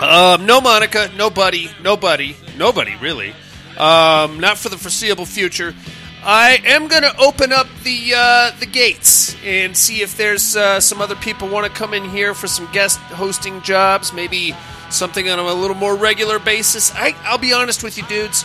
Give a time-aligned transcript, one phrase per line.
[0.00, 3.34] Um, no Monica, nobody, nobody, nobody really.
[3.76, 5.74] Um, not for the foreseeable future.
[6.22, 10.78] I am going to open up the uh, the gates and see if there's uh,
[10.80, 14.54] some other people want to come in here for some guest hosting jobs, maybe
[14.90, 16.92] something on a little more regular basis.
[16.94, 18.44] I, I'll be honest with you, dudes.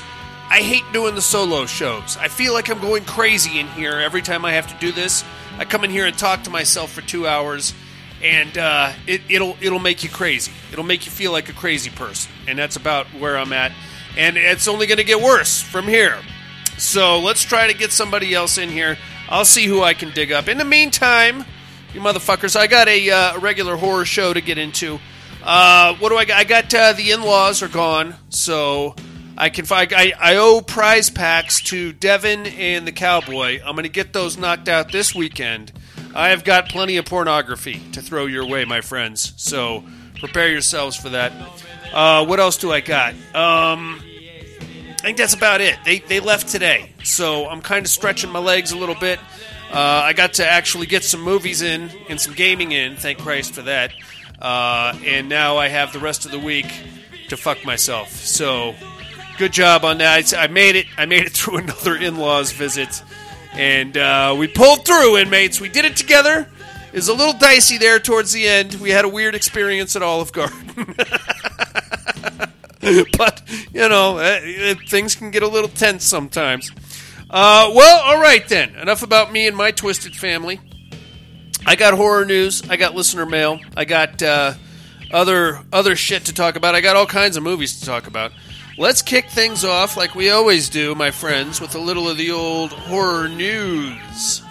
[0.50, 2.18] I hate doing the solo shows.
[2.18, 5.24] I feel like I'm going crazy in here every time I have to do this.
[5.58, 7.74] I come in here and talk to myself for two hours,
[8.24, 10.52] and uh, it, it'll it'll make you crazy.
[10.72, 13.72] It'll make you feel like a crazy person, and that's about where I'm at.
[14.18, 16.20] And it's only going to get worse from here.
[16.78, 18.98] So let's try to get somebody else in here.
[19.28, 20.48] I'll see who I can dig up.
[20.48, 21.44] In the meantime,
[21.94, 25.00] you motherfuckers, I got a, uh, regular horror show to get into.
[25.44, 26.38] Uh, what do I got?
[26.38, 28.96] I got uh, the in-laws are gone, so
[29.38, 29.94] I can find.
[29.94, 33.60] I, I owe prize packs to Devin and the cowboy.
[33.66, 35.72] I'm going to get those knocked out this weekend.
[36.16, 39.34] I have got plenty of pornography to throw your way, my friends.
[39.36, 39.84] So
[40.20, 41.34] prepare yourselves for that.
[41.94, 43.14] Uh, what else do I got?
[43.34, 45.78] Um, I think that's about it.
[45.84, 49.20] They they left today, so I'm kind of stretching my legs a little bit.
[49.72, 52.96] Uh, I got to actually get some movies in and some gaming in.
[52.96, 53.92] Thank Christ for that.
[54.42, 56.68] Uh, and now I have the rest of the week
[57.30, 58.12] to fuck myself.
[58.12, 58.76] So
[59.38, 60.34] good job on that.
[60.34, 60.88] I made it.
[60.98, 63.04] I made it through another in-laws visit,
[63.54, 65.62] and uh, we pulled through, inmates.
[65.62, 66.50] We did it together.
[66.92, 68.76] It was a little dicey there towards the end.
[68.76, 70.96] We had a weird experience at Olive Garden.
[73.18, 73.42] but
[73.74, 76.72] you know uh, things can get a little tense sometimes.
[77.30, 78.76] Uh, well, all right then.
[78.76, 80.62] Enough about me and my twisted family.
[81.66, 82.62] I got horror news.
[82.70, 83.60] I got listener mail.
[83.76, 84.54] I got uh,
[85.12, 86.76] other other shit to talk about.
[86.76, 88.32] I got all kinds of movies to talk about.
[88.78, 92.32] Let's kick things off like we always do, my friends, with a little of the
[92.32, 94.42] old horror news.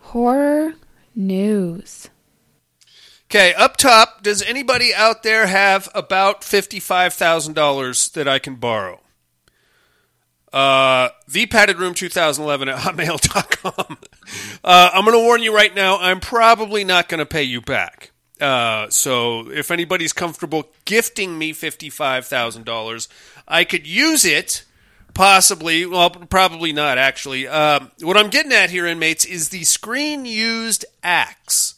[0.00, 0.74] Horror
[1.14, 2.08] news.
[3.26, 9.02] Okay, up top, does anybody out there have about $55,000 that I can borrow?
[10.52, 13.98] Uh, thepaddedroom 2011 at hotmail.com.
[14.62, 17.60] Uh, I'm going to warn you right now, I'm probably not going to pay you
[17.60, 18.10] back.
[18.40, 23.08] Uh, so if anybody's comfortable gifting me $55,000,
[23.46, 24.64] I could use it
[25.14, 27.46] possibly, well, probably not actually.
[27.46, 31.74] Um, what I'm getting at here, inmates, is the screen used axe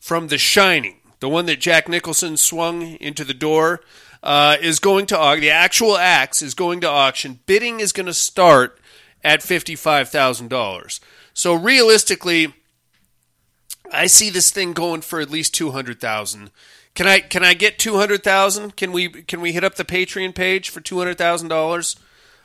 [0.00, 3.80] from The Shining, the one that Jack Nicholson swung into the door,
[4.22, 5.42] uh, is going to auction.
[5.42, 7.40] The actual axe is going to auction.
[7.46, 8.80] Bidding is going to start
[9.22, 11.00] at fifty-five thousand dollars.
[11.34, 12.54] So realistically,
[13.92, 16.50] I see this thing going for at least two hundred thousand.
[16.94, 18.76] Can I can I get two hundred thousand?
[18.76, 21.96] Can we can we hit up the Patreon page for two hundred thousand dollars?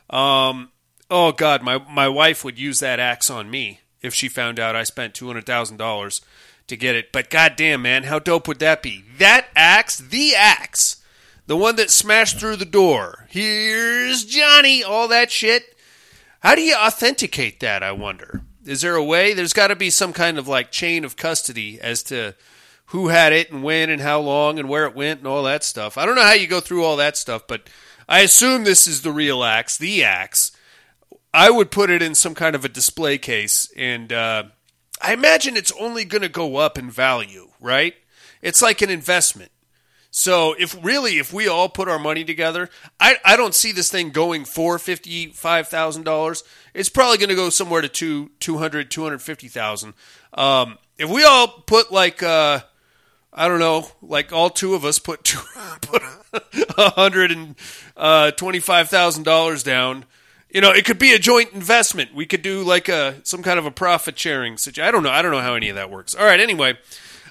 [0.10, 0.72] Um,
[1.10, 4.76] oh God, my my wife would use that axe on me if she found out
[4.76, 6.22] I spent two hundred thousand dollars
[6.68, 7.12] to get it.
[7.12, 9.06] But goddamn, man, how dope would that be?
[9.18, 11.01] That axe, the axe
[11.48, 13.28] the one that smashed through the door.
[13.30, 15.76] Here's Johnny, all that shit.
[16.42, 18.42] How do you authenticate that, I wonder?
[18.66, 19.34] Is there a way?
[19.34, 22.36] There's got to be some kind of like chain of custody as to
[22.88, 25.64] who had it and when and how long and where it went and all that
[25.64, 25.98] stuff.
[25.98, 27.70] I don't know how you go through all that stuff, but
[28.08, 30.52] I assume this is the real axe, the axe.
[31.34, 34.44] I would put it in some kind of a display case, and uh,
[35.02, 37.96] I imagine it's only going to go up in value, right?
[38.42, 39.52] It's like an investment.
[40.14, 42.70] So if really, if we all put our money together,
[43.00, 46.44] I, I don't see this thing going for fifty five thousand dollars.
[46.74, 49.94] It's probably going to go somewhere to two two hundred two hundred fifty thousand.
[50.34, 52.60] Um, if we all put like uh,
[53.34, 55.40] I don't know, like all two of us put two,
[55.82, 56.04] put
[56.78, 57.56] a hundred and
[57.96, 60.04] uh, twenty five thousand dollars down.
[60.50, 62.14] You know, it could be a joint investment.
[62.14, 64.86] We could do like a some kind of a profit sharing situation.
[64.86, 65.10] I don't know.
[65.10, 66.14] I don't know how any of that works.
[66.14, 66.42] All right.
[66.42, 66.78] Anyway,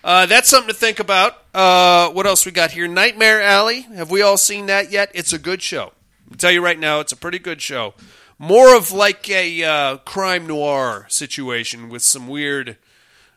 [0.03, 1.43] uh, that's something to think about.
[1.55, 2.89] Uh, what else we got here?
[2.89, 3.83] Nightmare Alley.
[3.83, 5.11] Have we all seen that yet?
[5.15, 5.93] It's a good show.
[6.31, 7.95] I'll tell you right now, it's a pretty good show.
[8.39, 12.79] More of like a uh, crime noir situation with some weird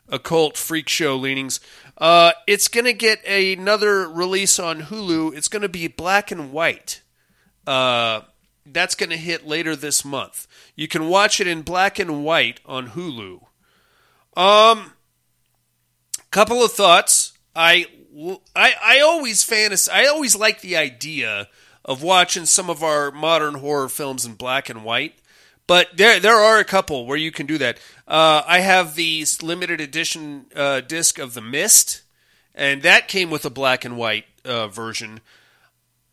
[0.08, 1.60] occult freak show leanings.
[1.98, 5.36] Uh, it's going to get another release on Hulu.
[5.36, 7.02] It's going to be black and white.
[7.66, 8.22] Uh,
[8.66, 10.46] that's going to hit later this month.
[10.74, 13.42] You can watch it in black and white on Hulu.
[14.36, 14.93] Um,
[16.34, 17.32] couple of thoughts.
[17.54, 17.86] I,
[18.56, 19.88] I, I always fantasy.
[19.88, 21.48] I always like the idea
[21.84, 25.14] of watching some of our modern horror films in black and white.
[25.68, 27.78] But there, there are a couple where you can do that.
[28.08, 32.02] Uh, I have the limited edition uh, disc of The Mist,
[32.52, 35.20] and that came with a black and white uh, version.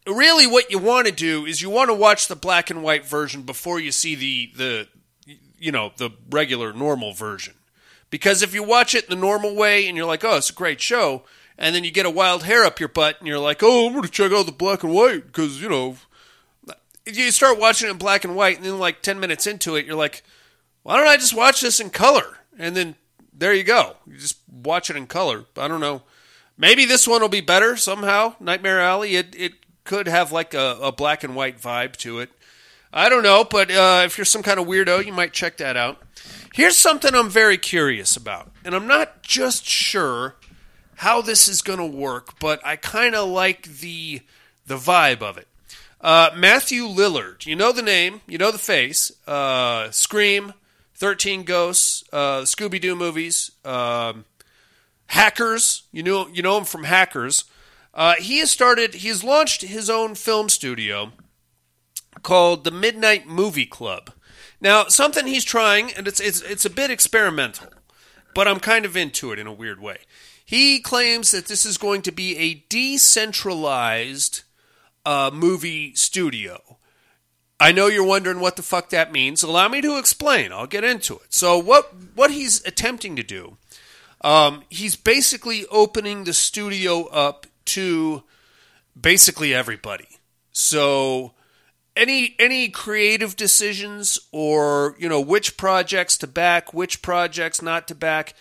[0.05, 3.05] Really, what you want to do is you want to watch the black and white
[3.05, 4.87] version before you see the the
[5.57, 7.55] you know the regular normal version.
[8.11, 10.79] Because if you watch it the normal way and you're like, oh, it's a great
[10.79, 11.23] show,
[11.57, 13.93] and then you get a wild hair up your butt and you're like, oh, I'm
[13.93, 15.95] going to check out the black and white because you know
[17.05, 19.85] you start watching it in black and white, and then like ten minutes into it,
[19.85, 20.23] you're like,
[20.83, 22.37] why don't I just watch this in color?
[22.59, 22.95] And then
[23.33, 23.95] there you go.
[24.05, 25.45] You just watch it in color.
[25.57, 26.03] I don't know.
[26.57, 28.35] Maybe this one will be better somehow.
[28.39, 29.15] Nightmare Alley.
[29.15, 29.53] It it
[29.83, 32.29] could have like a, a black and white vibe to it.
[32.93, 35.77] I don't know, but uh, if you're some kind of weirdo, you might check that
[35.77, 36.01] out.
[36.53, 40.35] Here's something I'm very curious about, and I'm not just sure
[40.95, 44.21] how this is going to work, but I kind of like the
[44.65, 45.47] the vibe of it.
[46.01, 49.11] Uh, Matthew Lillard, you know the name, you know the face.
[49.25, 50.53] Uh, Scream,
[50.93, 54.25] Thirteen Ghosts, uh, Scooby Doo movies, um,
[55.07, 55.83] Hackers.
[55.93, 57.45] You know you know him from Hackers.
[57.93, 58.95] Uh, he has started.
[58.95, 61.13] He has launched his own film studio
[62.23, 64.11] called the Midnight Movie Club.
[64.61, 67.67] Now, something he's trying, and it's it's it's a bit experimental,
[68.35, 69.97] but I'm kind of into it in a weird way.
[70.45, 74.43] He claims that this is going to be a decentralized
[75.05, 76.77] uh, movie studio.
[77.59, 79.43] I know you're wondering what the fuck that means.
[79.43, 80.51] Allow me to explain.
[80.51, 81.33] I'll get into it.
[81.33, 83.57] So what what he's attempting to do,
[84.21, 88.23] um, he's basically opening the studio up to
[88.99, 90.07] basically everybody.
[90.51, 91.33] So
[92.01, 97.95] any any creative decisions or you know which projects to back, which projects not to
[97.95, 98.33] back,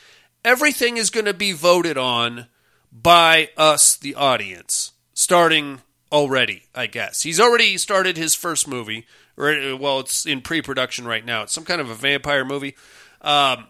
[0.44, 2.46] everything is going to be voted on
[2.92, 5.80] by us, the audience, starting
[6.10, 7.22] already, I guess.
[7.22, 9.06] He's already started his first movie.
[9.36, 11.42] Or, well, it's in pre production right now.
[11.42, 12.76] It's some kind of a vampire movie.
[13.22, 13.66] Um,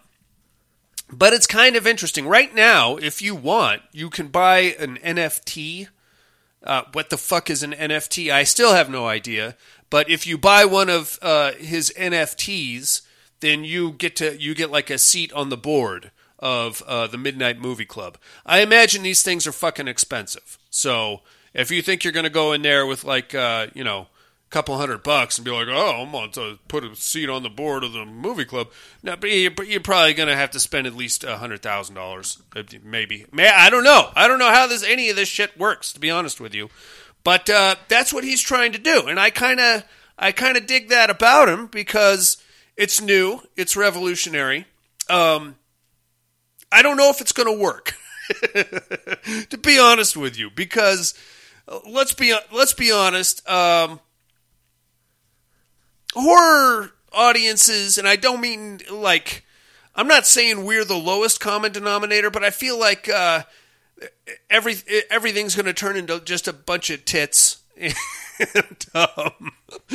[1.11, 2.27] but it's kind of interesting.
[2.27, 5.87] Right now, if you want, you can buy an NFT.
[6.63, 8.31] Uh, what the fuck is an NFT?
[8.31, 9.55] I still have no idea.
[9.91, 13.01] But if you buy one of uh, his NFTs,
[13.41, 17.17] then you get to you get like a seat on the board of uh, the
[17.17, 18.17] Midnight Movie Club.
[18.45, 20.57] I imagine these things are fucking expensive.
[20.71, 21.21] So
[21.53, 24.07] if you think you're going to go in there with like uh, you know
[24.47, 27.43] a couple hundred bucks and be like, oh, I'm going to put a seat on
[27.43, 28.69] the board of the movie club,
[29.03, 32.41] now, but you're probably going to have to spend at least a hundred thousand dollars,
[32.81, 33.25] maybe.
[33.37, 34.09] I don't know.
[34.15, 36.69] I don't know how this any of this shit works, to be honest with you.
[37.23, 39.83] But uh, that's what he's trying to do, and I kind of
[40.17, 42.37] I kind of dig that about him because
[42.77, 44.65] it's new, it's revolutionary.
[45.09, 45.55] Um,
[46.71, 47.93] I don't know if it's going to work,
[49.49, 51.13] to be honest with you, because
[51.87, 53.47] let's be let's be honest.
[53.49, 53.99] Um,
[56.13, 59.45] horror audiences, and I don't mean like
[59.95, 63.43] I'm not saying we're the lowest common denominator, but I feel like uh,
[64.49, 64.75] every
[65.09, 67.63] everything's going to turn into just a bunch of tits.
[67.77, 69.51] and, um,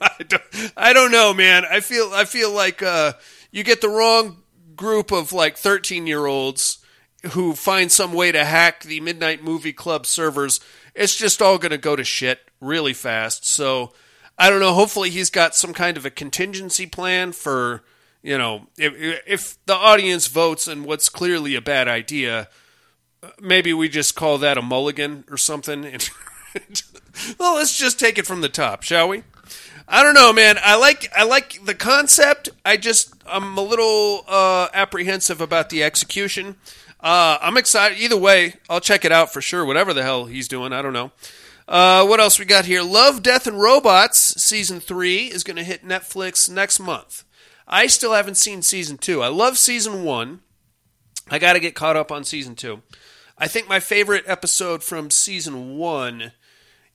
[0.00, 0.42] I, don't,
[0.76, 1.64] I don't know, man.
[1.70, 3.14] I feel I feel like uh,
[3.50, 4.42] you get the wrong
[4.76, 6.78] group of like 13 year olds
[7.32, 10.60] who find some way to hack the Midnight Movie Club servers
[10.94, 13.46] it's just all going to go to shit really fast.
[13.46, 13.92] So
[14.38, 14.72] I don't know.
[14.72, 17.82] Hopefully, he's got some kind of a contingency plan for
[18.22, 18.94] you know if
[19.26, 22.48] if the audience votes and what's clearly a bad idea.
[23.40, 25.82] Maybe we just call that a mulligan or something.
[27.38, 29.22] well, let's just take it from the top, shall we?
[29.86, 30.56] I don't know, man.
[30.62, 32.48] I like I like the concept.
[32.64, 36.56] I just I'm a little uh, apprehensive about the execution.
[37.00, 37.98] Uh, I'm excited.
[37.98, 39.64] Either way, I'll check it out for sure.
[39.64, 41.12] Whatever the hell he's doing, I don't know.
[41.68, 42.82] Uh, what else we got here?
[42.82, 47.24] Love, Death, and Robots season three is going to hit Netflix next month.
[47.66, 49.22] I still haven't seen season two.
[49.22, 50.40] I love season one.
[51.30, 52.82] I got to get caught up on season two.
[53.44, 56.32] I think my favorite episode from season one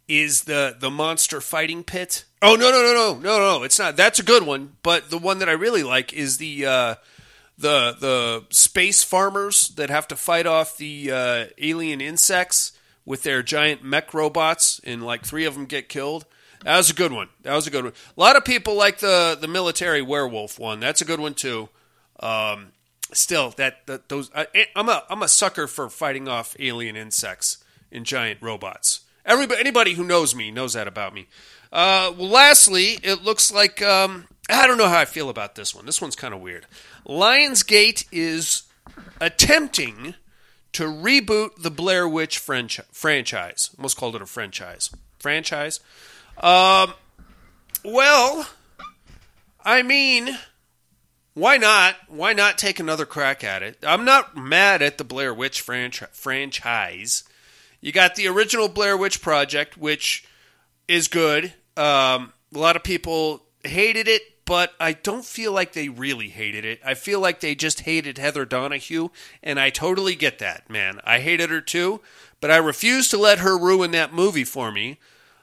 [0.08, 2.26] is the the monster fighting pit.
[2.42, 3.64] Oh no no no no no no!
[3.64, 3.96] It's not.
[3.96, 4.78] That's a good one.
[4.82, 6.96] But the one that I really like is the uh,
[7.56, 12.72] the the space farmers that have to fight off the uh, alien insects
[13.06, 16.26] with their giant mech robots, and like three of them get killed.
[16.64, 17.30] That was a good one.
[17.44, 17.94] That was a good one.
[18.18, 20.80] A lot of people like the the military werewolf one.
[20.80, 21.70] That's a good one too.
[22.20, 22.72] Um,
[23.14, 27.64] still, that, that those I, I'm a I'm a sucker for fighting off alien insects
[27.92, 29.02] and giant robots.
[29.26, 31.28] Everybody, anybody who knows me knows that about me.
[31.72, 35.76] Uh, well, lastly, it looks like um, I don't know how I feel about this
[35.76, 35.86] one.
[35.86, 36.66] This one's kind of weird.
[37.08, 38.64] Lionsgate is
[39.22, 40.16] attempting
[40.74, 43.70] to reboot the Blair Witch franchi- franchise.
[43.78, 44.90] Almost called it a franchise.
[45.20, 45.80] Franchise.
[46.38, 46.94] Um,
[47.84, 48.48] well,
[49.64, 50.38] I mean,
[51.40, 51.96] why not?
[52.08, 53.78] Why not take another crack at it?
[53.84, 57.24] I'm not mad at the Blair Witch franchi- franchise.
[57.82, 60.26] You got the original Blair Witch Project, which
[60.88, 61.54] is good.
[61.78, 66.66] Um, a lot of people hated it, but I don't feel like they really hated
[66.66, 66.82] it.
[66.84, 69.10] I feel like they just hated Heather Donahue,
[69.44, 71.00] and I totally get that, man.
[71.04, 72.02] I hated her too,
[72.42, 75.00] but I refuse to let her ruin that movie for me.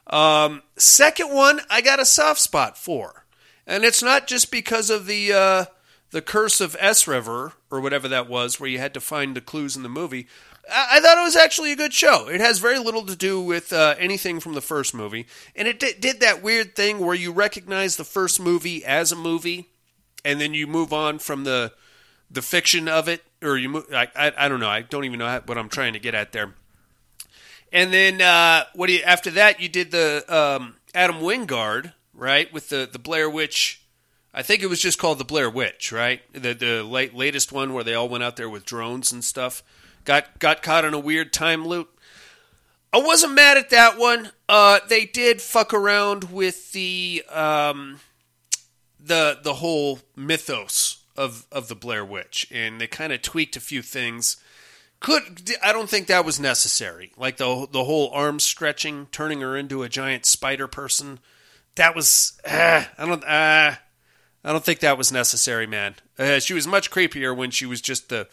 [0.09, 3.25] Um, second one, I got a soft spot for,
[3.67, 5.65] and it's not just because of the uh,
[6.11, 9.41] the Curse of S River or whatever that was, where you had to find the
[9.41, 10.27] clues in the movie.
[10.73, 12.29] I, thought it was actually a good show.
[12.29, 15.79] It has very little to do with uh, anything from the first movie, and it
[15.79, 19.69] did, did that weird thing where you recognize the first movie as a movie,
[20.25, 21.73] and then you move on from the
[22.29, 23.87] the fiction of it, or you move.
[23.93, 24.69] I, I, I don't know.
[24.69, 26.55] I don't even know how, what I'm trying to get at there.
[27.73, 29.61] And then uh, what do you after that?
[29.61, 33.83] You did the um, Adam Wingard, right, with the the Blair Witch.
[34.37, 36.21] I think it was just called the Blair Witch, right?
[36.35, 39.63] The the late, latest one where they all went out there with drones and stuff.
[40.05, 41.99] Got got caught in a weird time loop.
[42.93, 44.33] I wasn't mad at that one.
[44.47, 48.01] Uh, they did fuck around with the um,
[49.01, 53.61] the the whole mythos of of the Blair Witch, and they kind of tweaked a
[53.61, 54.37] few things.
[55.01, 57.11] Could I don't think that was necessary.
[57.17, 61.21] Like the the whole arm stretching, turning her into a giant spider person.
[61.77, 63.77] That was uh, I don't uh,
[64.47, 65.97] I don't think that was necessary, man.
[66.17, 68.29] Uh, she was much creepier when she was just the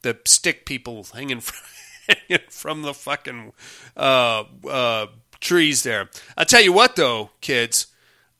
[0.00, 3.52] the stick people hanging from, from the fucking
[3.96, 5.06] uh, uh,
[5.40, 6.08] trees there.
[6.36, 7.88] I'll tell you what, though, kids.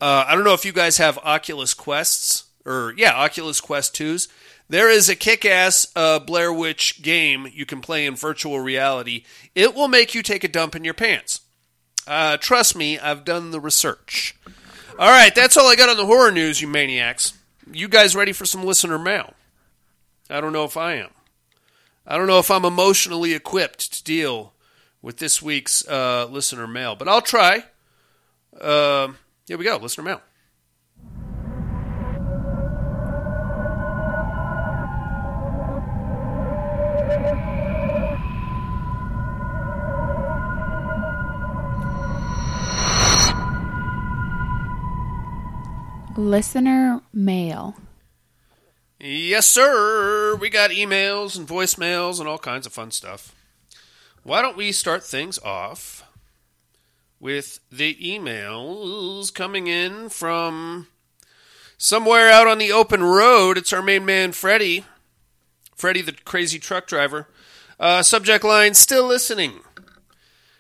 [0.00, 4.28] Uh, I don't know if you guys have Oculus Quests or yeah, Oculus Quest twos.
[4.70, 9.25] There is a kick-ass uh, Blair Witch game you can play in virtual reality.
[9.54, 11.40] It will make you take a dump in your pants.
[12.06, 14.37] Uh, trust me, I've done the research.
[14.99, 17.33] All right, that's all I got on the horror news, you maniacs.
[17.71, 19.35] You guys ready for some listener mail?
[20.28, 21.11] I don't know if I am.
[22.05, 24.55] I don't know if I'm emotionally equipped to deal
[25.00, 27.62] with this week's uh, listener mail, but I'll try.
[28.61, 29.12] Uh,
[29.47, 30.21] here we go, listener mail.
[46.18, 47.76] Listener mail.
[48.98, 50.34] Yes, sir.
[50.34, 53.37] We got emails and voicemails and all kinds of fun stuff.
[54.25, 56.02] Why don't we start things off
[57.20, 60.88] with the emails coming in from
[61.76, 63.56] somewhere out on the open road?
[63.56, 64.84] It's our main man, Freddie.
[65.76, 67.28] Freddie, the crazy truck driver.
[67.78, 69.60] Uh, subject line Still listening.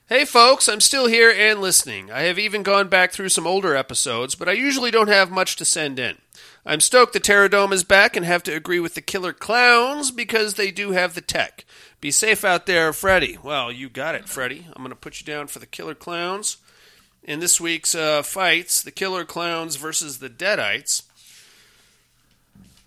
[0.08, 2.10] Hey folks, I'm still here and listening.
[2.10, 5.56] I have even gone back through some older episodes, but I usually don't have much
[5.56, 6.16] to send in.
[6.64, 10.54] I'm stoked the Terradome is back and have to agree with the Killer Clowns because
[10.54, 11.66] they do have the tech.
[12.00, 13.36] Be safe out there, Freddy.
[13.42, 14.64] Well, you got it, Freddy.
[14.68, 16.56] I'm going to put you down for the Killer Clowns.
[17.22, 21.02] In this week's uh, fights, the Killer Clowns versus the Deadites.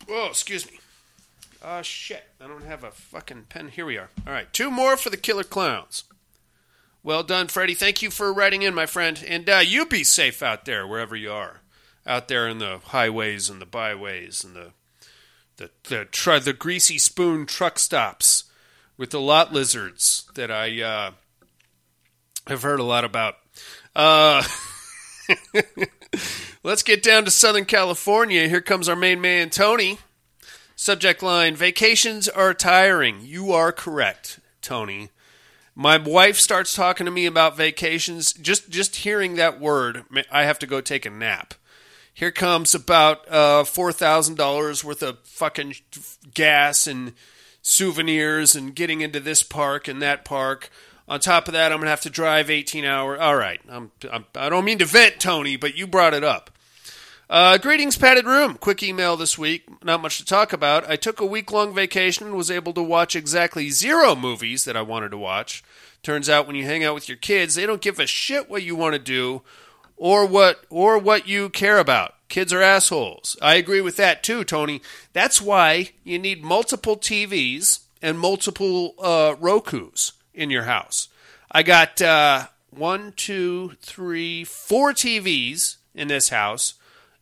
[0.07, 0.79] Whoa, excuse me.
[1.63, 2.23] Oh, shit.
[2.43, 3.67] I don't have a fucking pen.
[3.67, 4.09] Here we are.
[4.25, 6.05] All right, two more for the Killer Clowns.
[7.03, 7.73] Well done, Freddie.
[7.73, 9.23] Thank you for writing in, my friend.
[9.27, 11.61] And uh, you be safe out there, wherever you are,
[12.05, 14.71] out there in the highways and the byways and the
[15.57, 18.45] the the, tr- the greasy spoon truck stops
[18.97, 21.11] with the lot lizards that I uh,
[22.47, 23.35] have heard a lot about.
[23.95, 24.43] Uh,
[26.63, 28.47] let's get down to Southern California.
[28.47, 29.97] Here comes our main man, Tony.
[30.75, 33.21] Subject line Vacations are tiring.
[33.21, 35.09] You are correct, Tony.
[35.75, 38.33] My wife starts talking to me about vacations.
[38.33, 41.53] Just just hearing that word, I have to go take a nap.
[42.13, 45.75] Here comes about uh, four thousand dollars worth of fucking
[46.33, 47.13] gas and
[47.61, 50.69] souvenirs and getting into this park and that park.
[51.07, 53.19] On top of that, I'm gonna have to drive 18 hours.
[53.19, 56.51] All right, I'm, I'm, I don't mean to vent, Tony, but you brought it up.
[57.31, 58.55] Uh, greetings, padded room.
[58.55, 59.63] Quick email this week.
[59.85, 60.89] Not much to talk about.
[60.89, 64.75] I took a week long vacation and was able to watch exactly zero movies that
[64.75, 65.63] I wanted to watch.
[66.03, 68.63] Turns out when you hang out with your kids, they don't give a shit what
[68.63, 69.43] you want to do
[69.95, 72.15] or what or what you care about.
[72.27, 73.37] Kids are assholes.
[73.41, 74.81] I agree with that too, Tony.
[75.13, 81.07] That's why you need multiple TVs and multiple uh, Roku's in your house.
[81.49, 86.73] I got uh, one, two, three, four TVs in this house,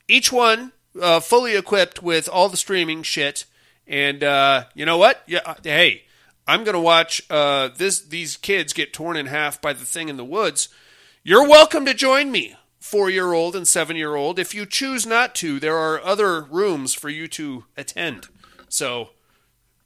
[0.09, 3.45] each one uh, fully equipped with all the streaming shit.
[3.87, 5.23] And uh, you know what?
[5.27, 6.03] Yeah, uh, hey,
[6.47, 8.01] I'm gonna watch uh, this.
[8.01, 10.69] These kids get torn in half by the thing in the woods.
[11.23, 14.39] You're welcome to join me four year old and seven year old.
[14.39, 18.27] If you choose not to, there are other rooms for you to attend.
[18.67, 19.09] So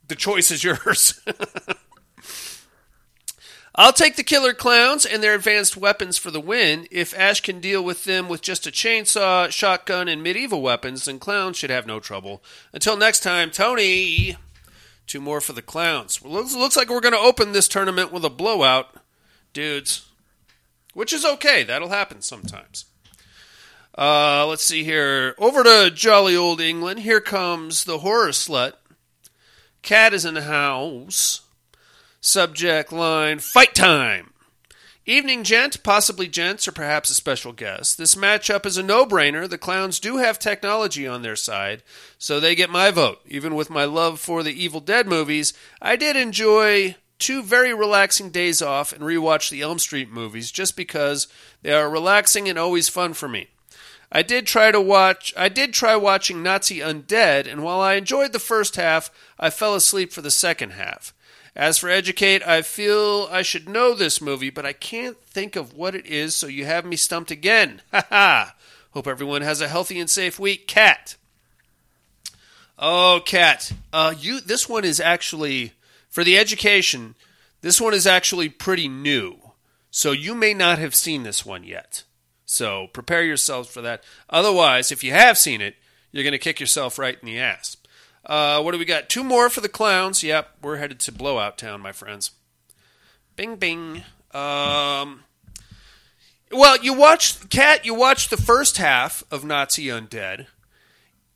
[0.08, 1.22] the choice is yours.
[3.75, 6.88] I'll take the killer clowns and their advanced weapons for the win.
[6.92, 11.18] If Ash can deal with them with just a chainsaw, shotgun, and medieval weapons, then
[11.18, 12.44] clowns should have no trouble.
[12.72, 14.38] Until next time, Tony.
[15.08, 16.24] Two more for the clowns.
[16.24, 18.96] Looks, looks like we're going to open this tournament with a blowout,
[19.53, 20.08] dudes.
[20.94, 21.63] Which is okay.
[21.63, 22.86] That'll happen sometimes.
[23.98, 25.34] Uh, let's see here.
[25.38, 27.01] Over to jolly old England.
[27.01, 28.74] Here comes the horror slut.
[29.81, 31.42] Cat is in the house.
[32.25, 34.31] Subject line Fight time.
[35.05, 37.98] Evening, gent, possibly gents, or perhaps a special guest.
[37.98, 39.50] This matchup is a no brainer.
[39.50, 41.83] The clowns do have technology on their side,
[42.18, 43.20] so they get my vote.
[43.27, 48.29] Even with my love for the Evil Dead movies, I did enjoy two very relaxing
[48.29, 51.27] days off and rewatch the Elm Street movies just because
[51.62, 53.50] they are relaxing and always fun for me.
[54.14, 58.31] I did try to watch I did try watching Nazi Undead and while I enjoyed
[58.31, 61.14] the first half, I fell asleep for the second half.
[61.55, 65.74] As for Educate, I feel I should know this movie, but I can't think of
[65.75, 67.81] what it is, so you have me stumped again.
[67.92, 68.55] Ha ha!
[68.92, 70.68] Hope everyone has a healthy and safe week.
[70.68, 71.16] Cat.
[72.77, 73.72] Oh, Cat.
[73.92, 74.39] Uh, you.
[74.42, 75.74] This one is actually
[76.09, 77.16] for the education.
[77.61, 79.37] This one is actually pretty new,
[79.89, 82.03] so you may not have seen this one yet.
[82.46, 84.03] So prepare yourselves for that.
[84.29, 85.75] Otherwise, if you have seen it,
[86.11, 87.77] you're going to kick yourself right in the ass.
[88.25, 89.09] Uh, what do we got?
[89.09, 90.24] Two more for the clowns.
[90.24, 92.31] Yep, we're headed to Blowout Town, my friends.
[93.36, 94.03] Bing, bing.
[94.33, 95.24] Um,
[96.51, 97.86] well, you watched Cat.
[97.86, 100.48] You watched the first half of Nazi Undead.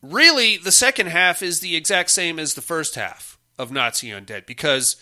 [0.01, 4.45] Really, the second half is the exact same as the first half of Nazi Undead
[4.45, 4.95] because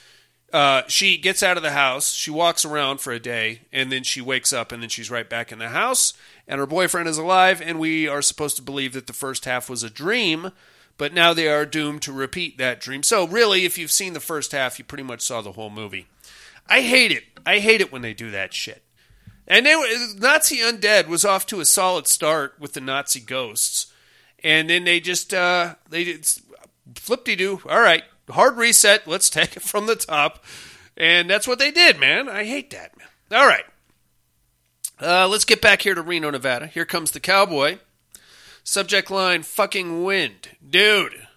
[0.54, 4.04] uh, she gets out of the house, she walks around for a day, and then
[4.04, 6.14] she wakes up, and then she's right back in the house,
[6.48, 9.70] and her boyfriend is alive, and we are supposed to believe that the first half
[9.70, 10.52] was a dream,
[10.98, 13.04] but now they are doomed to repeat that dream.
[13.04, 16.08] So, really, if you've seen the first half, you pretty much saw the whole movie.
[16.68, 17.24] I hate it.
[17.46, 18.84] I hate it when they do that shit.
[19.48, 23.94] And they were, Nazi Undead was off to a solid start with the Nazi ghosts,
[24.44, 26.18] and then they just uh, they
[26.96, 27.62] flip de doo.
[27.70, 29.08] All right, hard reset.
[29.08, 30.44] Let's take it from the top,
[30.98, 32.28] and that's what they did, man.
[32.28, 33.08] I hate that, man.
[33.40, 33.66] All right,
[35.00, 36.66] uh, let's get back here to Reno, Nevada.
[36.66, 37.78] Here comes the cowboy.
[38.68, 41.28] Subject line: fucking wind, dude.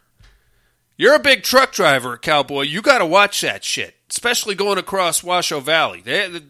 [0.96, 2.62] You're a big truck driver, cowboy.
[2.62, 6.00] You got to watch that shit, especially going across Washoe Valley.
[6.00, 6.40] They,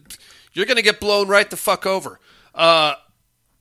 [0.53, 2.19] you're going to get blown right the fuck over.
[2.55, 2.95] Uh,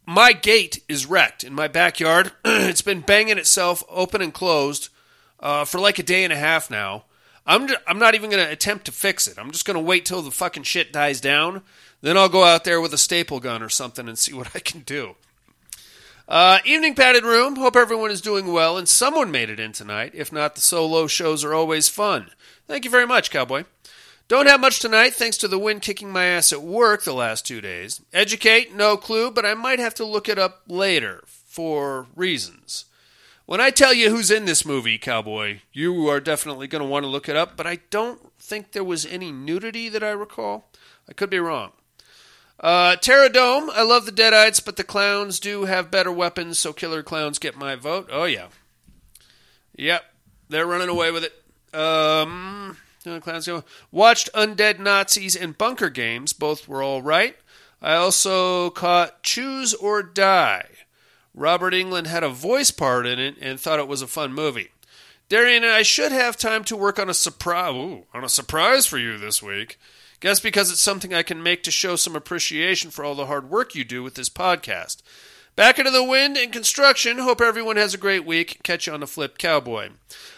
[0.07, 2.31] my gate is wrecked in my backyard.
[2.44, 4.88] it's been banging itself open and closed
[5.40, 7.04] uh, for like a day and a half now.
[7.44, 9.38] I'm, I'm not even going to attempt to fix it.
[9.38, 11.62] I'm just going to wait till the fucking shit dies down.
[12.00, 14.61] Then I'll go out there with a staple gun or something and see what I
[14.61, 15.16] can do.
[16.29, 17.57] Uh, evening padded room.
[17.57, 20.12] Hope everyone is doing well and someone made it in tonight.
[20.14, 22.31] If not, the solo shows are always fun.
[22.67, 23.64] Thank you very much, Cowboy.
[24.29, 27.47] Don't have much tonight thanks to the wind kicking my ass at work the last
[27.47, 28.03] two days.
[28.12, 32.85] Educate, no clue, but I might have to look it up later for reasons.
[33.47, 37.05] When I tell you who's in this movie, Cowboy, you are definitely going to want
[37.05, 40.69] to look it up, but I don't think there was any nudity that I recall.
[41.09, 41.73] I could be wrong.
[42.61, 47.03] Uh, Terradome, I love the Deadites, but the clowns do have better weapons, so killer
[47.03, 48.09] clowns get my vote.
[48.11, 48.49] Oh, yeah.
[49.77, 50.03] Yep,
[50.49, 51.79] they're running away with it.
[51.79, 52.77] Um,
[53.21, 53.62] clowns go.
[53.92, 56.33] Watched Undead Nazis and Bunker Games.
[56.33, 57.37] Both were all right.
[57.81, 60.66] I also caught Choose or Die.
[61.35, 64.71] Robert Englund had a voice part in it and thought it was a fun movie.
[65.29, 68.99] Darian and I should have time to work on a surprise on a surprise for
[68.99, 69.79] you this week.
[70.20, 73.48] Guess because it's something I can make to show some appreciation for all the hard
[73.48, 75.02] work you do with this podcast.
[75.54, 77.18] Back into the wind and construction.
[77.18, 78.61] Hope everyone has a great week.
[78.62, 79.90] Catch you on the flip, cowboy.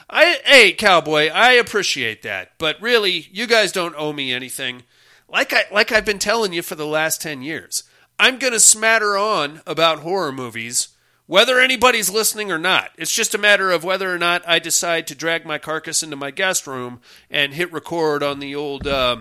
[0.08, 4.82] I hey, cowboy, I appreciate that, but really, you guys don't owe me anything.
[5.28, 7.84] Like I like I've been telling you for the last 10 years.
[8.18, 10.88] I'm to smatter on about horror movies
[11.30, 12.90] whether anybody's listening or not.
[12.98, 16.16] It's just a matter of whether or not I decide to drag my carcass into
[16.16, 19.18] my guest room and hit record on the old uh,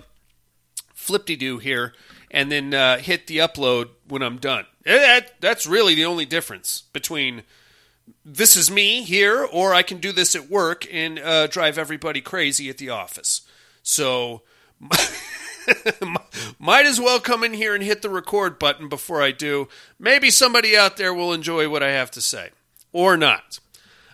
[1.09, 1.91] flip-de-doo here
[2.29, 4.67] and then uh, hit the upload when I'm done.
[4.85, 7.41] Eh, That, that's really the only difference between
[8.23, 12.21] this is me here, or I can do this at work and uh, drive everybody
[12.21, 13.41] crazy at the office.
[13.81, 14.43] So,
[16.59, 19.67] might as well come in here and hit the record button before I do.
[19.97, 22.49] Maybe somebody out there will enjoy what I have to say,
[22.93, 23.59] or not.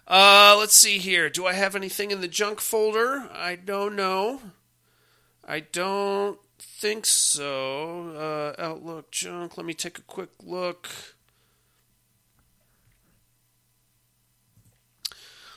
[0.07, 1.29] Uh, let's see here.
[1.29, 3.27] Do I have anything in the junk folder?
[3.33, 4.39] I don't know.
[5.45, 6.39] I don't
[6.77, 8.09] think so.
[8.09, 9.57] Uh, Outlook junk.
[9.57, 10.89] Let me take a quick look.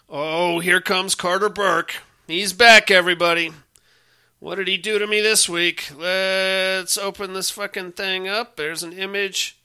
[0.08, 1.96] Oh, here comes Carter Burke.
[2.26, 3.50] He's back, everybody.
[4.38, 5.90] What did he do to me this week?
[5.94, 8.56] Let's open this fucking thing up.
[8.56, 9.60] There's an image.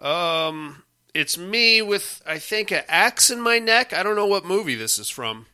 [0.00, 0.82] Um,
[1.14, 3.92] it's me with, I think, an axe in my neck.
[3.92, 5.46] I don't know what movie this is from.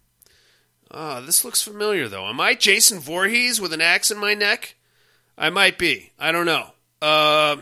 [0.90, 2.26] Ah, this looks familiar, though.
[2.26, 4.76] Am I Jason Voorhees with an axe in my neck?
[5.38, 6.10] I might be.
[6.18, 6.72] I don't know.
[7.00, 7.58] Uh,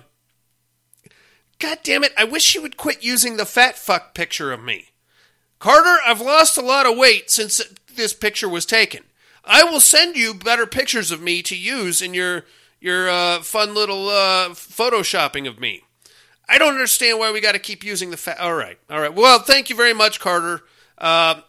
[1.58, 2.12] God damn it.
[2.16, 4.88] I wish you would quit using the fat fuck picture of me.
[5.58, 7.60] Carter, I've lost a lot of weight since
[7.94, 9.04] this picture was taken.
[9.44, 12.44] I will send you better pictures of me to use in your
[12.80, 15.82] your uh, fun little uh, photoshopping of me.
[16.48, 18.38] I don't understand why we got to keep using the fat.
[18.38, 19.14] All right, all right.
[19.14, 20.62] Well, thank you very much, Carter.
[20.98, 21.40] Uh,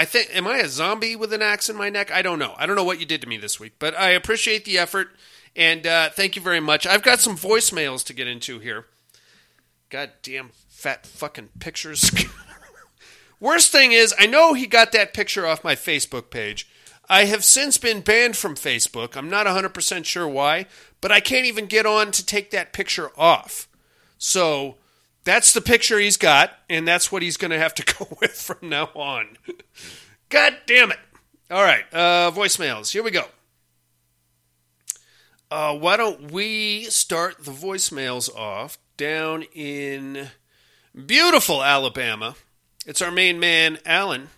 [0.00, 2.10] I think am I a zombie with an axe in my neck?
[2.10, 2.54] I don't know.
[2.56, 5.08] I don't know what you did to me this week, but I appreciate the effort
[5.54, 6.86] and uh, thank you very much.
[6.86, 8.86] I've got some voicemails to get into here.
[9.90, 12.10] Goddamn fat fucking pictures.
[13.40, 16.66] Worst thing is, I know he got that picture off my Facebook page.
[17.10, 19.18] I have since been banned from Facebook.
[19.18, 20.64] I'm not 100% sure why,
[21.02, 23.68] but I can't even get on to take that picture off.
[24.16, 24.76] So
[25.24, 28.32] that's the picture he's got, and that's what he's going to have to go with
[28.32, 29.36] from now on.
[30.28, 30.98] God damn it.
[31.50, 32.92] All right, uh, voicemails.
[32.92, 33.24] Here we go.
[35.50, 40.28] Uh, why don't we start the voicemails off down in
[41.06, 42.36] beautiful Alabama?
[42.86, 44.28] It's our main man, Alan.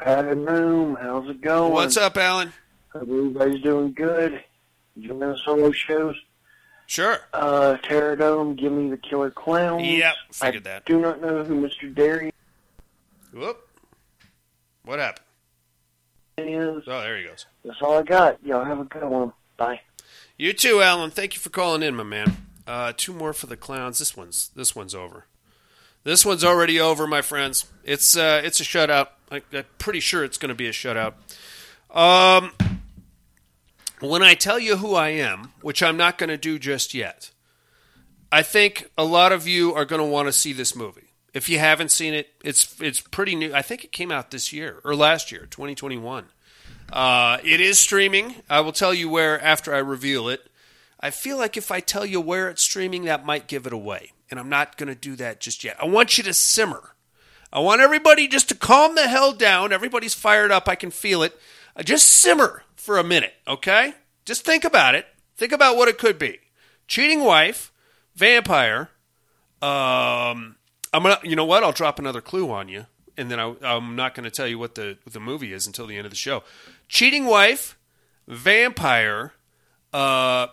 [0.00, 1.72] Padded room, how's it going?
[1.72, 2.52] What's up, Alan?
[2.92, 4.42] Hope everybody's doing good.
[4.96, 6.16] The solo shows.
[6.86, 7.18] Sure.
[7.34, 9.80] Uh, Terradome, give me the killer clown.
[9.80, 10.86] Yep, figured I that.
[10.86, 11.94] do not know who Mr.
[11.94, 12.32] Darian
[13.32, 13.68] Whoop.
[14.84, 15.24] What happened?
[16.38, 16.84] is.
[16.86, 17.46] Oh, there he goes.
[17.64, 18.38] That's all I got.
[18.44, 19.32] Y'all have a good one.
[19.56, 19.80] Bye.
[20.36, 21.10] You too, Alan.
[21.10, 22.36] Thank you for calling in, my man.
[22.66, 23.98] Uh, two more for the clowns.
[23.98, 25.26] This one's this one's over.
[26.08, 27.66] This one's already over, my friends.
[27.84, 29.08] It's uh, it's a shutout.
[29.30, 31.12] I, I'm pretty sure it's going to be a shutout.
[31.94, 32.52] Um,
[34.00, 37.30] when I tell you who I am, which I'm not going to do just yet,
[38.32, 41.10] I think a lot of you are going to want to see this movie.
[41.34, 43.52] If you haven't seen it, it's it's pretty new.
[43.52, 46.24] I think it came out this year or last year, 2021.
[46.90, 48.36] Uh, it is streaming.
[48.48, 50.48] I will tell you where after I reveal it.
[50.98, 54.12] I feel like if I tell you where it's streaming, that might give it away.
[54.30, 55.76] And I'm not going to do that just yet.
[55.80, 56.94] I want you to simmer.
[57.52, 59.72] I want everybody just to calm the hell down.
[59.72, 60.68] Everybody's fired up.
[60.68, 61.38] I can feel it.
[61.74, 63.94] Uh, just simmer for a minute, okay?
[64.24, 65.06] Just think about it.
[65.36, 66.40] Think about what it could be.
[66.86, 67.72] Cheating wife,
[68.14, 68.90] vampire.
[69.62, 70.56] Um,
[70.92, 71.18] I'm gonna.
[71.22, 71.64] You know what?
[71.64, 72.86] I'll drop another clue on you,
[73.16, 75.66] and then I, I'm not going to tell you what the what the movie is
[75.66, 76.42] until the end of the show.
[76.88, 77.78] Cheating wife,
[78.26, 79.32] vampire.
[79.92, 80.48] Uh,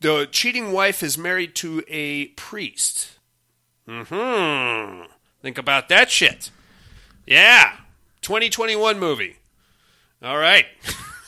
[0.00, 3.18] the cheating wife is married to a priest.
[3.88, 5.02] Hmm.
[5.42, 6.50] Think about that shit.
[7.26, 7.76] Yeah.
[8.22, 9.36] 2021 movie.
[10.22, 10.66] All right.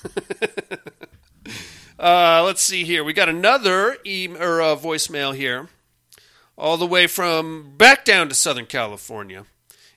[1.99, 3.03] uh, let's see here.
[3.03, 5.69] We got another e- or uh, voicemail here,
[6.57, 9.47] all the way from back down to Southern California.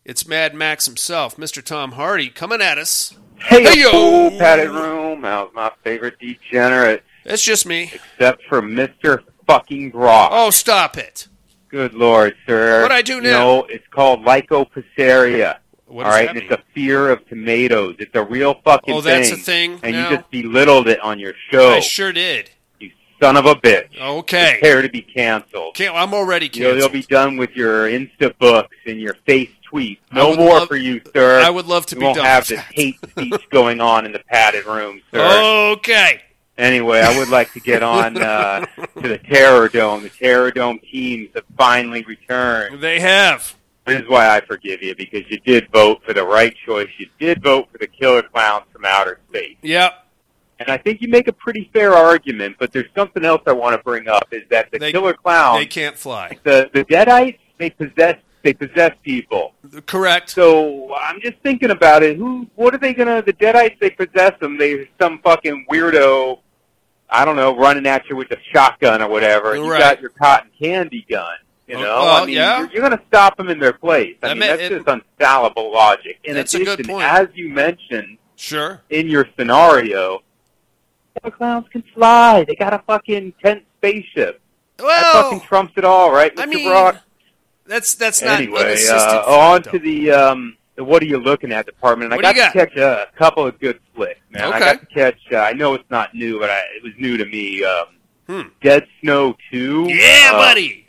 [0.05, 1.63] It's Mad Max himself, Mr.
[1.63, 3.17] Tom Hardy, coming at us.
[3.37, 5.21] Hey, yo, padded room.
[5.21, 7.91] That was my favorite degenerate, It's just me.
[7.93, 10.29] except for Mister Fucking Brock.
[10.33, 11.27] Oh, stop it.
[11.69, 12.81] Good lord, sir.
[12.83, 13.29] What'd I do now?
[13.39, 15.57] No, it's called lycophysaria.
[15.87, 16.47] What all right, and mean?
[16.51, 17.95] it's a fear of tomatoes.
[17.99, 18.95] It's a real fucking thing.
[18.97, 19.73] Oh, that's thing.
[19.73, 20.09] a thing And now?
[20.09, 21.73] you just belittled it on your show.
[21.73, 22.49] I sure did.
[22.79, 22.89] You
[23.21, 23.95] son of a bitch.
[23.99, 24.57] Okay.
[24.59, 25.75] Prepare to be canceled.
[25.75, 26.79] Can't, I'm already You'll, canceled.
[26.93, 29.99] you'll be done with your Insta books and your face tweets.
[30.11, 31.39] No more love- for you, sir.
[31.41, 34.11] I would love to we be won't done have this hate speech going on in
[34.11, 35.71] the padded room, sir.
[35.73, 36.21] Okay.
[36.57, 38.65] Anyway, I would like to get on uh,
[39.01, 40.03] to the Terror Dome.
[40.03, 42.79] The Terror Dome teams have finally returned.
[42.81, 43.55] They have.
[43.85, 46.89] This is why I forgive you because you did vote for the right choice.
[46.97, 49.93] You did vote for the Killer Clowns from Outer Space, Yep.
[50.59, 52.55] and I think you make a pretty fair argument.
[52.57, 55.59] But there's something else I want to bring up: is that the They- Killer Clowns,
[55.59, 56.37] They can't fly.
[56.43, 59.53] the the Deadites, they possess they possess people.
[59.87, 60.29] Correct.
[60.31, 62.15] So I'm just thinking about it.
[62.17, 62.47] Who?
[62.55, 63.21] What are they gonna?
[63.21, 64.57] The Deadites they possess them.
[64.57, 66.39] They some fucking weirdo.
[67.09, 69.53] I don't know, running at you with a shotgun or whatever.
[69.53, 69.77] And Right.
[69.77, 71.35] You got your cotton candy gun.
[71.67, 72.59] You Oh, know, well, I mean, yeah.
[72.59, 74.15] you're, you're going to stop them in their place.
[74.21, 76.19] I mean, that's it- just unfallible logic.
[76.23, 77.03] In That's a addition, good point.
[77.05, 78.81] as you mentioned Sure.
[78.89, 80.21] in your scenario,
[81.23, 82.43] the clowns can fly.
[82.43, 84.41] They got a fucking tent spaceship.
[84.77, 86.41] Well, that fucking trumps it all, right, Mr.
[86.43, 87.01] I mean, Brock?
[87.65, 91.65] that's that's not anyway, uh, on to the um, the what are you looking at
[91.65, 92.11] department.
[92.13, 94.43] And What I you got, to catch a couple of good flicks, man.
[94.45, 94.55] Okay.
[94.55, 95.19] I got to catch.
[95.31, 97.63] Uh, I know it's not new, but I, it was new to me.
[97.63, 97.85] Um,
[98.27, 98.41] Hmm.
[98.63, 99.85] Dead Snow Two.
[99.87, 100.87] Yeah, uh, buddy.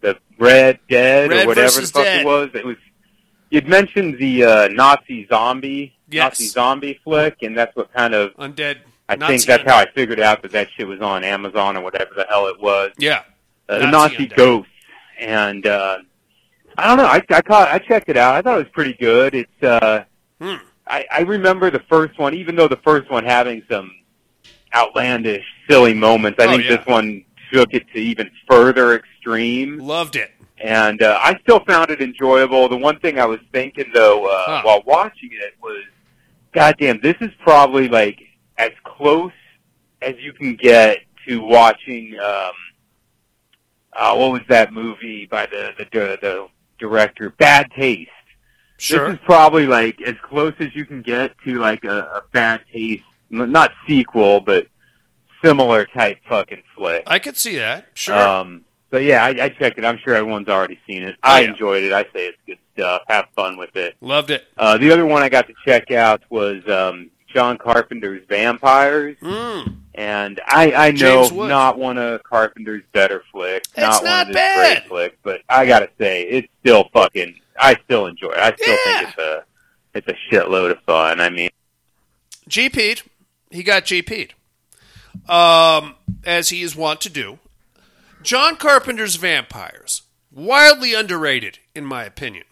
[0.00, 2.20] The Red Dead Red or whatever the fuck Dead.
[2.22, 2.50] it was.
[2.54, 2.76] It was.
[3.50, 6.24] You'd mentioned the uh, Nazi zombie, Yes.
[6.40, 8.34] Nazi zombie flick, and that's what kind of.
[8.34, 8.78] Undead.
[9.08, 9.66] I Nazi think that's undead.
[9.68, 12.60] how I figured out that that shit was on Amazon or whatever the hell it
[12.60, 12.90] was.
[12.98, 13.22] Yeah.
[13.68, 14.26] uh, the Nazi Nazi.
[14.26, 14.68] Ghost,
[15.20, 15.98] and uh,
[16.78, 17.06] I don't know.
[17.06, 18.34] I I, caught, I checked it out.
[18.34, 19.34] I thought it was pretty good.
[19.34, 20.04] It's uh,
[20.40, 20.56] Hmm.
[20.86, 23.90] I, I remember the first one, even though the first one having some
[24.74, 26.38] outlandish, silly moments.
[26.40, 26.76] I Oh, think yeah.
[26.76, 29.78] this one took it to even further extreme.
[29.78, 30.30] Loved it.
[30.58, 32.68] and uh, I still found it enjoyable.
[32.68, 34.62] The one thing I was thinking though uh, Huh.
[34.64, 35.82] while watching it was,
[36.52, 38.20] goddamn, this is probably like
[38.58, 39.32] as close
[40.02, 42.18] as you can get to watching.
[42.20, 42.52] Um,
[43.94, 47.30] uh, what was that movie by the the, the, the director?
[47.30, 48.10] Bad Taste.
[48.78, 49.10] Sure.
[49.10, 52.60] This is probably like as close as you can get to like a, a Bad
[52.72, 54.66] Taste, not sequel, but
[55.42, 57.04] similar type fucking flick.
[57.06, 57.86] I could see that.
[57.94, 58.16] Sure.
[58.16, 59.84] Um, so yeah, I, I checked it.
[59.84, 61.16] I'm sure everyone's already seen it.
[61.22, 61.50] Oh, I yeah.
[61.50, 61.92] enjoyed it.
[61.92, 63.02] I say it's good stuff.
[63.08, 63.96] Have fun with it.
[64.00, 64.44] Loved it.
[64.56, 69.76] Uh, the other one I got to check out was um, John Carpenter's Vampires, Mm.
[69.94, 74.26] and I, I know not one of Carpenter's better flicks, It's not, not one of
[74.28, 74.78] his bad.
[74.78, 77.38] great flicks, but I gotta say it's still fucking.
[77.58, 78.38] I still enjoy it.
[78.38, 78.98] I still Yeah.
[79.00, 79.44] think it's a
[79.94, 81.20] it's a shitload of fun.
[81.20, 81.50] I mean,
[82.48, 83.02] GP'd.
[83.50, 84.32] He got GP'd.
[85.28, 85.94] Um,
[86.24, 87.38] as he is wont to do.
[88.22, 90.02] John Carpenter's Vampires.
[90.32, 92.44] Wildly underrated, in my opinion.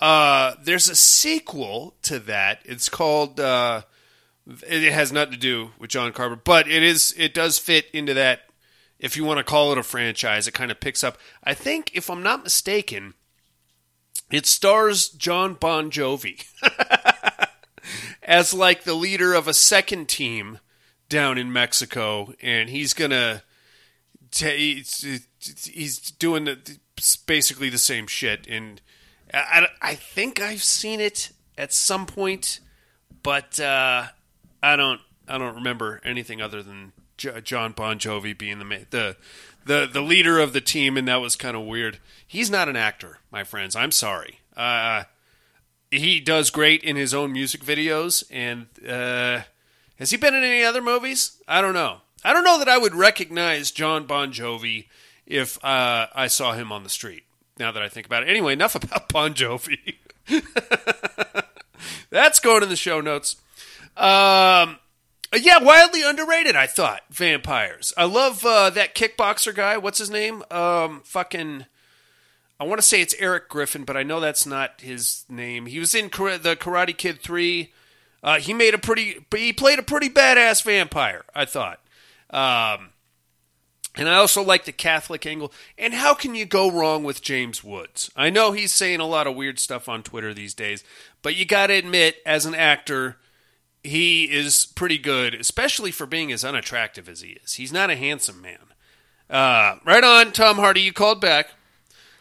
[0.00, 2.60] Uh, there's a sequel to that.
[2.64, 3.38] It's called.
[3.40, 3.82] Uh,
[4.46, 7.14] it has nothing to do with John Carpenter, but it is.
[7.18, 8.42] It does fit into that.
[8.98, 11.18] If you want to call it a franchise, it kind of picks up.
[11.44, 13.14] I think, if I'm not mistaken,
[14.30, 16.46] it stars Jon Bon Jovi
[18.22, 20.60] as like the leader of a second team
[21.08, 23.42] down in Mexico, and he's gonna.
[24.32, 26.78] he's doing the,
[27.26, 28.80] basically the same shit, and
[29.34, 32.60] I, I think I've seen it at some point,
[33.22, 34.06] but uh,
[34.62, 38.76] I don't I don't remember anything other than J- Jon Bon Jovi being the ma-
[38.90, 39.16] the
[39.64, 41.98] the the leader of the team, and that was kind of weird.
[42.26, 43.74] He's not an actor, my friends.
[43.76, 44.40] I'm sorry.
[44.56, 45.04] Uh,
[45.90, 49.42] he does great in his own music videos, and uh,
[49.98, 51.40] has he been in any other movies?
[51.46, 51.98] I don't know.
[52.24, 54.86] I don't know that I would recognize Jon Bon Jovi
[55.26, 57.24] if uh, I saw him on the street.
[57.58, 59.96] Now that I think about it, anyway, enough about Bon Jovi.
[62.10, 63.36] That's going in the show notes.
[63.96, 64.78] Um,
[65.34, 66.56] yeah, wildly underrated.
[66.56, 67.92] I thought vampires.
[67.96, 69.76] I love uh, that kickboxer guy.
[69.78, 70.42] What's his name?
[70.50, 71.66] Um, fucking.
[72.58, 75.66] I want to say it's Eric Griffin, but I know that's not his name.
[75.66, 77.72] He was in the Karate Kid three.
[78.22, 81.24] Uh, he made a pretty, he played a pretty badass vampire.
[81.34, 81.80] I thought.
[82.30, 82.90] Um,
[83.94, 85.52] and I also like the Catholic angle.
[85.78, 88.10] And how can you go wrong with James Woods?
[88.16, 90.84] I know he's saying a lot of weird stuff on Twitter these days,
[91.22, 93.16] but you got to admit, as an actor,
[93.86, 97.54] he is pretty good, especially for being as unattractive as he is.
[97.54, 98.58] He's not a handsome man.
[99.28, 100.80] Uh, right on, Tom Hardy.
[100.80, 101.50] You called back.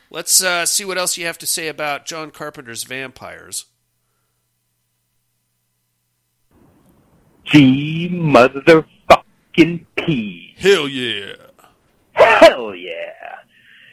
[0.09, 3.65] let's uh, see what else you have to say about John Carpenter's vampires.
[7.43, 10.55] G motherfucking P.
[10.57, 11.35] Hell yeah.
[12.13, 13.11] Hell yeah.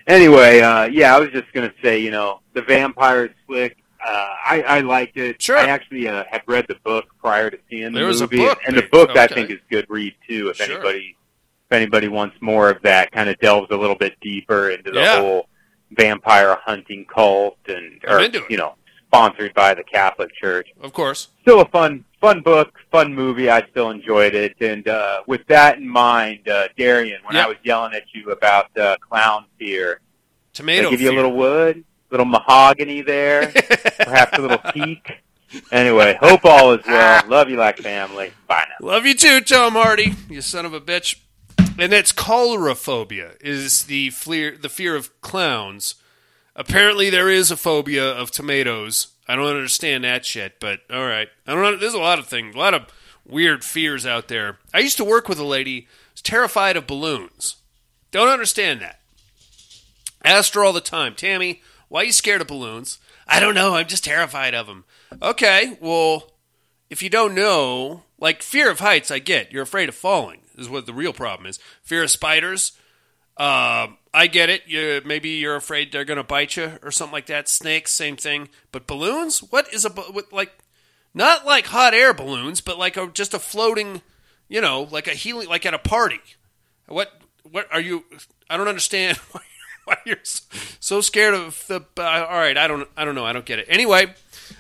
[0.07, 3.77] Anyway, uh, yeah, I was just gonna say, you know, the vampires flick.
[4.05, 5.41] Uh, I, I liked it.
[5.41, 5.57] Sure.
[5.57, 8.39] I actually uh, had read the book prior to seeing the There was a movie,
[8.39, 10.49] book, and the book I think is good read too.
[10.49, 10.67] If Sure.
[10.75, 11.17] anybody,
[11.71, 15.01] if anybody wants more of that, kind of delves a little bit deeper into the
[15.01, 15.21] Yeah.
[15.21, 15.49] whole
[15.93, 18.75] vampire hunting cult, and or you know,
[19.07, 21.29] sponsored by the Catholic Church Of course.
[21.43, 23.51] still a fun fun book, fun movie.
[23.51, 24.55] I still enjoyed it.
[24.61, 27.37] And uh, with that in mind, uh, Darian, when.
[27.37, 30.01] I was yelling at you about uh, clown fear,
[30.53, 30.87] Tomato.
[30.89, 33.49] I give you a little wood, little mahogany there,
[33.99, 35.23] perhaps a little teak.
[35.71, 37.25] Anyway, hope all is well.
[37.29, 38.33] Love you like family.
[38.47, 38.87] Bye now.
[38.87, 40.15] Love you too, Tom Hardy.
[40.31, 41.19] You son of a bitch.
[41.79, 45.97] And that's coulrophobia is the fear the fear of clowns.
[46.55, 49.09] Apparently there is a phobia of tomatoes.
[49.27, 51.29] I don't understand that shit, but all right.
[51.47, 51.77] I don't know.
[51.77, 52.87] There's a lot of things, a lot of
[53.27, 54.59] weird fears out there.
[54.75, 57.57] I used to work with a lady who's terrified of balloons.
[58.11, 59.01] Don't understand that.
[60.25, 62.99] Asked her all the time, Tammy, why are you scared of balloons?
[63.29, 63.75] I don't know.
[63.75, 64.87] I'm just terrified of them.
[65.21, 66.33] Okay, well,
[66.89, 69.53] if you don't know, like fear of heights, I get.
[69.53, 71.59] You're afraid of falling is what the real problem is.
[71.83, 72.73] Fear of spiders,
[73.37, 74.63] uh, I get it.
[74.67, 77.47] You maybe you're afraid they're gonna bite you or something like that.
[77.47, 78.49] Snakes, same thing.
[78.71, 80.51] But balloons, what is a what, like?
[81.13, 84.01] Not like hot air balloons, but like a, just a floating,
[84.49, 86.23] you know, like a healing, like at a party.
[86.89, 87.13] What?
[87.43, 88.07] What are you?
[88.49, 89.43] I don't understand why,
[89.85, 91.85] why you're so- scared of the.
[91.99, 92.89] Uh, all right, I don't.
[92.97, 93.25] I don't know.
[93.25, 93.67] I don't get it.
[93.69, 94.15] Anyway,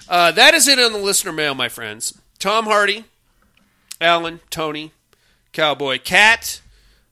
[0.09, 2.19] uh, that is it on the listener mail, my friends.
[2.39, 3.05] Tom Hardy,
[4.01, 4.93] Alan, Tony,
[5.53, 6.61] Cowboy, Cat,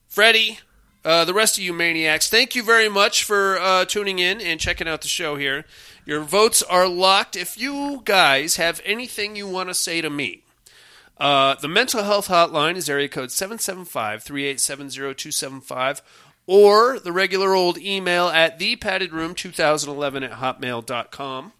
[0.07, 0.59] Freddie,
[1.05, 2.29] uh, the rest of you maniacs.
[2.29, 5.65] Thank you very much for uh, tuning in and checking out the show here.
[6.05, 7.35] Your votes are locked.
[7.35, 10.43] If you guys have anything you want to say to me,
[11.17, 16.01] uh, the mental health hotline is area code 775 387 0275
[16.51, 21.53] or the regular old email at thepaddedroom2011 at hotmail.com.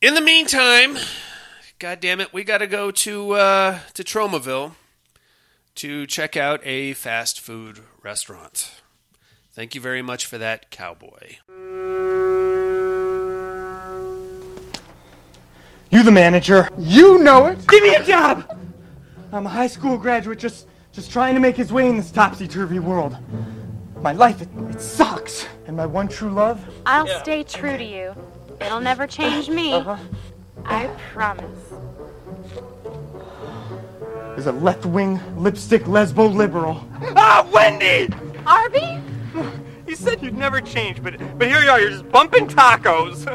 [0.00, 0.96] In the meantime,
[1.80, 4.76] God damn it, we got to go to uh, to Tromaville
[5.74, 8.80] to check out a fast food restaurant.
[9.50, 11.38] Thank you very much for that, cowboy.
[15.90, 16.68] You the manager.
[16.78, 17.66] You know it.
[17.66, 18.56] Give me a job.
[19.32, 22.78] I'm a high school graduate just just trying to make his way in this topsy-turvy
[22.78, 23.16] world.
[24.00, 25.46] My life it, it sucks.
[25.66, 26.64] And my one true love?
[26.86, 28.14] I'll stay true to you.
[28.60, 29.72] It'll never change me.
[29.72, 29.96] Uh-huh.
[30.64, 31.72] I promise.
[34.36, 36.86] Is a left-wing lipstick lesbo liberal.
[37.16, 38.12] Ah, Wendy!
[38.46, 39.00] Arby?
[39.86, 43.26] You said you'd never change, but but here you are, you're just bumping tacos.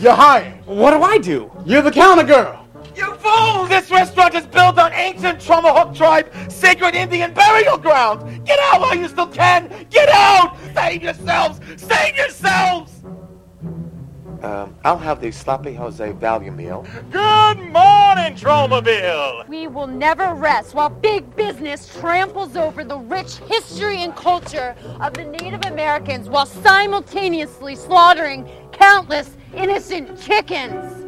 [0.00, 0.64] You're hired.
[0.66, 1.50] What do I do?
[1.66, 2.61] You're the counter girl.
[3.02, 3.66] You fool!
[3.66, 8.46] This restaurant is built on ancient Tromahawk tribe sacred Indian burial ground.
[8.46, 9.86] Get out while you still can.
[9.90, 10.56] Get out!
[10.72, 11.58] Save yourselves!
[11.76, 13.02] Save yourselves!
[14.44, 16.86] Um, I'll have the sloppy Jose value meal.
[17.10, 19.48] Good morning, Tromaville.
[19.48, 25.14] We will never rest while big business tramples over the rich history and culture of
[25.14, 31.01] the Native Americans while simultaneously slaughtering countless innocent chickens.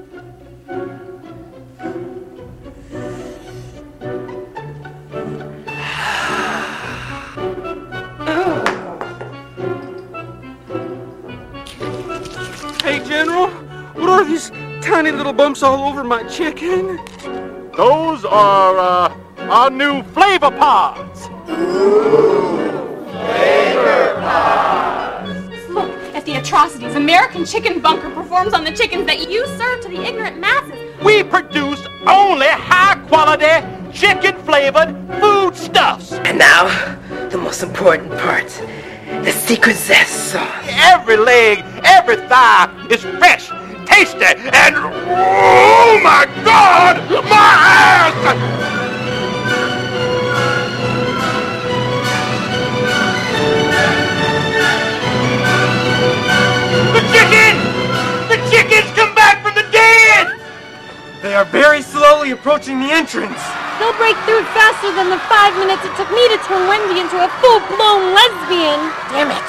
[13.25, 13.49] General,
[13.95, 14.51] what are these
[14.83, 17.01] tiny little bumps all over my chicken?
[17.75, 19.17] Those are uh,
[19.51, 21.23] our new flavor pods.
[25.71, 29.89] Look at the atrocities American Chicken Bunker performs on the chickens that you serve to
[29.89, 30.79] the ignorant masses.
[31.03, 36.13] We produce only high quality chicken flavored foodstuffs.
[36.13, 36.69] And now,
[37.31, 38.51] the most important part
[39.23, 40.65] the secret zest sauce.
[40.67, 43.49] Every leg, every thigh is fresh,
[43.87, 48.15] tasty, and oh my god, my ass!
[56.95, 57.55] The chicken!
[58.29, 60.41] The chickens come back from the dead!
[61.23, 63.41] They are very slowly approaching the entrance.
[63.79, 67.19] They'll break through faster than the five minutes it took me to turn Wendy into
[67.19, 68.79] a full-blown lesbian.
[69.11, 69.49] Damn it!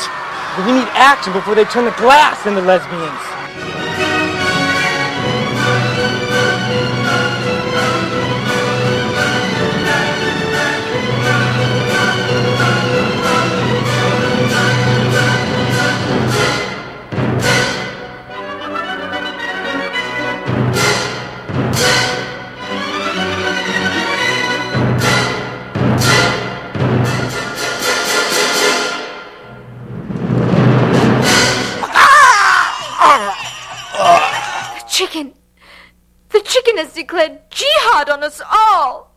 [0.65, 3.34] We need action before they turn the glass into lesbians.
[36.45, 39.11] Chicken has declared jihad on us all.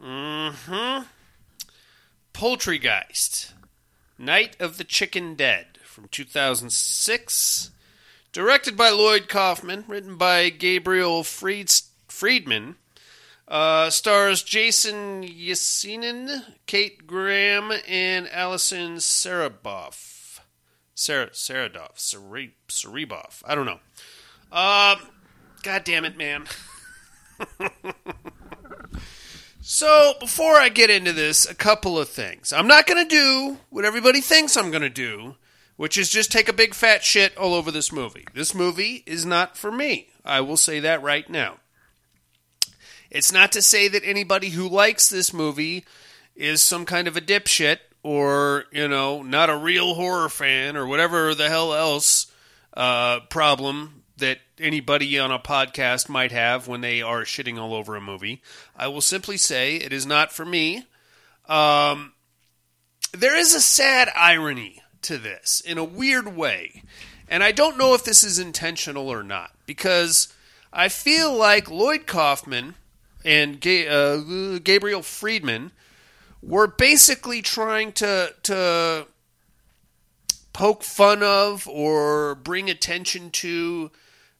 [0.00, 1.04] Mm-hmm.
[2.32, 3.52] Poultrygeist,
[4.16, 7.70] Night of the Chicken Dead from 2006.
[8.32, 11.72] Directed by Lloyd Kaufman, written by Gabriel Fried-
[12.06, 12.76] Friedman.
[13.48, 20.40] Uh, stars Jason Yasinin, Kate Graham, and Allison Sereboff.
[20.94, 21.96] Sarah Saradoff.
[23.46, 23.80] I don't know.
[24.52, 24.96] Uh,
[25.62, 26.44] God damn it, man.
[29.70, 32.54] So, before I get into this, a couple of things.
[32.54, 35.36] I'm not going to do what everybody thinks I'm going to do,
[35.76, 38.26] which is just take a big fat shit all over this movie.
[38.32, 40.08] This movie is not for me.
[40.24, 41.58] I will say that right now.
[43.10, 45.84] It's not to say that anybody who likes this movie
[46.36, 50.86] is some kind of a dipshit or, you know, not a real horror fan or
[50.86, 52.26] whatever the hell else
[52.74, 57.96] uh, problem that anybody on a podcast might have when they are shitting all over
[57.96, 58.42] a movie.
[58.76, 60.84] I will simply say it is not for me.
[61.48, 62.12] Um,
[63.12, 66.82] there is a sad irony to this in a weird way.
[67.28, 70.32] And I don't know if this is intentional or not because
[70.72, 72.74] I feel like Lloyd Kaufman
[73.28, 75.70] and Ga- uh, Gabriel Friedman
[76.42, 79.06] were basically trying to to
[80.54, 83.90] poke fun of or bring attention to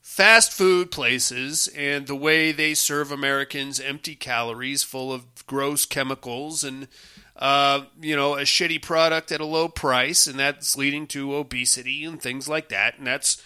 [0.00, 6.64] fast food places and the way they serve Americans empty calories full of gross chemicals
[6.64, 6.88] and
[7.36, 12.04] uh, you know a shitty product at a low price and that's leading to obesity
[12.04, 13.42] and things like that and that's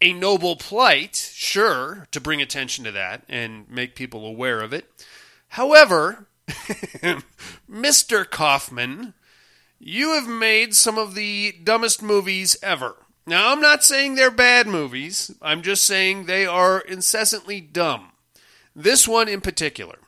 [0.00, 4.90] a noble plight sure to bring attention to that and make people aware of it
[5.48, 6.26] however
[7.68, 8.28] Mr.
[8.28, 9.14] Kaufman
[9.78, 12.96] you have made some of the dumbest movies ever
[13.28, 15.34] now, I'm not saying they're bad movies.
[15.42, 18.12] I'm just saying they are incessantly dumb.
[18.74, 19.98] This one in particular.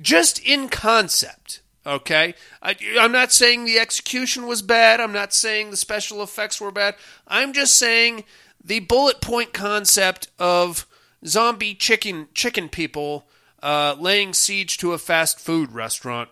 [0.00, 2.34] Just in concept, okay?
[2.62, 5.00] I, am not saying the execution was bad.
[5.00, 6.94] I'm not saying the special effects were bad.
[7.28, 8.24] I'm just saying
[8.64, 10.86] the bullet point concept of
[11.26, 13.26] zombie chicken chicken people
[13.62, 16.28] uh, laying siege to a fast food restaurant.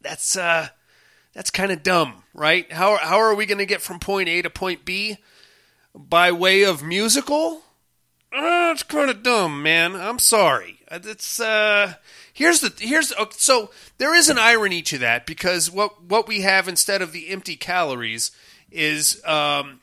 [0.00, 0.68] That's uh,
[1.36, 2.70] that's kind of dumb, right?
[2.72, 5.18] How, how are we going to get from point A to point B?
[5.94, 7.62] By way of musical?
[8.32, 9.96] Uh, it's kind of dumb, man.
[9.96, 10.80] I'm sorry.
[10.90, 11.94] It's uh
[12.32, 16.68] here's the here's so there is an irony to that because what what we have
[16.68, 18.30] instead of the empty calories
[18.70, 19.80] is um,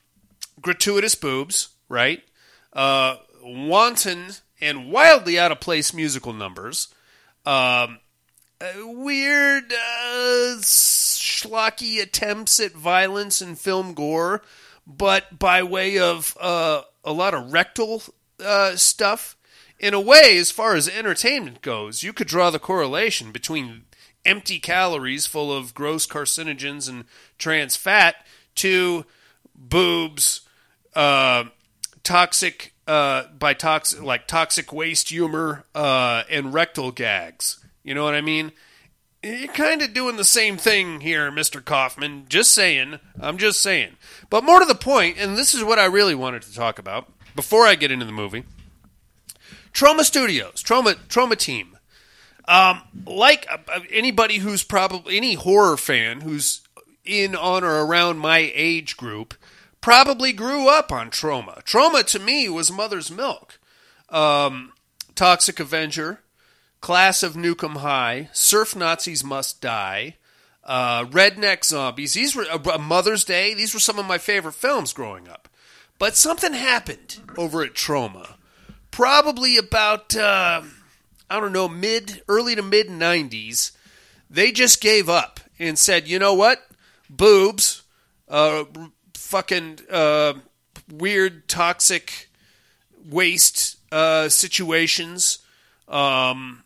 [0.61, 2.23] gratuitous boobs, right?
[2.71, 4.31] Uh, wanton
[4.61, 6.87] and wildly out of place musical numbers.
[7.45, 7.99] Um,
[8.61, 14.41] uh, weird uh, schlocky attempts at violence and film gore,
[14.87, 18.03] but by way of uh, a lot of rectal
[18.43, 19.35] uh, stuff.
[19.79, 23.83] In a way, as far as entertainment goes, you could draw the correlation between
[24.23, 27.03] empty calories full of gross carcinogens and
[27.37, 28.15] trans fat
[28.55, 29.05] to
[29.53, 30.42] boobs,
[30.95, 31.45] uh,
[32.03, 37.63] toxic uh, by toxic like toxic waste humor uh, and rectal gags.
[37.83, 38.51] You know what I mean?
[39.21, 41.63] You're kind of doing the same thing here, Mr.
[41.63, 42.25] Kaufman.
[42.27, 42.99] Just saying.
[43.21, 43.95] I'm just saying.
[44.29, 47.09] But more to the point, and this is what I really wanted to talk about
[47.35, 48.43] before I get into the movie
[49.73, 51.77] Troma Studios, Troma, Troma Team.
[52.45, 56.61] Um, like uh, anybody who's probably, any horror fan who's
[57.05, 59.33] in, on, or around my age group
[59.83, 61.61] probably grew up on Troma.
[61.65, 63.59] Troma to me was Mother's Milk.
[64.07, 64.71] Um,
[65.13, 66.21] Toxic Avenger,
[66.79, 70.15] Class of Nuke 'Em High, Surf Nazis Must Die,
[70.63, 72.13] uh, Redneck Zombies.
[72.13, 73.53] These were uh, Mother's Day.
[73.53, 75.49] These were some of my favorite films growing up.
[75.99, 78.35] But something happened over at Troma.
[78.89, 80.61] Probably about uh,
[81.29, 83.71] I don't know mid, early to mid '90s.
[84.29, 86.65] They just gave up and said, you know what,
[87.09, 87.83] boobs,
[88.29, 88.63] uh,
[89.33, 90.33] fucking uh,
[90.91, 92.29] weird, toxic
[93.09, 95.39] waste uh, situations.
[95.87, 96.63] Um,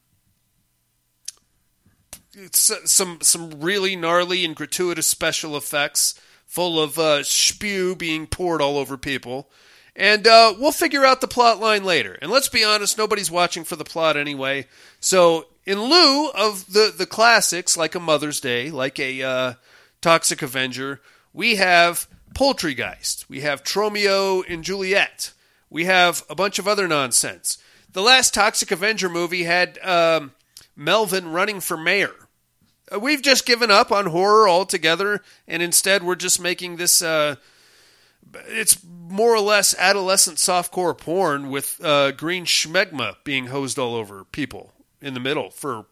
[2.51, 8.77] some some really gnarly and gratuitous special effects, full of uh, spew being poured all
[8.77, 9.49] over people.
[9.95, 12.17] And uh, we'll figure out the plot line later.
[12.21, 14.67] And let's be honest, nobody's watching for the plot anyway.
[14.99, 19.53] So, in lieu of the, the classics, like a Mother's Day, like a uh,
[20.01, 20.99] Toxic Avenger,
[21.31, 23.27] we have Poultrygeist.
[23.29, 25.33] We have Tromeo and Juliet.
[25.69, 27.57] We have a bunch of other nonsense.
[27.91, 30.33] The last Toxic Avenger movie had um,
[30.75, 32.13] Melvin running for mayor
[32.93, 37.01] Uh, We've just given up on horror altogether, and instead we're just making this.
[37.01, 37.35] Uh,
[38.47, 44.25] it's more or less adolescent softcore porn with uh, green schmegma being hosed all over
[44.25, 45.85] people in the middle for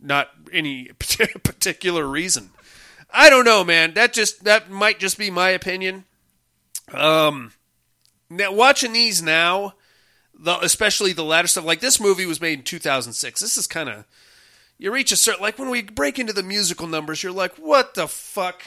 [0.00, 2.50] not any particular reason.
[3.12, 3.94] I don't know, man.
[3.94, 6.04] That just that might just be my opinion.
[6.92, 7.52] Um,
[8.28, 9.74] now watching these now,
[10.34, 13.40] the, especially the latter stuff, like this movie was made in 2006.
[13.40, 14.04] This is kind of
[14.78, 17.94] you reach a certain like when we break into the musical numbers, you're like, what
[17.94, 18.62] the fuck?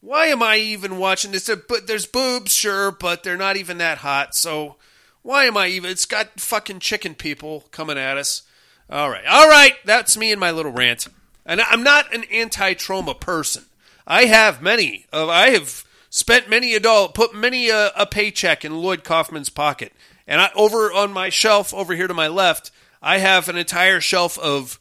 [0.00, 1.50] Why am I even watching this?
[1.68, 4.34] But there's boobs, sure, but they're not even that hot.
[4.34, 4.76] So
[5.22, 5.90] why am I even?
[5.90, 8.42] It's got fucking chicken people coming at us.
[8.88, 9.74] All right, all right.
[9.84, 11.08] That's me and my little rant.
[11.48, 13.64] And I'm not an anti-Troma person.
[14.06, 15.06] I have many.
[15.12, 19.92] I have spent many a dollar, put many a, a paycheck in Lloyd Kaufman's pocket.
[20.26, 22.70] And I, over on my shelf over here to my left,
[23.00, 24.78] I have an entire shelf of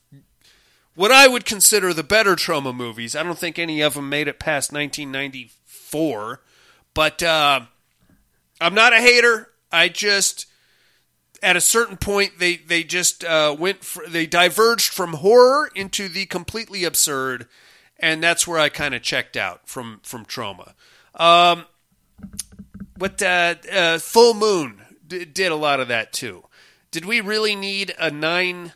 [0.93, 3.15] what I would consider the better Troma movies.
[3.15, 6.41] I don't think any of them made it past 1994,
[6.93, 7.61] but uh,
[8.59, 9.51] I'm not a hater.
[9.71, 10.46] I just
[11.41, 16.07] at a certain point they they just uh, went for, they diverged from horror into
[16.07, 17.47] the completely absurd,
[17.99, 20.73] and that's where I kind of checked out from from Troma.
[21.15, 21.65] Um,
[22.97, 26.43] but uh, uh, Full Moon d- did a lot of that too.
[26.91, 28.73] Did we really need a nine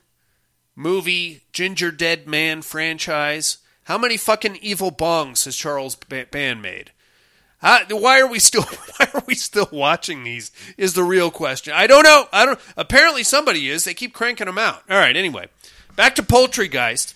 [0.75, 3.57] movie Gingerdead Man franchise?
[3.85, 6.91] How many fucking evil bongs has Charles Ba- Band made?
[7.61, 8.63] How, why are we still
[8.97, 10.51] why are we still watching these?
[10.77, 11.73] Is the real question.
[11.73, 12.27] I don't know.
[12.33, 12.59] I don't.
[12.75, 13.83] Apparently somebody is.
[13.83, 14.83] They keep cranking them out.
[14.89, 15.15] All right.
[15.15, 15.47] Anyway,
[15.95, 17.13] back to Poultrygeist.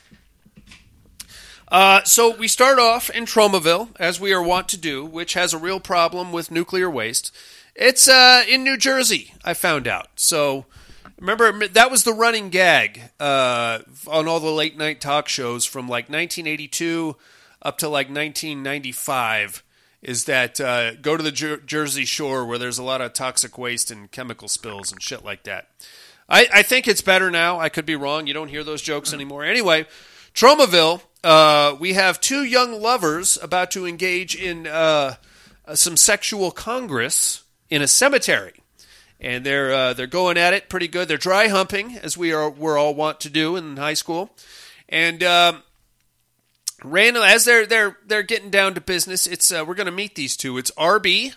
[1.67, 5.51] Uh, so we start off in Tromaville, as we are wont to do, which has
[5.51, 7.35] a real problem with nuclear waste.
[7.75, 9.33] It's uh, in New Jersey.
[9.43, 10.07] I found out.
[10.15, 10.65] So
[11.19, 15.87] remember that was the running gag uh, on all the late night talk shows from
[15.87, 17.15] like 1982
[17.63, 19.63] up to like 1995
[20.05, 23.57] is that uh, go to the Jer- Jersey Shore where there's a lot of toxic
[23.57, 25.67] waste and chemical spills and shit like that.
[26.29, 27.59] I, I think it's better now.
[27.59, 28.27] I could be wrong.
[28.27, 29.43] You don't hear those jokes anymore.
[29.43, 29.87] Anyway,
[30.35, 35.15] Tromaville, uh, we have two young lovers about to engage in uh,
[35.73, 38.53] some sexual congress in a cemetery.
[39.19, 41.07] And they're uh, they're going at it pretty good.
[41.07, 44.29] They're dry humping, as we are we're all want to do in high school.
[44.87, 45.63] And um,
[46.83, 50.15] random as they're they're they're getting down to business, it's uh, we're going to meet
[50.15, 50.57] these two.
[50.57, 51.33] It's Arby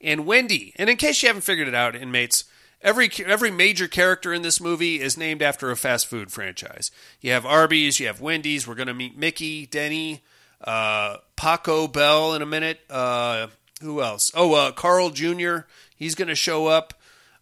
[0.00, 0.72] and Wendy.
[0.76, 2.44] And in case you haven't figured it out, inmates,
[2.82, 6.90] every every major character in this movie is named after a fast food franchise.
[7.20, 8.66] You have Arby's, you have Wendy's.
[8.66, 10.22] We're going to meet Mickey, Denny,
[10.62, 12.80] uh, Paco Bell in a minute.
[12.88, 13.48] Uh,
[13.80, 14.30] who else?
[14.34, 15.60] Oh, uh, Carl Jr.
[15.96, 16.94] He's going to show up.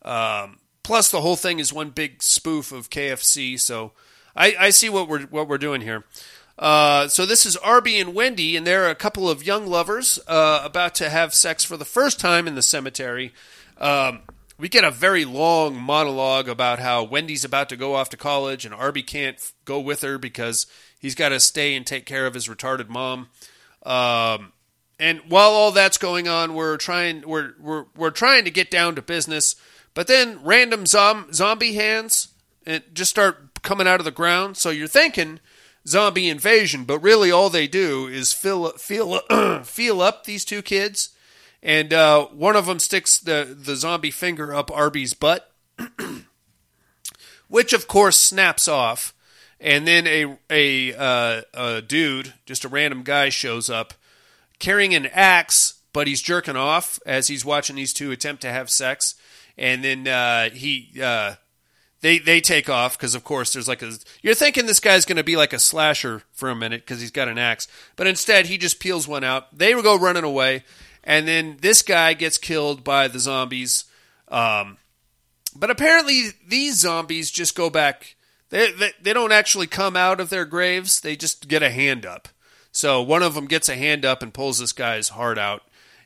[0.03, 3.59] Um, plus, the whole thing is one big spoof of KFC.
[3.59, 3.93] So
[4.37, 6.05] I, I see what we're what we're doing here.
[6.59, 10.61] Uh, so this is Arby and Wendy, and they're a couple of young lovers uh,
[10.65, 13.33] about to have sex for the first time in the cemetery.
[13.79, 14.23] Um,
[14.59, 18.65] we get a very long monologue about how Wendy's about to go off to college,
[18.65, 20.67] and Arby can't go with her because
[20.99, 23.29] he's got to stay and take care of his retarded mom.
[23.85, 24.53] Um,
[24.99, 28.97] and while all that's going on, we're trying we're we're we're trying to get down
[28.97, 29.55] to business.
[29.95, 32.29] But then random zom- zombie hands
[32.67, 34.57] and just start coming out of the ground.
[34.57, 35.39] So you're thinking
[35.89, 39.19] zombie invasion, but really all they do is fill feel
[39.65, 41.11] feel up these two kids,
[41.63, 45.51] and uh, one of them sticks the the zombie finger up Arby's butt,
[47.49, 49.15] which of course snaps off,
[49.61, 53.95] and then a a, uh, a dude, just a random guy, shows up
[54.59, 58.71] carrying an axe, but he's jerking off as he's watching these two attempt to have
[58.71, 59.15] sex,
[59.57, 60.91] and then uh, he.
[62.01, 63.93] They they take off because of course there's like a
[64.23, 67.11] you're thinking this guy's going to be like a slasher for a minute because he's
[67.11, 67.67] got an axe.
[67.97, 69.57] But instead he just peels one out.
[69.57, 70.65] They go running away
[71.03, 73.85] and then this guy gets killed by the zombies.
[74.29, 74.77] Um,
[75.57, 78.15] but apparently these zombies just go back
[78.51, 82.07] they, they they don't actually come out of their graves they just get a hand
[82.07, 82.29] up.
[82.71, 85.63] So one of them gets a hand up and pulls this guy's heart out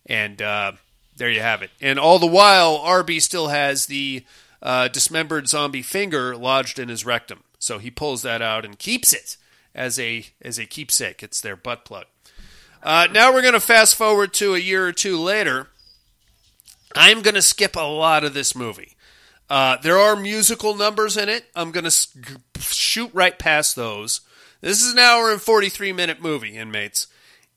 [0.07, 0.73] and uh,
[1.17, 1.71] there you have it.
[1.81, 4.25] And all the while Arby still has the
[4.63, 7.43] uh, dismembered zombie finger lodged in his rectum.
[7.59, 9.37] So he pulls that out and keeps it
[9.75, 11.23] as a as a keepsake.
[11.23, 12.07] It's their butt plug.
[12.83, 15.69] Uh, now we're going to fast forward to a year or two later.
[16.95, 18.97] I'm going to skip a lot of this movie.
[19.49, 21.45] Uh, there are musical numbers in it.
[21.55, 22.09] I'm going to
[22.59, 24.23] shoot right past those.
[24.61, 27.07] This is an hour and 43 minute movie, inmates.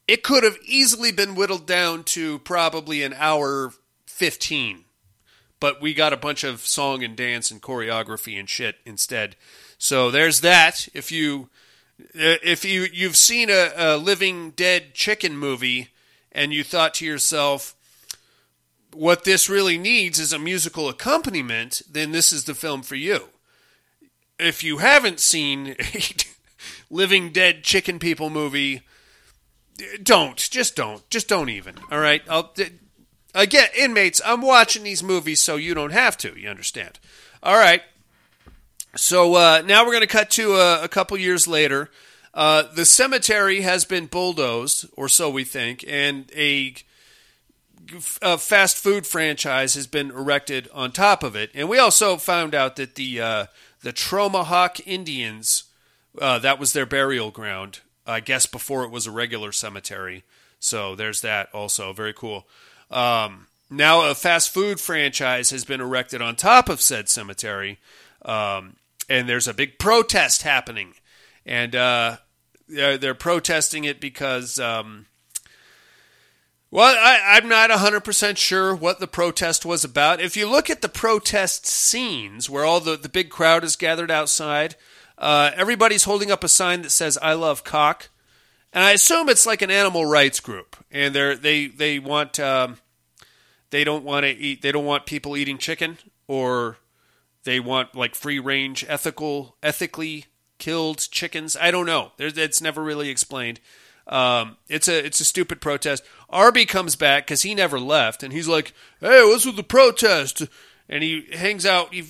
[0.08, 3.74] It could have easily been whittled down to probably an hour
[4.06, 4.85] 15
[5.66, 9.36] but we got a bunch of song and dance and choreography and shit instead.
[9.80, 10.88] So there's that.
[10.94, 11.50] If you
[12.00, 15.88] Uh, If you you've seen a, a Living Dead chicken movie
[16.32, 17.74] and you thought to yourself,
[18.94, 23.30] what this really needs is a musical accompaniment, then this is the film for you.
[24.38, 25.76] If you haven't seen
[26.92, 28.82] Living Dead Chicken People movie,
[30.04, 31.76] don't just don't just don't even.
[31.90, 32.54] All right, I'll
[33.36, 34.22] again inmates.
[34.26, 36.40] I'm watching these movies so you don't have to.
[36.40, 37.00] You understand?
[37.44, 37.84] All right.
[38.96, 41.92] So uh, now we're going to cut to a, a couple years later.
[42.34, 46.74] Uh, the cemetery has been bulldozed, or so we think, and a,
[48.22, 51.52] a fast food franchise has been erected on top of it.
[51.54, 53.46] And we also found out that the uh,
[53.82, 55.66] the Tromahawk Indians
[56.20, 57.80] uh, that was their burial ground.
[58.08, 60.24] I guess before it was a regular cemetery.
[60.60, 61.94] So there's that also.
[61.94, 62.48] Very cool.
[62.92, 67.80] Um, now a fast food franchise has been erected on top of said cemetery,
[68.24, 68.76] um,
[69.10, 70.94] and there's a big protest happening,
[71.46, 72.18] and uh,
[72.68, 74.60] they're, they're protesting it because.
[74.60, 75.08] Um,
[76.72, 80.20] well, I, I'm not 100% sure what the protest was about.
[80.20, 84.12] If you look at the protest scenes where all the, the big crowd is gathered
[84.12, 84.76] outside,
[85.18, 88.10] uh, everybody's holding up a sign that says "I love cock,"
[88.76, 92.78] and I assume it's like an animal rights group, and they they they want um,
[93.70, 95.98] they don't want to eat they don't want people eating chicken,
[96.28, 96.78] or
[97.46, 100.26] they want like free range ethical ethically
[100.60, 101.56] killed chickens.
[101.60, 102.12] I don't know.
[102.18, 103.62] There's, it's never really explained.
[104.08, 106.04] Um, it's a it's a stupid protest.
[106.30, 110.44] Arby comes back because he never left, and he's like, "Hey, what's with the protest?"
[110.90, 111.94] And he hangs out.
[111.94, 112.04] He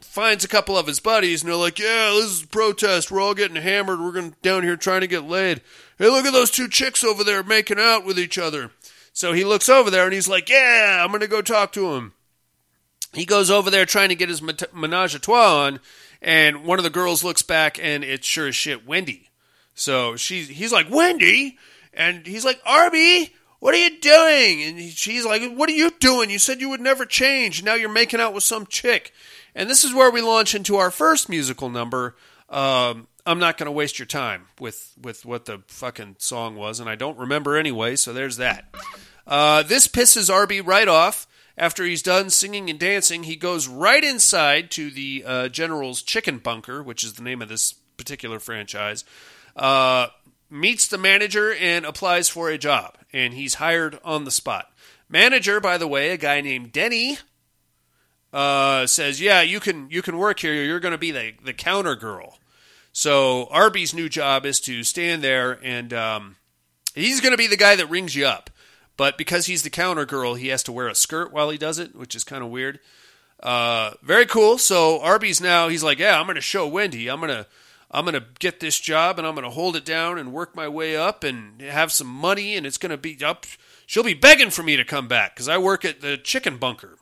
[0.00, 3.10] finds a couple of his buddies, and they're like, "Yeah, this is a protest.
[3.10, 4.00] We're all getting hammered.
[4.00, 5.60] We're going down here trying to get laid.
[5.98, 8.70] Hey, look at those two chicks over there making out with each other."
[9.12, 11.94] So he looks over there, and he's like, "Yeah, I'm going to go talk to
[11.94, 12.12] him."
[13.12, 15.80] He goes over there trying to get his menage a trois on,
[16.22, 19.30] and one of the girls looks back, and it's sure as shit Wendy.
[19.74, 21.58] So she's he's like Wendy,
[21.92, 24.62] and he's like Arby, what are you doing?
[24.62, 26.30] And she's like, What are you doing?
[26.30, 27.62] You said you would never change.
[27.62, 29.12] Now you're making out with some chick.
[29.54, 32.16] And this is where we launch into our first musical number.
[32.48, 36.80] Um, I'm not going to waste your time with with what the fucking song was,
[36.80, 37.96] and I don't remember anyway.
[37.96, 38.74] So there's that.
[39.26, 41.26] Uh, this pisses Arby right off.
[41.58, 46.38] After he's done singing and dancing, he goes right inside to the uh, General's Chicken
[46.38, 49.04] Bunker, which is the name of this particular franchise.
[49.54, 50.06] Uh,
[50.48, 54.72] meets the manager and applies for a job, and he's hired on the spot.
[55.08, 57.18] Manager, by the way, a guy named Denny,
[58.32, 60.54] uh, says, "Yeah, you can you can work here.
[60.54, 62.38] You're going to be the the counter girl."
[62.92, 66.36] So Arby's new job is to stand there and um,
[66.94, 68.50] he's going to be the guy that rings you up.
[68.96, 71.78] But because he's the counter girl, he has to wear a skirt while he does
[71.78, 72.80] it, which is kind of weird.
[73.42, 74.58] Uh, very cool.
[74.58, 77.08] So Arby's now he's like, yeah, I'm going to show Wendy.
[77.08, 77.46] I'm going to
[77.90, 80.54] I'm going to get this job and I'm going to hold it down and work
[80.54, 83.46] my way up and have some money and it's going to be up.
[83.86, 86.98] She'll be begging for me to come back because I work at the chicken bunker.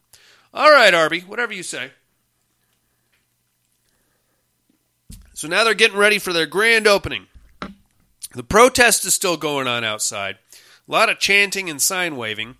[0.53, 1.91] All right, Arby, whatever you say.
[5.35, 7.27] So now they're getting ready for their grand opening.
[8.35, 10.37] The protest is still going on outside.
[10.89, 12.57] A lot of chanting and sign waving.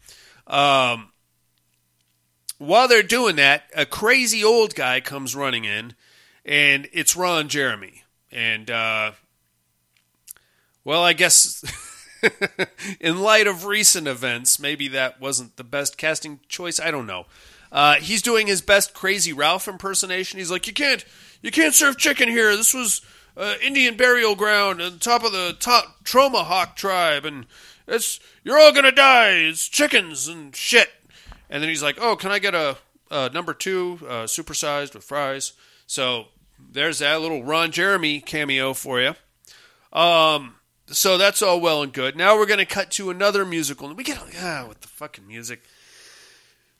[0.47, 1.11] Um,
[2.59, 5.95] while they're doing that, a crazy old guy comes running in,
[6.45, 8.05] and it's Ron Jeremy.
[8.31, 9.13] And, uh,
[10.85, 11.65] well, I guess
[13.01, 16.79] in light of recent events, maybe that wasn't the best casting choice.
[16.79, 17.27] I don't know.
[17.71, 20.39] Uh, he's doing his best Crazy Ralph impersonation.
[20.39, 21.05] He's like, "You can't,
[21.43, 22.57] you can't serve chicken here.
[22.57, 23.03] This was
[23.37, 27.47] uh, Indian burial ground on top of the top Tromahawk tribe, and
[27.87, 29.33] it's you're all gonna die.
[29.33, 30.91] It's chickens and shit."
[31.51, 32.77] And then he's like, "Oh, can I get a,
[33.11, 35.53] a number two, uh, supersized with fries?"
[35.87, 36.27] So
[36.59, 39.15] there's that little Ron Jeremy cameo for you.
[39.93, 40.57] Um,
[40.87, 42.17] so that's all well and good.
[42.17, 43.93] Now we're to cut to another musical.
[43.95, 45.63] We get ah, with the fucking music.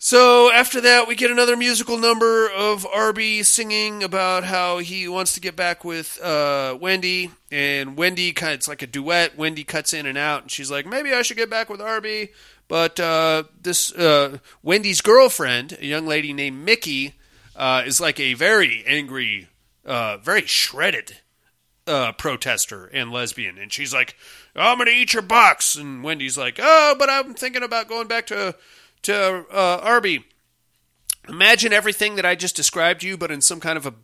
[0.01, 5.33] So after that, we get another musical number of Arby singing about how he wants
[5.33, 9.37] to get back with uh, Wendy, and Wendy kind it's like a duet.
[9.37, 12.31] Wendy cuts in and out, and she's like, "Maybe I should get back with Arby."
[12.69, 17.15] But uh, this uh, Wendy's girlfriend, a young lady named Mickey,
[17.57, 19.49] uh, is like a very angry,
[19.85, 21.17] uh, very shredded
[21.89, 24.15] uh, protester and lesbian, and she's like,
[24.55, 28.29] "I'm gonna eat your box," and Wendy's like, "Oh, but I'm thinking about going back
[28.29, 28.55] to
[29.03, 30.25] to uh, Arby."
[31.29, 33.95] Imagine everything that I just described to you, but in some kind of a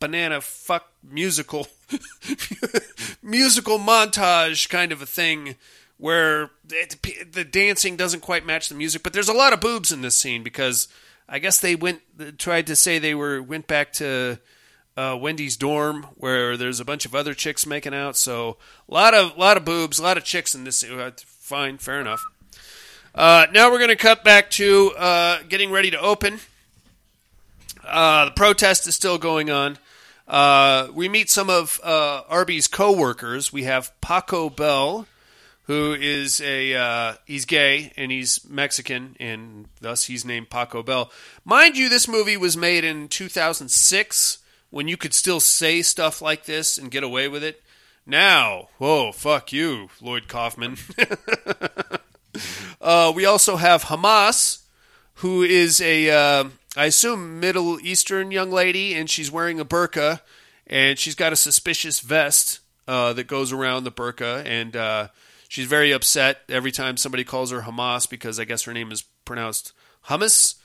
[0.00, 1.66] banana fuck musical
[3.22, 5.54] musical montage kind of a thing
[5.96, 9.92] where it, the dancing doesn't quite match the music, but there's a lot of boobs
[9.92, 10.88] in this scene because
[11.28, 12.02] I guess they went
[12.38, 14.38] tried to say they were went back to
[14.96, 18.16] uh, Wendy's dorm where there's a bunch of other chicks making out.
[18.16, 20.84] So a lot of lot of boobs, a lot of chicks in this.
[20.84, 22.22] Uh, fine, fair enough.
[23.14, 26.40] Uh, now we're going to cut back to uh, getting ready to open.
[27.86, 29.78] Uh, the protest is still going on.
[30.26, 33.52] Uh, we meet some of uh, Arby's co-workers.
[33.52, 35.06] We have Paco Bell,
[35.66, 41.12] who is a uh, he's gay and he's Mexican, and thus he's named Paco Bell.
[41.44, 44.38] Mind you, this movie was made in 2006
[44.70, 47.62] when you could still say stuff like this and get away with it.
[48.06, 50.78] Now, whoa, fuck you, Lloyd Kaufman.
[52.80, 54.62] uh, we also have Hamas,
[55.14, 56.44] who is a, uh,
[56.76, 60.20] I assume, Middle Eastern young lady, and she's wearing a burqa,
[60.66, 65.08] and she's got a suspicious vest uh, that goes around the burqa, and uh,
[65.48, 69.04] she's very upset every time somebody calls her Hamas because I guess her name is
[69.24, 69.72] pronounced
[70.08, 70.56] hummus.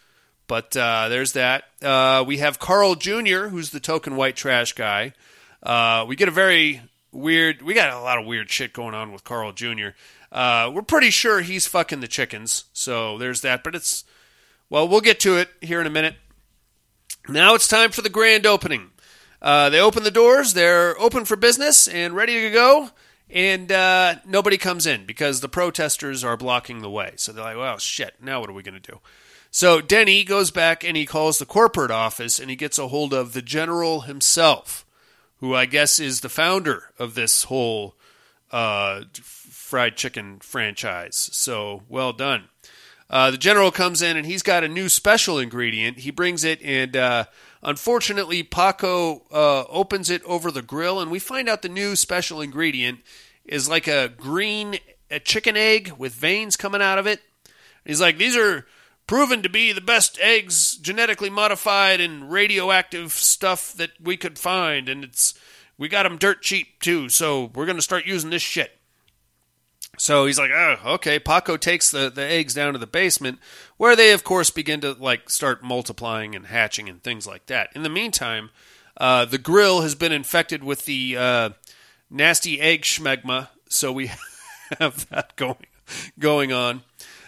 [0.48, 1.66] But uh, there's that.
[1.80, 5.14] Uh, we have Carl Jr., who's the token white trash guy.
[6.08, 7.62] We get a very weird.
[7.62, 9.90] We got a lot of weird shit going on with Carl Jr.
[10.32, 12.66] Uh, we're pretty sure he's fucking the chickens.
[12.74, 13.64] So there's that.
[13.64, 14.04] But it's
[14.70, 16.16] well, we'll get to it here in a minute.
[17.28, 18.92] Now it's time for the grand opening.
[19.42, 20.54] Uh, they open the doors.
[20.54, 22.90] They're open for business and ready to go.
[23.30, 27.14] And uh, nobody comes in because the protesters are blocking the way.
[27.16, 29.00] So they're like, well, shit, now what are we going to do?
[29.52, 33.14] So Denny goes back and he calls the corporate office and he gets a hold
[33.14, 34.86] of the general himself,
[35.38, 37.96] who I guess is the founder of this whole
[38.52, 39.04] uh,
[39.70, 41.30] fried chicken franchise.
[41.32, 42.50] So well done.
[43.08, 46.00] Uh, the general comes in and he's got a new special ingredient.
[46.00, 47.26] He brings it and uh,
[47.62, 52.42] unfortunately Paco uh, opens it over the grill and we find out the new special
[52.42, 53.00] ingredient
[53.46, 54.80] is like a green
[55.12, 57.22] a chicken egg with veins coming out of it.
[57.86, 58.66] He's like, these are
[59.06, 64.88] proven to be the best eggs, genetically modified and radioactive stuff that we could find,
[64.90, 65.34] and it's
[65.78, 67.10] we got them dirt cheap too.
[67.10, 68.79] So we're gonna start using this shit.
[70.00, 71.20] So he's like, oh, okay.
[71.20, 73.38] Paco takes the, the eggs down to the basement,
[73.76, 77.70] where they, of course, begin to like start multiplying and hatching and things like that.
[77.76, 78.50] In the meantime,
[78.96, 81.50] uh, the grill has been infected with the uh,
[82.10, 84.10] nasty egg schmegma, so we
[84.80, 85.66] have that going
[86.18, 86.84] going on.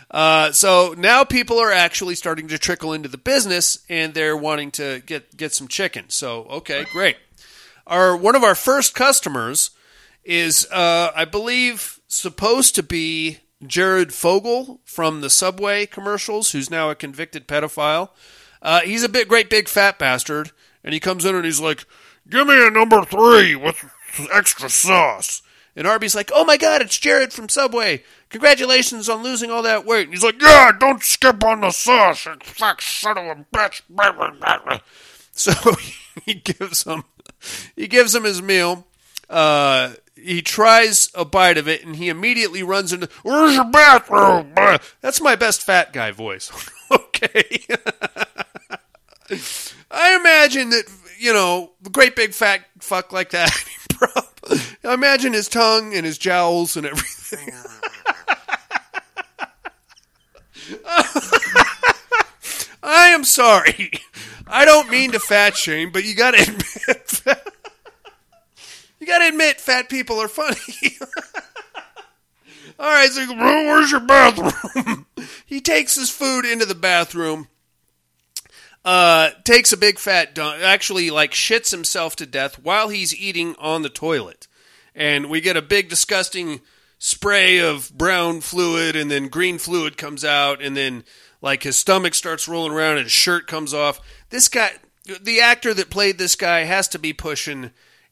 [0.09, 4.71] Uh, so now people are actually starting to trickle into the business, and they're wanting
[4.71, 6.05] to get get some chicken.
[6.07, 7.17] So okay, great.
[7.85, 9.71] Our one of our first customers
[10.23, 16.89] is, uh, I believe, supposed to be Jared Fogle from the Subway commercials, who's now
[16.89, 18.09] a convicted pedophile.
[18.61, 20.51] Uh, he's a big, great big fat bastard,
[20.83, 21.85] and he comes in and he's like,
[22.29, 23.83] "Give me a number three with
[24.31, 25.41] extra sauce."
[25.75, 28.03] And Arby's like, "Oh my God, it's Jared from Subway!
[28.29, 32.25] Congratulations on losing all that weight." And he's like, "Yeah, don't skip on the sauce,
[32.25, 33.81] you fuck son of a bitch."
[35.33, 35.53] So
[36.25, 37.03] he gives him,
[37.75, 38.85] he gives him his meal.
[39.29, 39.93] Uh,
[40.23, 44.53] he tries a bite of it, and he immediately runs into, "Where's your bathroom?"
[45.01, 46.51] That's my best fat guy voice.
[46.91, 47.65] okay.
[49.91, 50.85] I imagine that
[51.21, 53.55] you know, the great big fat fuck like that.
[54.83, 57.53] I imagine his tongue and his jowls and everything.
[62.83, 63.91] I am sorry.
[64.47, 67.21] I don't mean to fat shame, but you got to admit,
[69.01, 70.55] you got to admit, fat people are funny.
[72.79, 75.07] All right, so where's your bathroom?
[75.45, 77.47] he takes his food into the bathroom.
[78.85, 83.55] Uh, takes a big fat dump, actually like shits himself to death while he's eating
[83.59, 84.47] on the toilet,
[84.95, 86.61] and we get a big disgusting
[86.97, 91.03] spray of brown fluid, and then green fluid comes out, and then
[91.41, 93.99] like his stomach starts rolling around, and his shirt comes off.
[94.31, 94.71] This guy,
[95.21, 97.69] the actor that played this guy, has to be pushing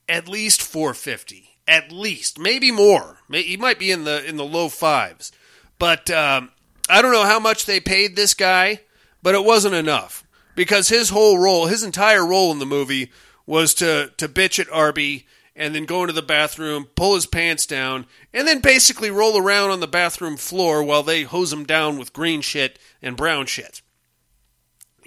[0.09, 3.19] at least 450, at least, maybe more.
[3.31, 5.31] He might be in the in the low fives,
[5.77, 6.51] but um,
[6.89, 8.81] I don't know how much they paid this guy,
[9.21, 13.11] but it wasn't enough because his whole role, his entire role in the movie
[13.45, 17.65] was to to bitch at Arby and then go into the bathroom, pull his pants
[17.65, 21.99] down, and then basically roll around on the bathroom floor while they hose him down
[21.99, 23.81] with green shit and brown shit.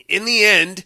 [0.08, 0.84] In the end,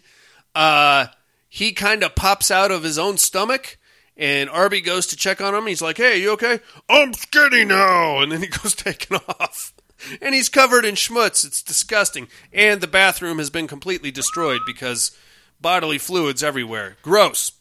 [0.55, 1.07] uh,
[1.49, 3.76] he kind of pops out of his own stomach,
[4.17, 5.67] and Arby goes to check on him.
[5.67, 6.59] He's like, "Hey, you okay?"
[6.89, 9.73] I'm skinny now, and then he goes taking off
[10.21, 11.45] and he's covered in schmutz.
[11.45, 12.27] It's disgusting.
[12.53, 15.11] And the bathroom has been completely destroyed because
[15.59, 16.97] bodily fluids everywhere.
[17.01, 17.51] Gross.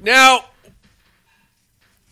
[0.00, 0.46] Now,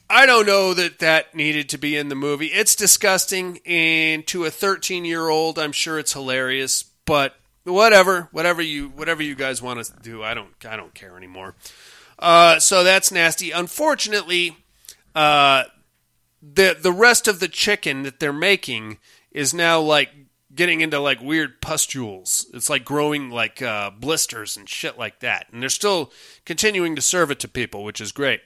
[0.09, 2.47] I don't know that that needed to be in the movie.
[2.47, 6.85] It's disgusting, and to a 13 year old, I'm sure it's hilarious.
[7.05, 11.16] But whatever, whatever you, whatever you guys want to do, I don't, I don't care
[11.16, 11.55] anymore.
[12.19, 13.51] Uh, so that's nasty.
[13.51, 14.57] Unfortunately,
[15.14, 15.64] uh,
[16.43, 18.99] the the rest of the chicken that they're making
[19.31, 20.11] is now like
[20.55, 22.47] getting into like weird pustules.
[22.55, 25.47] It's like growing like uh, blisters and shit like that.
[25.53, 26.11] And they're still
[26.45, 28.41] continuing to serve it to people, which is great.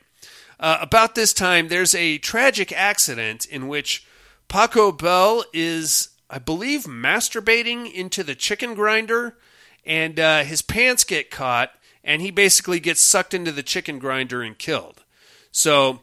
[0.59, 4.07] Uh, about this time, there's a tragic accident in which
[4.49, 9.39] Paco Bell is, I believe, masturbating into the chicken grinder,
[9.87, 11.71] and uh, his pants get caught,
[12.05, 15.05] and he basically gets sucked into the chicken grinder and killed.
[15.53, 16.01] So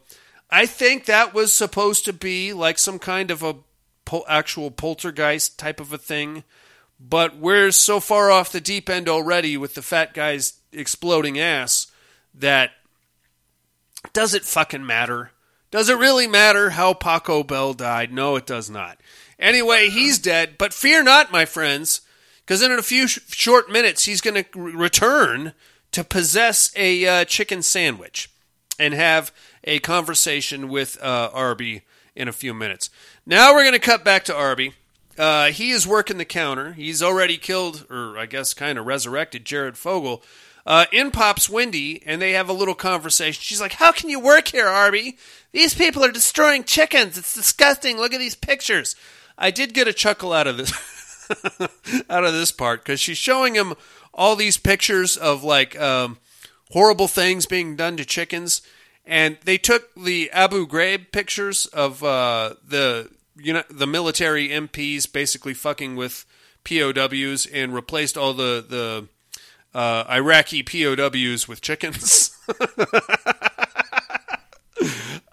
[0.50, 3.56] I think that was supposed to be like some kind of a
[4.28, 6.44] actual poltergeist type of a thing,
[7.00, 11.88] but we're so far off the deep end already with the fat guy's exploding ass
[12.34, 12.72] that
[14.14, 15.32] does it fucking matter?
[15.72, 18.14] Does it really matter how Paco Bell died?
[18.14, 18.98] No, it does not.
[19.38, 22.02] Anyway, he's dead, but fear not, my friends,
[22.40, 25.54] because in a few sh- short minutes he's going to return
[25.98, 28.30] to possess a uh, chicken sandwich
[28.78, 29.32] and have
[29.64, 31.82] a conversation with uh, Arby
[32.16, 32.92] in a few minutes.
[33.26, 34.74] Now we're going to cut back to Arby.
[35.18, 36.74] Uh, he is working the counter.
[36.74, 40.22] He's already killed, or I guess kind of resurrected, Jared Fogle.
[40.68, 43.42] Uh, in pops Wendy, and they have a little conversation.
[43.42, 45.18] She's like, How can you work here, Arby?
[45.52, 47.18] These people are destroying chickens.
[47.18, 47.98] It's disgusting.
[47.98, 48.96] Look at these pictures.
[49.36, 50.72] I did get a chuckle out of this.
[52.10, 53.74] out of this part because she's showing him
[54.18, 56.18] all these pictures of like um,
[56.72, 58.62] horrible things being done to chickens,
[59.06, 65.12] and they took the Abu Ghraib pictures of uh, the you know the military MPs
[65.12, 66.26] basically fucking with
[66.64, 69.08] POWs and replaced all the the
[69.74, 72.38] uh, Iraqi POWs with chickens.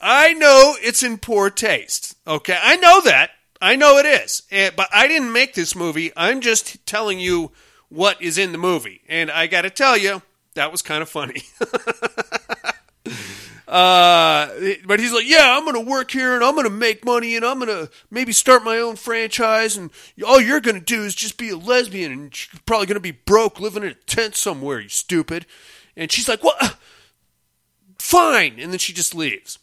[0.07, 2.15] I know it's in poor taste.
[2.27, 3.31] Okay, I know that.
[3.61, 4.43] I know it is.
[4.51, 6.13] Eh, but I didn't make this movie.
[6.15, 7.53] I'm just telling you
[7.95, 9.01] what is in the movie.
[9.09, 10.21] And I got to tell you,
[10.55, 11.43] that was kind of funny.
[13.69, 14.49] uh,
[14.87, 17.37] but he's like, yeah, I'm going to work here and I'm going to make money
[17.37, 19.77] and I'm going to maybe start my own franchise.
[19.77, 19.91] And
[20.27, 22.23] all you're going to do is just be a lesbian and
[22.53, 25.47] you're probably going to be broke living in a tent somewhere, you stupid.
[25.97, 26.77] And she's like, what?
[27.99, 28.59] Fine.
[28.59, 29.61] And then she just leaves.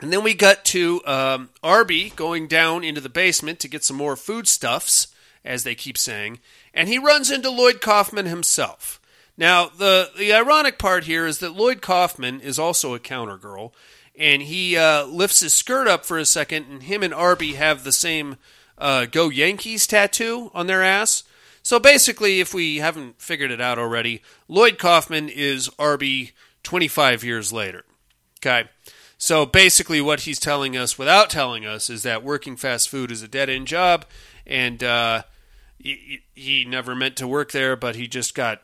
[0.00, 3.96] And then we got to um, Arby going down into the basement to get some
[3.96, 5.08] more foodstuffs,
[5.44, 6.38] as they keep saying,
[6.78, 9.00] and he runs into Lloyd Kaufman himself.
[9.36, 13.74] Now, the, the ironic part here is that Lloyd Kaufman is also a counter girl,
[14.16, 17.82] and he uh, lifts his skirt up for a second, and him and Arby have
[17.82, 18.36] the same
[18.78, 21.24] uh, Go Yankees tattoo on their ass.
[21.64, 26.30] So basically, if we haven't figured it out already, Lloyd Kaufman is Arby
[26.62, 27.84] 25 years later.
[28.38, 28.68] Okay.
[29.18, 33.20] So basically, what he's telling us without telling us is that working fast food is
[33.20, 34.04] a dead end job,
[34.46, 35.22] and uh,
[35.78, 38.62] he, he never meant to work there, but he just got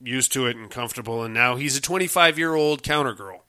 [0.00, 3.44] used to it and comfortable, and now he's a 25 year old counter girl.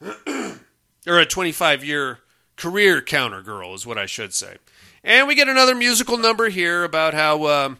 [1.06, 2.20] or a 25 year
[2.56, 4.56] career counter girl, is what I should say.
[5.02, 7.44] And we get another musical number here about how.
[7.44, 7.74] Uh,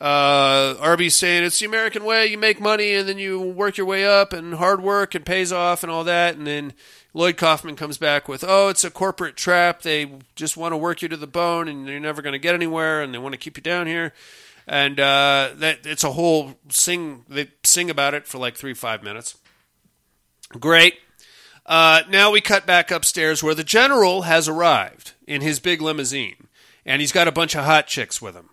[0.00, 2.26] uh, Arby's saying it's the American way.
[2.26, 5.52] You make money and then you work your way up, and hard work and pays
[5.52, 6.36] off and all that.
[6.36, 6.74] And then
[7.14, 9.82] Lloyd Kaufman comes back with, "Oh, it's a corporate trap.
[9.82, 12.54] They just want to work you to the bone, and you're never going to get
[12.54, 14.12] anywhere, and they want to keep you down here."
[14.66, 17.24] And uh, that it's a whole sing.
[17.28, 19.38] They sing about it for like three five minutes.
[20.50, 20.98] Great.
[21.64, 26.48] Uh, now we cut back upstairs where the general has arrived in his big limousine,
[26.84, 28.50] and he's got a bunch of hot chicks with him.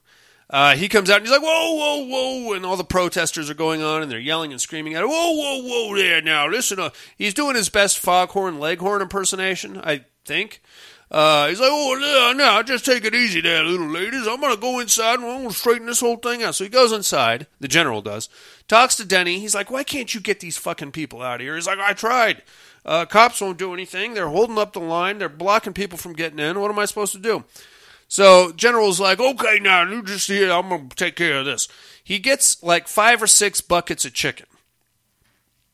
[0.53, 2.53] Uh, he comes out and he's like, whoa, whoa, whoa.
[2.53, 5.31] And all the protesters are going on and they're yelling and screaming at him, whoa,
[5.31, 6.95] whoa, whoa, there now, listen up.
[7.17, 10.61] He's doing his best foghorn leghorn impersonation, I think.
[11.09, 14.27] Uh, he's like, oh, no, no, just take it easy there, little ladies.
[14.27, 16.53] I'm going to go inside and I'm going to straighten this whole thing out.
[16.53, 18.29] So he goes inside, the general does,
[18.67, 19.39] talks to Denny.
[19.39, 21.55] He's like, why can't you get these fucking people out of here?
[21.55, 22.43] He's like, I tried.
[22.85, 24.13] Uh, cops won't do anything.
[24.13, 25.17] They're holding up the line.
[25.17, 26.59] They're blocking people from getting in.
[26.59, 27.43] What am I supposed to do?
[28.13, 31.67] So General's like, okay, now you just here, I'm gonna take care of this.
[32.03, 34.45] He gets like five or six buckets of chicken,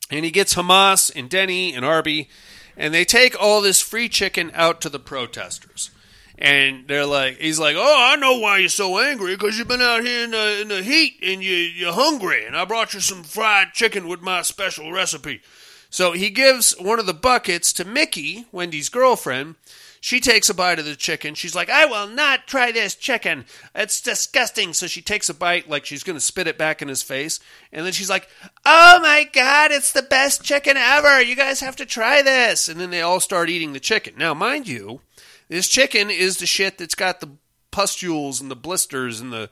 [0.09, 2.29] and he gets Hamas and Denny and Arby,
[2.77, 5.91] and they take all this free chicken out to the protesters.
[6.37, 9.81] And they're like, he's like, oh, I know why you're so angry because you've been
[9.81, 13.01] out here in the, in the heat and you, you're hungry, and I brought you
[13.01, 15.41] some fried chicken with my special recipe.
[15.89, 19.55] So he gives one of the buckets to Mickey, Wendy's girlfriend.
[20.01, 21.35] She takes a bite of the chicken.
[21.35, 23.45] She's like, I will not try this chicken.
[23.75, 24.73] It's disgusting.
[24.73, 27.39] So she takes a bite like she's going to spit it back in his face.
[27.73, 28.29] And then she's like,
[28.65, 31.21] Oh my God, it's the best chicken ever.
[31.21, 32.69] You guys have to try this.
[32.69, 34.13] And then they all start eating the chicken.
[34.17, 35.01] Now, mind you,
[35.49, 37.31] this chicken is the shit that's got the
[37.71, 39.49] pustules and the blisters and the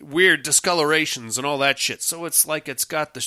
[0.00, 2.02] weird discolorations and all that shit.
[2.02, 3.26] So it's like it's got the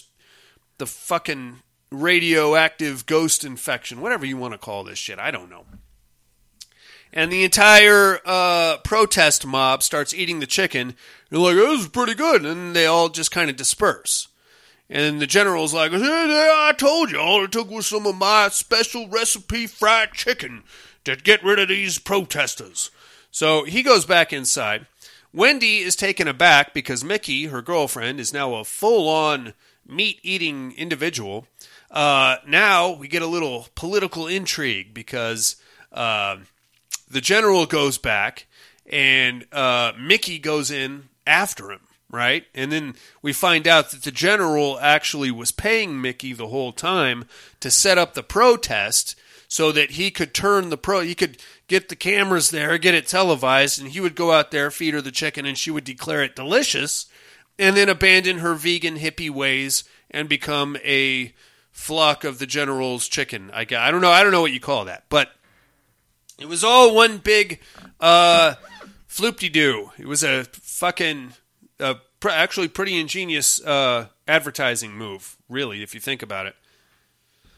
[0.77, 1.57] the fucking
[1.91, 5.19] radioactive ghost infection, whatever you want to call this shit.
[5.19, 5.65] I don't know.
[7.11, 10.95] And the entire uh, protest mob starts eating the chicken.
[11.29, 14.27] They're like, "This is pretty good," and they all just kind of disperse.
[14.89, 18.49] And the general's like, "Hey, I told you, all it took was some of my
[18.49, 20.63] special recipe fried chicken
[21.03, 22.91] to get rid of these protesters."
[23.31, 24.87] So he goes back inside.
[25.31, 29.53] Wendy is taken aback because Mickey, her girlfriend, is now a full-on
[29.87, 31.45] meat-eating individual.
[31.91, 35.55] Uh, now we get a little political intrigue because
[35.91, 36.37] uh,
[37.09, 38.47] the general goes back
[38.85, 42.45] and uh, Mickey goes in after him, right?
[42.55, 47.25] And then we find out that the general actually was paying Mickey the whole time
[47.59, 49.15] to set up the protest
[49.47, 51.37] so that he could turn the pro he could
[51.67, 55.01] get the cameras there, get it televised, and he would go out there, feed her
[55.01, 57.07] the chicken, and she would declare it delicious,
[57.57, 61.33] and then abandon her vegan hippie ways and become a
[61.71, 63.49] flock of the general's chicken.
[63.53, 64.11] I, gu- I don't know.
[64.11, 65.31] I don't know what you call that, but
[66.39, 67.59] it was all one big
[67.99, 68.55] uh,
[69.09, 69.91] floopty doo.
[69.97, 71.33] It was a fucking,
[71.79, 76.55] uh, pr- actually pretty ingenious uh, advertising move, really, if you think about it.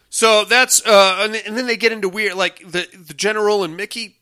[0.09, 3.63] So that's, uh, and, then- and then they get into weird, like the the general
[3.63, 4.17] and Mickey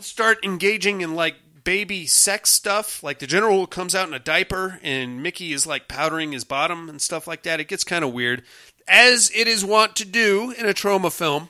[0.00, 3.02] start engaging in like baby sex stuff.
[3.02, 6.88] Like the general comes out in a diaper and Mickey is like powdering his bottom
[6.88, 7.58] and stuff like that.
[7.60, 8.42] It gets kind of weird,
[8.86, 11.48] as it is wont to do in a Troma film.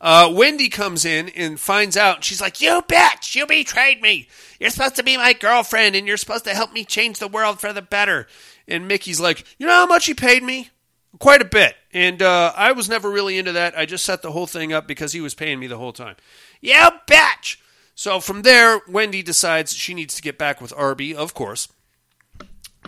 [0.00, 2.22] Uh, Wendy comes in and finds out.
[2.22, 3.34] She's like, "You bitch!
[3.34, 4.28] You betrayed me.
[4.60, 7.60] You're supposed to be my girlfriend, and you're supposed to help me change the world
[7.60, 8.28] for the better."
[8.68, 10.70] And Mickey's like, "You know how much he paid me?
[11.18, 13.76] Quite a bit." And uh, I was never really into that.
[13.76, 16.16] I just set the whole thing up because he was paying me the whole time.
[16.60, 16.74] You
[17.08, 17.56] bitch!
[17.96, 21.66] So from there, Wendy decides she needs to get back with Arby, of course.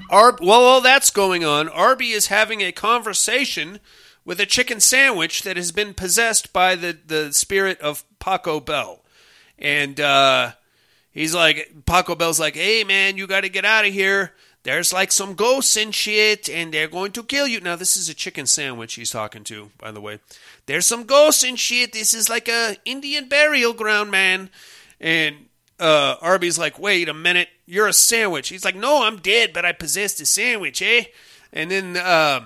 [0.09, 3.81] Arb, well, while that's going on, Arby is having a conversation
[4.25, 9.01] with a chicken sandwich that has been possessed by the, the spirit of Paco Bell.
[9.59, 10.53] And uh,
[11.11, 14.33] he's like, Paco Bell's like, hey, man, you got to get out of here.
[14.63, 17.61] There's like some ghosts and shit, and they're going to kill you.
[17.61, 20.19] Now, this is a chicken sandwich he's talking to, by the way.
[20.67, 21.93] There's some ghosts and shit.
[21.93, 24.51] This is like a Indian burial ground, man.
[25.01, 25.47] And
[25.79, 28.51] uh, Arby's like, wait a minute, you're a sandwich.
[28.51, 31.05] He's like, no, I'm dead, but I possessed a sandwich, eh?
[31.55, 32.45] And then, uh,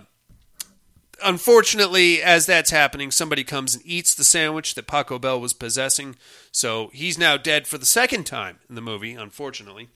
[1.22, 6.16] unfortunately, as that's happening, somebody comes and eats the sandwich that Paco Bell was possessing.
[6.50, 9.88] So he's now dead for the second time in the movie, unfortunately.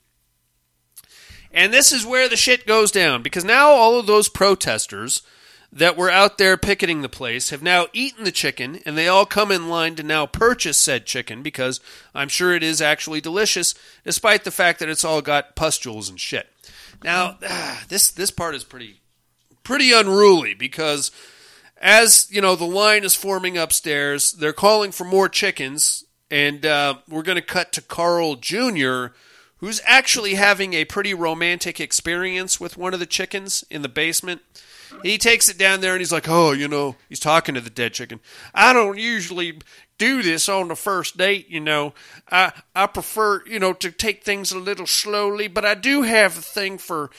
[1.52, 5.22] And this is where the shit goes down because now all of those protesters
[5.72, 9.26] that were out there picketing the place have now eaten the chicken and they all
[9.26, 11.80] come in line to now purchase said chicken because
[12.14, 16.18] I'm sure it is actually delicious despite the fact that it's all got pustules and
[16.18, 16.48] shit.
[17.04, 17.38] Now,
[17.88, 18.97] this this part is pretty
[19.68, 21.10] pretty unruly because
[21.76, 26.94] as you know the line is forming upstairs they're calling for more chickens and uh,
[27.06, 29.08] we're going to cut to carl jr
[29.58, 34.40] who's actually having a pretty romantic experience with one of the chickens in the basement.
[35.02, 37.68] He takes it down there and he's like oh you know he's talking to the
[37.68, 38.20] dead chicken.
[38.54, 39.60] I don't usually
[39.98, 41.92] do this on the first date you know.
[42.30, 46.38] I i prefer you know to take things a little slowly but i do have
[46.38, 47.10] a thing for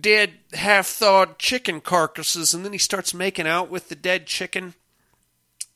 [0.00, 4.74] dead half thawed chicken carcasses and then he starts making out with the dead chicken.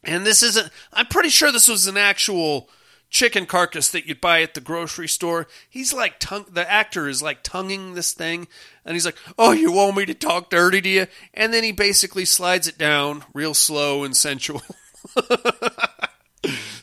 [0.05, 2.69] And this isn't i'm pretty sure this was an actual
[3.11, 5.47] chicken carcass that you'd buy at the grocery store.
[5.69, 8.49] He's like tongue the actor is like tonguing this thing
[8.85, 11.07] and he's like oh you want me to talk dirty to you?
[11.35, 14.62] And then he basically slides it down real slow and sensual.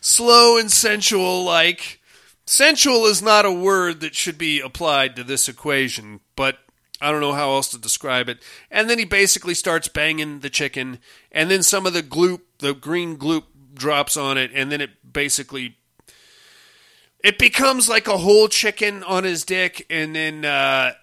[0.01, 1.99] Slow and sensual like
[2.45, 6.59] sensual is not a word that should be applied to this equation but
[7.05, 8.39] I don't know how else to describe it.
[8.71, 10.99] And then he basically starts banging the chicken,
[11.31, 13.43] and then some of the gloop, the green gloop,
[13.73, 15.77] drops on it, and then it basically
[17.23, 20.93] it becomes like a whole chicken on his dick, and then uh,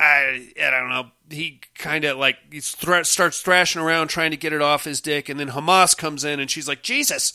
[0.00, 1.10] I I don't know.
[1.30, 5.00] He kind of like he thra- starts thrashing around trying to get it off his
[5.00, 7.32] dick, and then Hamas comes in, and she's like, Jesus.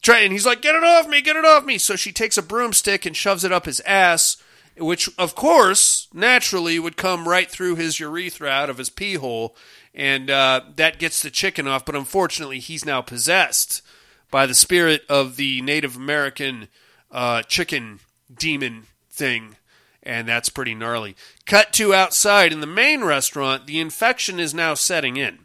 [0.00, 1.76] Try and he's like, get it off me, get it off me.
[1.76, 4.36] So she takes a broomstick and shoves it up his ass,
[4.80, 9.56] which of course naturally would come right through his urethra out of his pee hole,
[9.94, 11.84] and uh, that gets the chicken off.
[11.84, 13.82] But unfortunately, he's now possessed
[14.30, 16.68] by the spirit of the Native American
[17.10, 18.00] uh, chicken
[18.34, 19.56] demon thing,
[20.02, 21.16] and that's pretty gnarly.
[21.46, 25.38] Cut to outside in the main restaurant, the infection is now setting in,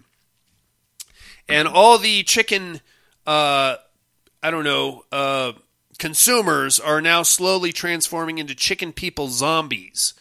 [1.48, 2.82] and all the chicken.
[3.26, 3.78] Uh,
[4.42, 5.06] I don't know.
[6.00, 10.14] Consumers are now slowly transforming into chicken people zombies,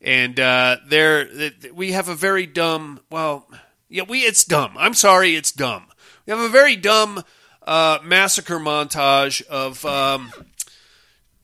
[0.00, 1.28] and uh, they're
[1.72, 3.00] we have a very dumb.
[3.10, 3.46] Well,
[3.88, 4.74] Yeah, we it's dumb.
[4.78, 5.86] I'm sorry, it's dumb.
[6.26, 7.24] We have a very dumb
[7.66, 10.32] uh, massacre montage of um,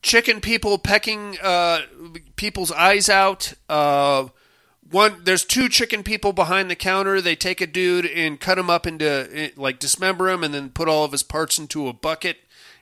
[0.01, 1.81] chicken people pecking uh,
[2.35, 3.53] people's eyes out.
[3.67, 4.29] Uh,
[4.89, 7.19] one, there's two chicken people behind the counter.
[7.19, 10.87] They take a dude and cut him up into like dismember him, and then put
[10.87, 12.37] all of his parts into a bucket,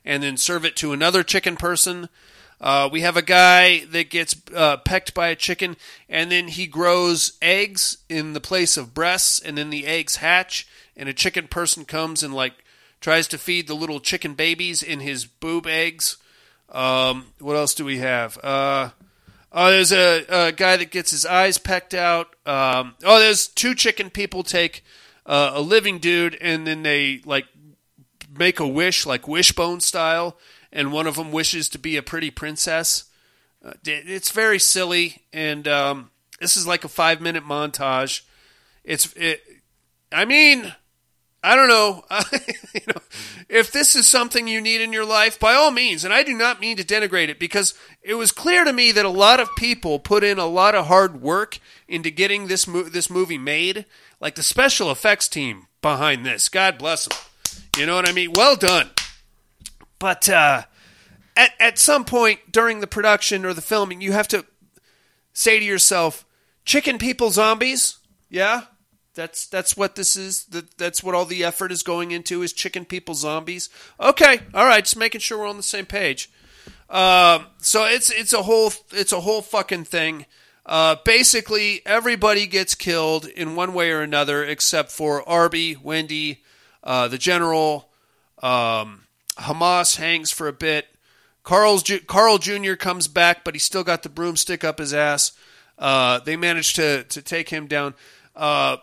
[0.06, 2.08] and then serve it to another chicken person.
[2.62, 5.76] Uh, we have a guy that gets uh, pecked by a chicken,
[6.08, 10.68] and then he grows eggs in the place of breasts, and then the eggs hatch,
[10.96, 12.54] and a chicken person comes and like
[13.02, 16.18] tries to feed the little chicken babies in his boob eggs.
[16.70, 18.38] Um, what else do we have?
[18.44, 18.90] Uh,
[19.52, 22.36] oh, there's a, a, guy that gets his eyes pecked out.
[22.46, 24.84] Um, oh, there's two chicken people take
[25.26, 27.46] uh, a living dude, and then they like
[28.38, 30.38] make a wish, like wishbone style
[30.76, 33.06] and one of them wishes to be a pretty princess.
[33.64, 38.22] Uh, it's very silly, and um, this is like a five minute montage.
[38.84, 39.42] It's it.
[40.12, 40.76] I mean,
[41.42, 42.04] I don't know.
[42.74, 43.02] you know,
[43.50, 46.04] if this is something you need in your life, by all means.
[46.04, 47.74] And I do not mean to denigrate it because
[48.04, 50.88] it was clear to me that a lot of people put in a lot of
[50.88, 53.86] hard work into getting this mo- this movie made.
[54.20, 57.18] Like the special effects team behind this, God bless them.
[57.78, 58.32] You know what I mean?
[58.34, 58.90] Well done.
[60.00, 60.64] But uh,
[61.36, 64.46] at at some point during the production or the filming, you have to
[65.34, 66.26] say to yourself,
[66.64, 67.98] "Chicken people zombies."
[68.30, 68.64] Yeah,
[69.14, 70.46] that's that's what this is.
[70.46, 73.70] That that's what all the effort is going into is chicken people zombies.
[74.00, 76.30] Okay, all right, just making sure we're on the same page.
[76.90, 80.26] Um, so it's it's a whole it's a whole fucking thing.
[80.66, 86.44] Uh, basically, everybody gets killed in one way or another, except for Arby, Wendy,
[86.86, 87.90] uh, the general.
[88.42, 89.02] Um,
[89.38, 90.88] Hamas hangs for a bit.
[91.44, 92.74] Carl's Carl Jr.
[92.74, 95.32] comes back, but he's still got the broomstick up his ass.
[95.78, 97.94] Uh, they manage to to take him down.
[98.36, 98.78] Uh,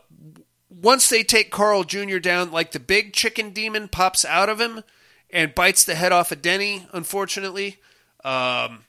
[0.69, 2.19] once they take Carl Jr.
[2.19, 4.83] down, like the big chicken demon pops out of him
[5.31, 6.87] and bites the head off of Denny.
[6.93, 7.79] Unfortunately,
[8.25, 8.85] um,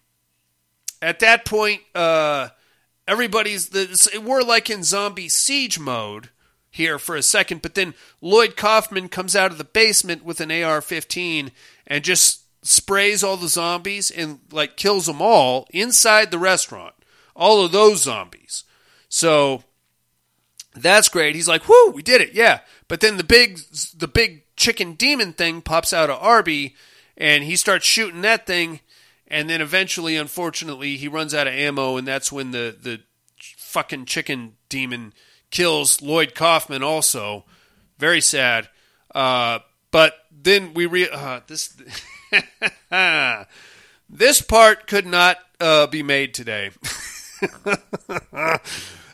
[1.02, 2.50] at that point, uh,
[3.08, 6.30] everybody's the, we're like in zombie siege mode
[6.74, 10.52] here for a second, but then Lloyd Kaufman comes out of the basement with an
[10.52, 11.52] AR-15
[11.86, 16.96] and just sprays all the zombies and like kills them all inside the restaurant.
[17.36, 18.64] All of those zombies.
[19.08, 19.64] So
[20.76, 21.36] that's great.
[21.36, 22.62] He's like, "Whoo, we did it." Yeah.
[22.88, 23.60] But then the big
[23.96, 26.76] the big chicken demon thing pops out of Arby
[27.16, 28.80] and he starts shooting that thing
[29.28, 33.02] and then eventually unfortunately he runs out of ammo and that's when the the
[33.38, 35.14] fucking chicken demon
[35.54, 37.46] kills Lloyd Kaufman also.
[37.98, 38.68] Very sad.
[39.16, 39.60] Uh,
[39.92, 41.78] but then we re uh, this
[44.10, 46.72] this part could not uh, be made today.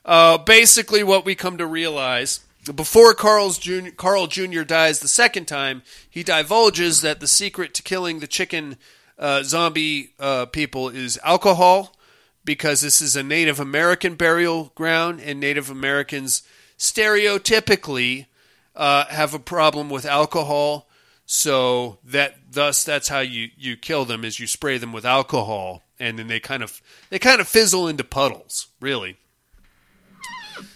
[0.06, 2.40] uh, basically, what we come to realize
[2.76, 3.60] before Carl's
[3.98, 4.64] Carl Jr.
[4.64, 8.78] dies the second time, he divulges that the secret to killing the chicken
[9.18, 11.94] uh, zombie uh, people is alcohol,
[12.46, 16.44] because this is a Native American burial ground, and Native Americans
[16.78, 18.26] stereotypically
[18.76, 20.88] uh, have a problem with alcohol.
[21.26, 25.84] So that thus that's how you, you kill them is you spray them with alcohol
[26.00, 29.18] and then they kind of they kind of fizzle into puddles, really.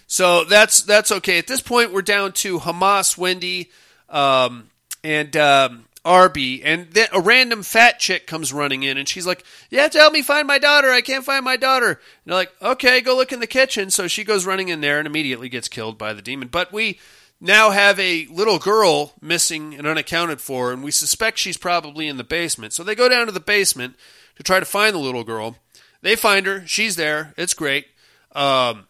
[0.07, 1.37] So that's that's okay.
[1.37, 3.71] At this point, we're down to Hamas, Wendy,
[4.09, 4.69] um,
[5.03, 9.43] and um, Arby, and then a random fat chick comes running in, and she's like,
[9.69, 10.91] "You have to help me find my daughter.
[10.91, 14.07] I can't find my daughter." And they're like, "Okay, go look in the kitchen." So
[14.07, 16.49] she goes running in there and immediately gets killed by the demon.
[16.49, 16.99] But we
[17.39, 22.17] now have a little girl missing and unaccounted for, and we suspect she's probably in
[22.17, 22.73] the basement.
[22.73, 23.95] So they go down to the basement
[24.35, 25.57] to try to find the little girl.
[26.01, 26.67] They find her.
[26.67, 27.33] She's there.
[27.37, 27.87] It's great.
[28.33, 28.87] Um,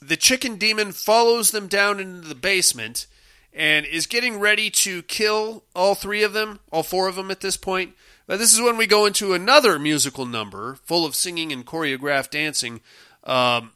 [0.00, 3.06] the chicken demon follows them down into the basement
[3.52, 7.40] and is getting ready to kill all three of them, all four of them at
[7.40, 7.94] this point.
[8.26, 12.30] But this is when we go into another musical number full of singing and choreographed
[12.30, 12.80] dancing.
[13.24, 13.72] Um,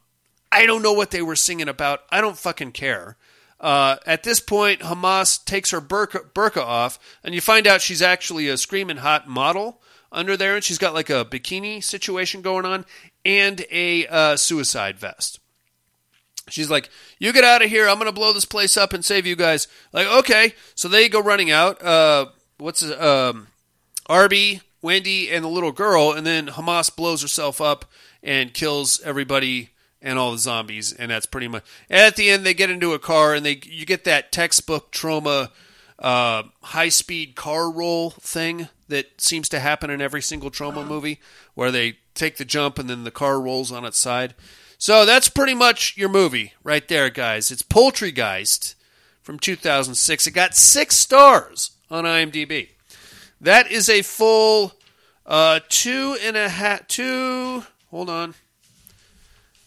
[0.51, 2.01] I don't know what they were singing about.
[2.09, 3.17] I don't fucking care.
[3.59, 8.47] Uh, at this point, Hamas takes her burqa off, and you find out she's actually
[8.47, 9.81] a screaming hot model
[10.11, 12.85] under there, and she's got like a bikini situation going on
[13.25, 15.39] and a uh, suicide vest.
[16.49, 17.87] She's like, "You get out of here!
[17.87, 21.21] I'm gonna blow this place up and save you guys." Like, okay, so they go
[21.21, 21.81] running out.
[21.83, 23.47] Uh, what's um,
[24.07, 27.85] Arby, Wendy, and the little girl, and then Hamas blows herself up
[28.23, 29.71] and kills everybody
[30.01, 31.63] and all the zombies, and that's pretty much.
[31.89, 35.49] at the end, they get into a car, and they you get that textbook Troma,
[35.99, 41.19] uh, high speed car roll thing that seems to happen in every single Troma movie,
[41.55, 44.33] where they take the jump and then the car rolls on its side.
[44.77, 47.51] So that's pretty much your movie right there, guys.
[47.51, 48.75] It's Poultrygeist
[49.23, 50.27] from 2006.
[50.27, 52.69] It got six stars on IMDb.
[53.41, 54.73] That is a full
[55.25, 56.87] uh, two and a half.
[56.87, 57.63] Two.
[57.89, 58.35] Hold on.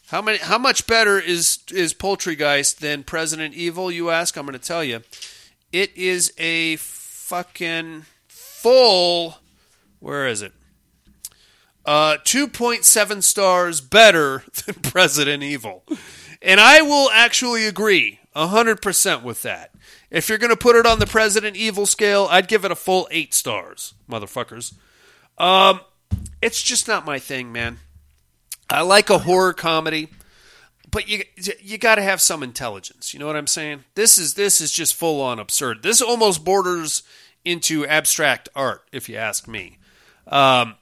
[0.08, 0.38] How many?
[0.38, 3.90] How much better is is Poultrygeist than President Evil?
[3.90, 4.36] You ask.
[4.36, 5.02] I'm going to tell you.
[5.72, 9.38] It is a fucking full.
[10.00, 10.52] Where is it?
[11.84, 15.84] Uh, 2.7 stars better than President Evil.
[16.42, 19.74] And I will actually agree 100% with that.
[20.10, 22.76] If you're going to put it on the President Evil scale, I'd give it a
[22.76, 24.74] full 8 stars, motherfuckers.
[25.38, 25.80] Um,
[26.42, 27.78] it's just not my thing, man.
[28.68, 30.08] I like a horror comedy,
[30.90, 31.24] but you
[31.60, 33.12] you got to have some intelligence.
[33.12, 33.84] You know what I'm saying?
[33.94, 35.82] This is this is just full on absurd.
[35.82, 37.02] This almost borders
[37.44, 39.78] into abstract art, if you ask me.
[40.26, 40.76] Um,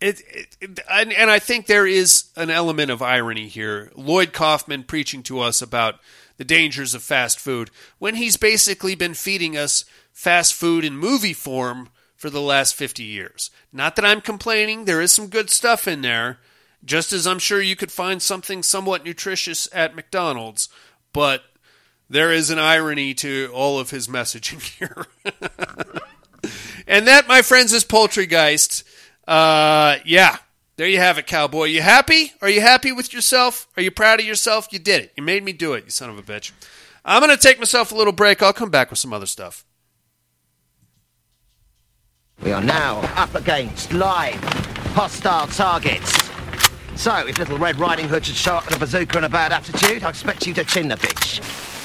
[0.00, 0.22] it,
[0.60, 3.90] it, and, and I think there is an element of irony here.
[3.94, 6.00] Lloyd Kaufman preaching to us about
[6.36, 11.32] the dangers of fast food when he's basically been feeding us fast food in movie
[11.32, 13.50] form for the last 50 years.
[13.72, 16.38] Not that I'm complaining, there is some good stuff in there,
[16.84, 20.68] just as I'm sure you could find something somewhat nutritious at McDonald's,
[21.12, 21.44] but
[22.08, 25.06] there is an irony to all of his messaging here.
[26.86, 28.84] and that, my friends, is Poultrygeist.
[29.26, 30.38] Uh, yeah,
[30.76, 31.64] there you have it, cowboy.
[31.64, 32.32] You happy?
[32.40, 33.66] Are you happy with yourself?
[33.76, 34.68] Are you proud of yourself?
[34.70, 35.12] You did it.
[35.16, 36.52] You made me do it, you son of a bitch.
[37.04, 38.42] I'm going to take myself a little break.
[38.42, 39.64] I'll come back with some other stuff.
[42.42, 44.42] We are now up against live
[44.94, 46.26] hostile targets.
[46.96, 49.52] So, if little Red Riding Hood should show up with a bazooka and a bad
[49.52, 51.75] attitude, I expect you to chin the bitch.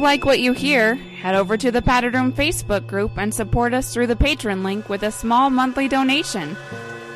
[0.00, 3.92] Like what you hear, head over to the Padded Room Facebook group and support us
[3.92, 6.56] through the Patreon link with a small monthly donation.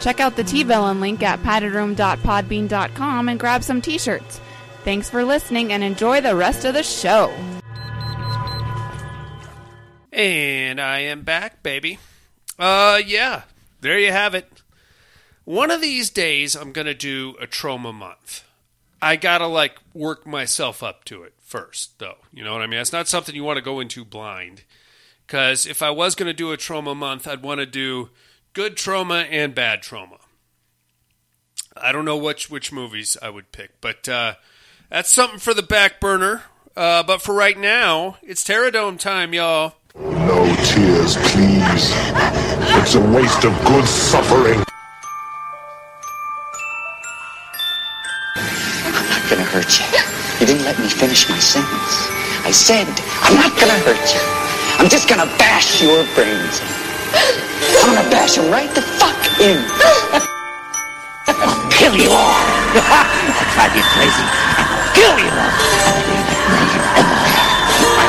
[0.01, 4.39] Check out the T-Villain link at paddedroom.podbean.com and grab some t-shirts.
[4.85, 7.35] Thanks for listening and enjoy the rest of the show.
[10.13, 11.99] And I am back, baby.
[12.59, 13.45] Uh, yeah,
[13.81, 14.61] there you have it.
[15.47, 18.45] One of these days, I'm going to do a Troma month.
[19.01, 22.17] I got to, like, work myself up to it first, though.
[22.33, 22.81] You know what I mean?
[22.81, 24.65] It's not something you want to go into blind.
[25.25, 28.11] Because if I was going to do a Troma month, I'd want to do
[28.55, 30.19] good Troma and bad Troma.
[31.77, 34.35] I don't know which which movies I would pick, but uh,
[34.91, 36.43] that's something for the back burner.
[36.77, 39.75] Uh, but for right now, it's Terradome time, y'all.
[39.95, 41.93] No tears, please.
[42.83, 44.65] It's a waste of good suffering.
[49.29, 49.87] Gonna hurt you.
[50.41, 51.95] You didn't let me finish my sentence.
[52.45, 52.85] I said,
[53.25, 54.21] I'm not gonna hurt you.
[54.77, 56.69] I'm just gonna bash your brains in.
[57.81, 59.65] I'm gonna bash them right the fuck in.
[61.31, 62.37] I'll kill you all.
[62.77, 64.27] I'll drive you crazy.
[64.61, 65.55] I'll kill you all.
[67.97, 68.09] My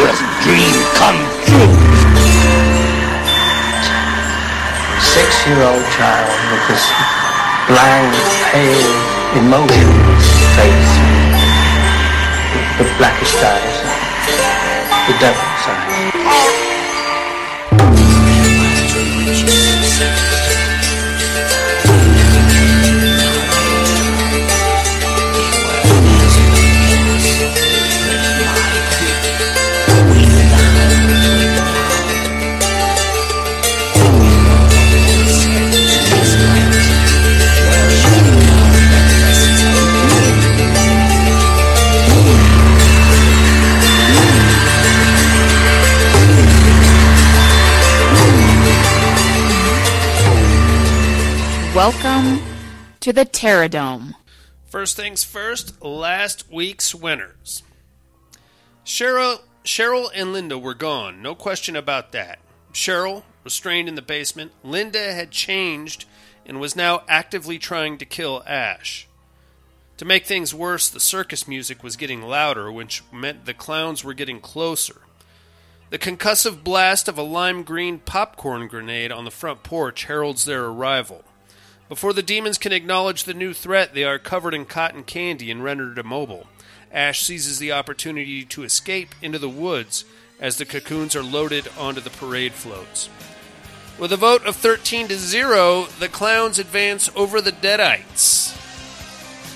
[0.00, 1.74] worst dream come true.
[5.04, 6.84] Six-year-old child with this
[7.68, 8.14] blank,
[8.52, 10.92] pale, emotionless face.
[12.78, 13.76] The blackest eyes.
[15.06, 16.65] The devil's eyes.
[51.76, 52.40] Welcome
[53.00, 54.14] to the Terradome.
[54.64, 57.62] First things first, last week's winners.
[58.82, 62.38] Cheryl, Cheryl and Linda were gone, no question about that.
[62.72, 66.06] Cheryl, restrained in the basement, Linda had changed
[66.46, 69.06] and was now actively trying to kill Ash.
[69.98, 74.14] To make things worse, the circus music was getting louder, which meant the clowns were
[74.14, 75.02] getting closer.
[75.90, 80.64] The concussive blast of a lime green popcorn grenade on the front porch heralds their
[80.64, 81.22] arrival.
[81.88, 85.62] Before the demons can acknowledge the new threat, they are covered in cotton candy and
[85.62, 86.48] rendered immobile.
[86.90, 90.04] Ash seizes the opportunity to escape into the woods
[90.40, 93.08] as the cocoons are loaded onto the parade floats.
[93.98, 98.52] With a vote of 13 to 0, the clowns advance over the Deadites.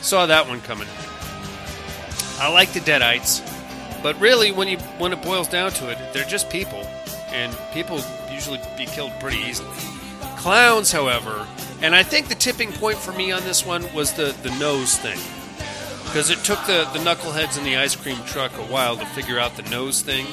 [0.02, 0.89] Saw that one coming.
[2.39, 3.43] I like the Deadites,
[4.02, 6.86] but really, when you when it boils down to it, they're just people,
[7.28, 8.01] and people
[8.32, 9.77] usually be killed pretty easily.
[10.39, 11.47] Clowns, however,
[11.82, 14.97] and I think the tipping point for me on this one was the, the nose
[14.97, 15.19] thing.
[16.05, 19.39] Because it took the, the knuckleheads in the ice cream truck a while to figure
[19.39, 20.27] out the nose thing.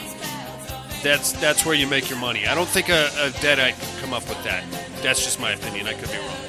[1.03, 2.47] That's that's where you make your money.
[2.47, 4.63] I don't think a, a Deadite could come up with that.
[5.03, 5.85] That's just my opinion.
[5.85, 6.47] I could be wrong.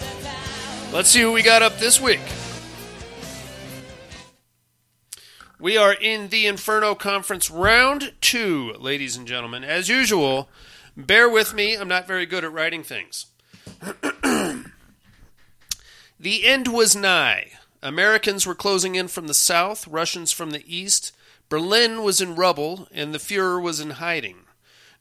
[0.91, 2.21] Let's see who we got up this week.
[5.61, 9.65] We are in the Inferno Conference round two, ladies and gentlemen.
[9.65, 10.49] As usual,
[10.97, 11.75] bear with me.
[11.75, 13.27] I'm not very good at writing things.
[16.21, 17.53] The end was nigh.
[17.81, 21.13] Americans were closing in from the south, Russians from the east.
[21.49, 24.39] Berlin was in rubble, and the Fuhrer was in hiding.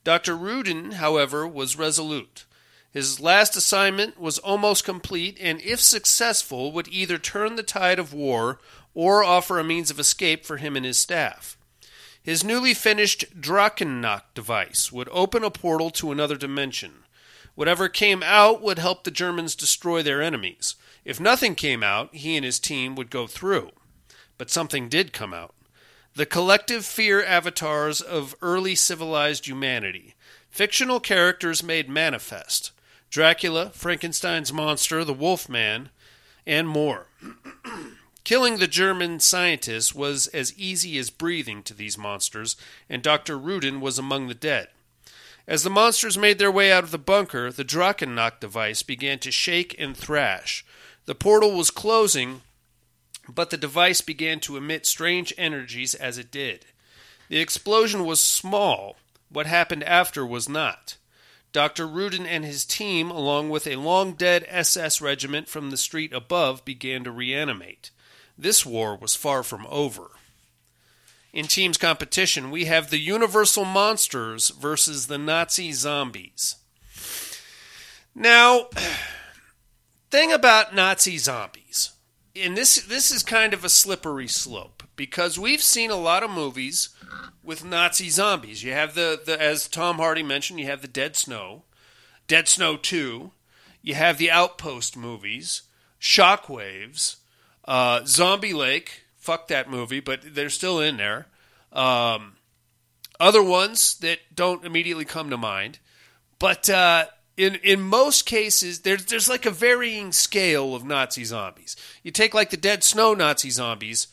[0.04, 0.38] Dr.
[0.38, 2.46] Rudin, however, was resolute.
[2.92, 8.14] His last assignment was almost complete, and if successful, would either turn the tide of
[8.14, 8.60] war
[8.94, 11.58] or offer a means of escape for him and his staff.
[12.22, 17.06] His newly finished Drakennacht device would open a portal to another dimension.
[17.56, 20.76] Whatever came out would help the Germans destroy their enemies.
[21.08, 23.72] If nothing came out, he and his team would go through.
[24.38, 25.56] But something did come out.
[26.16, 30.16] The collective fear avatars of early civilized humanity.
[30.50, 32.72] Fictional characters made manifest.
[33.10, 35.92] Dracula, Frankenstein's monster, the Wolfman,
[36.46, 37.08] and more.
[38.26, 42.58] Killing the German scientists was as easy as breathing to these monsters,
[42.90, 43.38] and Dr.
[43.38, 44.68] Rudin was among the dead.
[45.48, 49.32] As the monsters made their way out of the bunker, the Drakennacht device began to
[49.32, 50.66] shake and thrash.
[51.08, 52.42] The portal was closing,
[53.30, 56.66] but the device began to emit strange energies as it did.
[57.30, 58.98] The explosion was small.
[59.30, 60.98] What happened after was not.
[61.54, 61.88] Dr.
[61.88, 66.66] Rudin and his team, along with a long dead SS regiment from the street above,
[66.66, 67.90] began to reanimate.
[68.38, 70.12] This war was far from over.
[71.32, 76.56] in teams competition, we have the Universal Monsters versus the Nazi Zombies.
[78.14, 78.68] Now,
[80.10, 81.92] thing about Nazi zombies,
[82.36, 86.30] and this this is kind of a slippery slope because we've seen a lot of
[86.30, 86.90] movies
[87.44, 88.64] with Nazi zombies.
[88.64, 91.64] You have the, the as Tom Hardy mentioned, you have the Dead Snow,
[92.28, 93.32] Dead Snow 2,
[93.82, 95.62] you have the Outpost movies,
[96.00, 97.18] Shockwaves,
[97.66, 101.28] uh, Zombie Lake, fuck that movie, but they're still in there.
[101.72, 102.34] Um,
[103.20, 105.80] other ones that don't immediately come to mind,
[106.40, 107.06] but uh,
[107.38, 111.76] in in most cases, there's there's like a varying scale of Nazi zombies.
[112.04, 114.08] You take like the Dead Snow Nazi zombies;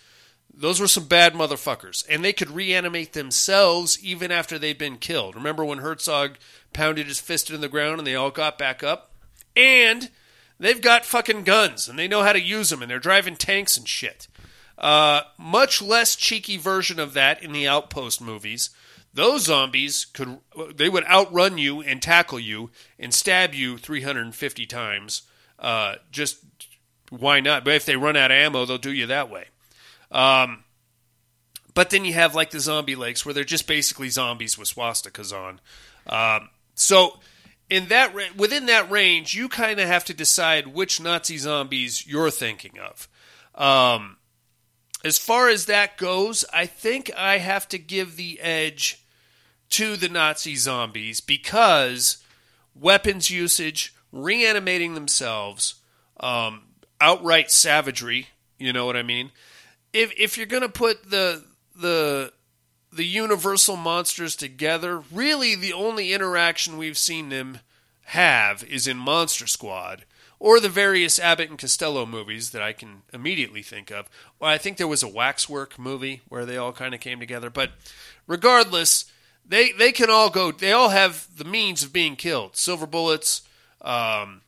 [0.53, 5.35] those were some bad motherfuckers, and they could reanimate themselves even after they'd been killed.
[5.35, 6.37] Remember when Herzog
[6.75, 9.11] pounded his fist in the ground and they all got back up?
[9.57, 10.11] And
[10.61, 13.77] they've got fucking guns and they know how to use them, and they're driving tanks
[13.79, 14.29] and shit.
[14.77, 18.71] Uh, much less cheeky version of that in the Outpost movies.
[19.15, 20.41] Those zombies could
[20.75, 25.23] they would outrun you and tackle you and stab you 350 times.
[25.57, 26.45] Uh, just
[27.11, 27.65] why not?
[27.65, 29.47] But if they run out of ammo, they'll do you that way.
[30.11, 30.65] Um,
[31.75, 35.33] but then you have like the zombie lakes where they're just basically zombies with swastikas
[35.33, 35.61] on.
[36.09, 37.21] Um, so
[37.71, 42.31] in that within that range, you kind of have to decide which Nazi zombies you're
[42.31, 43.09] thinking of.
[43.55, 44.17] Um,
[45.05, 49.04] as far as that goes, I think I have to give the edge
[49.75, 52.19] to the Nazi zombies because
[52.77, 55.75] weapons usage, reanimating themselves,
[56.21, 56.63] um,
[57.01, 58.29] outright savagery.
[58.57, 59.33] You know what I mean?
[59.93, 61.43] If if you're gonna put the
[61.75, 62.33] the
[62.93, 67.59] the universal monsters together, really the only interaction we've seen them
[68.05, 70.05] have is in Monster Squad
[70.39, 74.09] or the various Abbott and Costello movies that I can immediately think of.
[74.39, 77.51] Well, I think there was a Waxwork movie where they all kind of came together,
[77.51, 77.73] but
[78.29, 79.07] regardless,
[79.47, 80.53] they they can all go.
[80.53, 82.57] They all have the means of being killed.
[82.57, 83.43] Silver bullets,
[83.83, 84.43] um,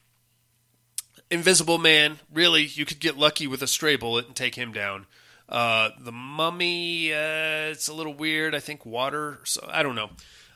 [1.31, 2.18] Invisible Man.
[2.32, 5.06] Really, you could get lucky with a stray bullet and take him down.
[5.48, 7.12] Uh, the Mummy.
[7.12, 8.55] Uh, it's a little weird.
[8.55, 9.40] I think water.
[9.44, 10.10] So I don't know.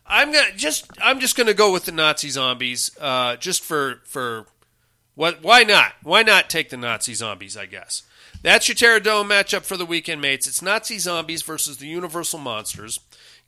[0.07, 0.87] I'm gonna just.
[1.01, 2.91] I'm just gonna go with the Nazi zombies.
[3.01, 4.47] Uh, just for for
[5.15, 5.43] what?
[5.43, 5.93] Why not?
[6.03, 7.57] Why not take the Nazi zombies?
[7.57, 8.03] I guess.
[8.43, 10.47] That's your Terror Dome matchup for the weekend, mates.
[10.47, 12.99] It's Nazi zombies versus the Universal monsters.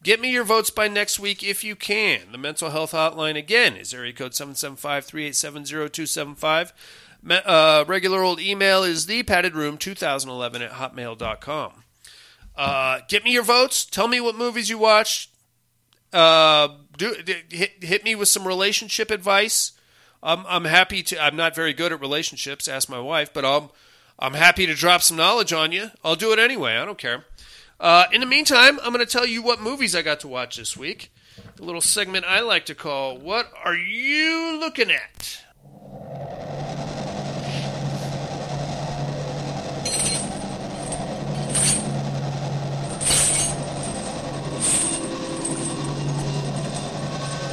[0.03, 2.33] Get me your votes by next week if you can.
[2.33, 6.73] The mental health hotline again is area code 775-387-0275.
[7.31, 11.85] Uh, regular old email is thepaddedroom2011 at hotmail.com.
[12.57, 13.85] Uh, get me your votes.
[13.85, 15.31] Tell me what movies you watched.
[16.13, 16.69] Uh,
[16.99, 17.15] do,
[17.49, 19.73] hit, hit me with some relationship advice.
[20.23, 21.23] I'm, I'm happy to.
[21.23, 22.69] I'm not very good at relationships.
[22.69, 23.71] Ask my wife, but I'm
[24.19, 25.91] I'm happy to drop some knowledge on you.
[26.05, 26.77] I'll do it anyway.
[26.77, 27.25] I don't care.
[27.81, 30.57] Uh, in the meantime, I'm going to tell you what movies I got to watch
[30.57, 31.13] this week.
[31.57, 35.39] The little segment I like to call "What Are You Looking At?"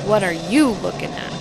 [0.10, 1.39] What are you looking at?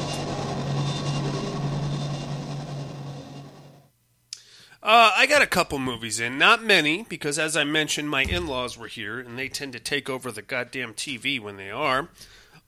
[4.88, 8.78] Uh, I got a couple movies in, not many, because as I mentioned, my in-laws
[8.78, 12.08] were here, and they tend to take over the goddamn TV when they are.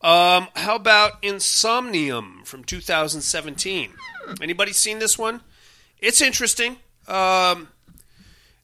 [0.02, 3.94] Um, how about Insomnium from 2017?
[4.42, 5.40] Anybody seen this one?
[5.98, 6.76] It's interesting.
[7.08, 7.68] Um,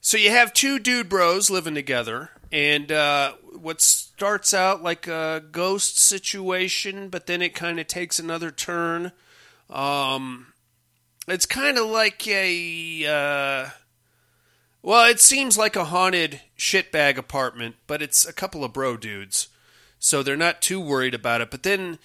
[0.02, 5.42] so you have two dude bros living together, and uh, what starts out like a
[5.50, 9.12] ghost situation, but then it kind of takes another turn.
[9.70, 10.48] Um,
[11.28, 13.06] it's kind of like a.
[13.06, 13.70] Uh,
[14.82, 19.48] well, it seems like a haunted shitbag apartment, but it's a couple of bro dudes.
[19.98, 21.50] So they're not too worried about it.
[21.50, 21.98] But then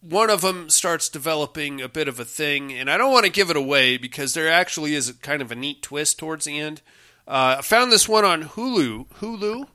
[0.00, 3.32] one of them starts developing a bit of a thing, and I don't want to
[3.32, 6.82] give it away because there actually is kind of a neat twist towards the end.
[7.26, 9.06] Uh, I found this one on Hulu.
[9.20, 9.66] Hulu.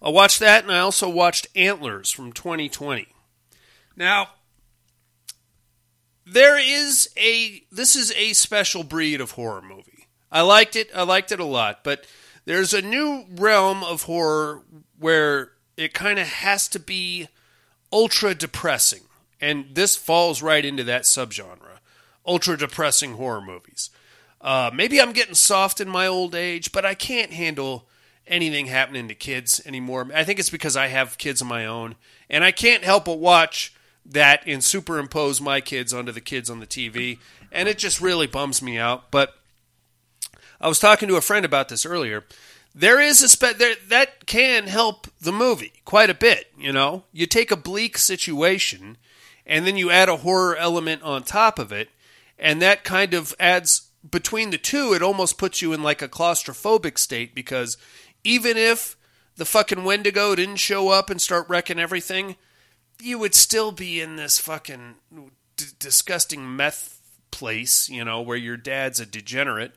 [0.00, 3.08] I watched that, and I also watched Antlers from 2020.
[3.96, 4.28] Now,
[6.30, 10.06] there is a this is a special breed of horror movie.
[10.30, 10.90] I liked it.
[10.94, 12.06] I liked it a lot, but
[12.44, 14.62] there's a new realm of horror
[14.98, 17.28] where it kind of has to be
[17.92, 19.02] ultra depressing,
[19.40, 21.78] and this falls right into that subgenre.
[22.26, 23.90] Ultra depressing horror movies.
[24.40, 27.88] Uh, maybe I'm getting soft in my old age, but I can't handle
[28.26, 30.08] anything happening to kids anymore.
[30.14, 31.96] I think it's because I have kids of my own,
[32.28, 33.72] and I can't help but watch
[34.08, 37.18] that and superimpose my kids onto the kids on the TV,
[37.52, 39.10] and it just really bums me out.
[39.10, 39.34] But
[40.60, 42.24] I was talking to a friend about this earlier.
[42.74, 46.46] There is a spe- there, that can help the movie quite a bit.
[46.58, 48.96] You know, you take a bleak situation,
[49.46, 51.90] and then you add a horror element on top of it,
[52.38, 54.92] and that kind of adds between the two.
[54.94, 57.76] It almost puts you in like a claustrophobic state because
[58.24, 58.96] even if
[59.36, 62.36] the fucking Wendigo didn't show up and start wrecking everything,
[63.00, 64.96] you would still be in this fucking
[65.56, 67.00] d- disgusting meth
[67.30, 69.74] place, you know, where your dad's a degenerate,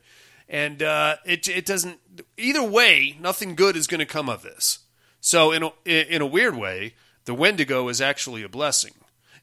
[0.48, 1.98] and uh, it it doesn't.
[2.36, 4.80] Either way, nothing good is going to come of this.
[5.20, 6.94] So in a, in a weird way,
[7.26, 8.92] the Wendigo is actually a blessing.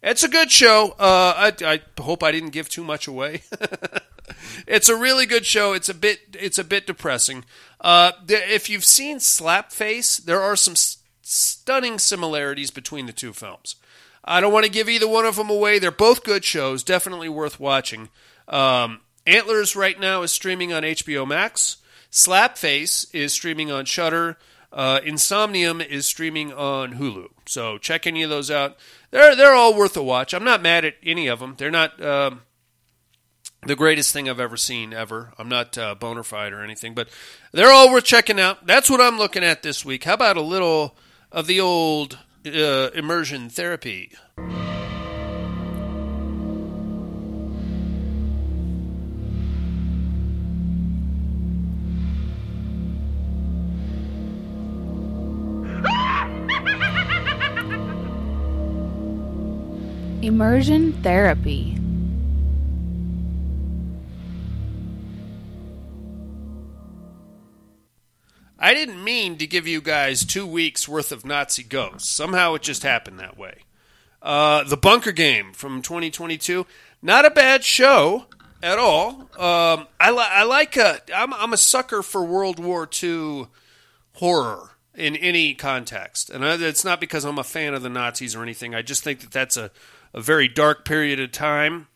[0.03, 0.95] It's a good show.
[0.99, 3.43] Uh, I, I hope I didn't give too much away.
[4.68, 5.73] it's a really good show.
[5.73, 7.45] It's a bit it's a bit depressing.
[7.81, 10.76] Uh, if you've seen Slapface, there are some
[11.30, 13.76] stunning similarities between the two films.
[14.23, 15.80] I don't want to give either one of them away.
[15.80, 18.10] They're both good shows, definitely worth watching.
[18.47, 21.77] Um, Antlers right now is streaming on HBO Max.
[22.11, 24.38] Slapface is streaming on Shudder.
[24.73, 27.27] Uh, Insomnium is streaming on Hulu.
[27.45, 28.77] So check any of those out.
[29.11, 30.34] They're they're all worth a watch.
[30.34, 31.56] I'm not mad at any of them.
[31.57, 32.41] They're not um,
[33.65, 35.34] the greatest thing I've ever seen ever.
[35.38, 37.10] I'm not uh, bona fide or anything, but
[37.51, 38.65] they're all worth checking out.
[38.68, 40.03] That's what I'm looking at this week.
[40.03, 40.95] How about a little
[41.31, 44.11] of the old uh, immersion therapy?
[60.22, 61.78] Immersion therapy.
[68.69, 72.07] I didn't mean to give you guys two weeks worth of Nazi ghosts.
[72.07, 73.63] Somehow it just happened that way.
[74.21, 76.67] Uh, the Bunker Game from 2022,
[77.01, 78.27] not a bad show
[78.61, 79.21] at all.
[79.39, 83.47] Um, I, li- I like a, I'm, I'm a sucker for World War II
[84.13, 88.35] horror in any context, and I, it's not because I'm a fan of the Nazis
[88.35, 88.75] or anything.
[88.75, 89.71] I just think that that's a,
[90.13, 91.87] a very dark period of time,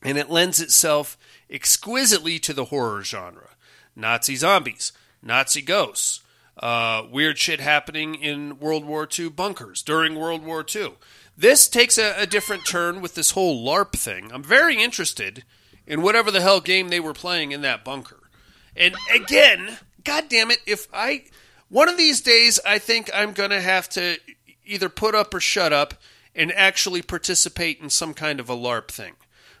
[0.00, 1.18] and it lends itself
[1.50, 3.48] exquisitely to the horror genre.
[3.96, 4.92] Nazi zombies,
[5.22, 6.20] Nazi ghosts,
[6.58, 10.94] uh, weird shit happening in World War II bunkers during World War II.
[11.36, 14.30] This takes a, a different turn with this whole LARP thing.
[14.32, 15.44] I'm very interested
[15.86, 18.20] in whatever the hell game they were playing in that bunker.
[18.76, 21.24] And again, god damn it, if I
[21.68, 24.18] one of these days I think I'm going to have to
[24.64, 25.94] either put up or shut up
[26.34, 29.14] and actually participate in some kind of a LARP thing.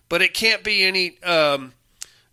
[0.08, 1.72] But it can't be any um,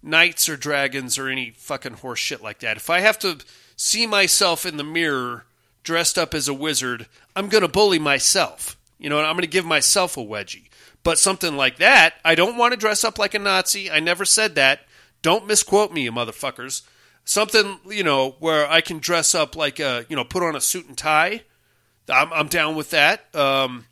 [0.02, 2.78] knights or dragons or any fucking horse shit like that.
[2.78, 3.40] If I have to
[3.76, 5.46] see myself in the mirror
[5.84, 8.78] dressed up as a wizard, I'm going to bully myself.
[8.98, 10.70] You know, I'm going to give myself a wedgie.
[11.04, 13.90] But something like that, I don't want to dress up like a Nazi.
[13.90, 14.82] I never said that.
[15.22, 16.82] Don't misquote me, you motherfuckers.
[17.24, 20.62] Something, you know, where I can dress up like a, you know, put on a
[20.62, 21.44] suit and tie.
[22.10, 23.34] I'm, I'm down with that.
[23.36, 23.86] Um,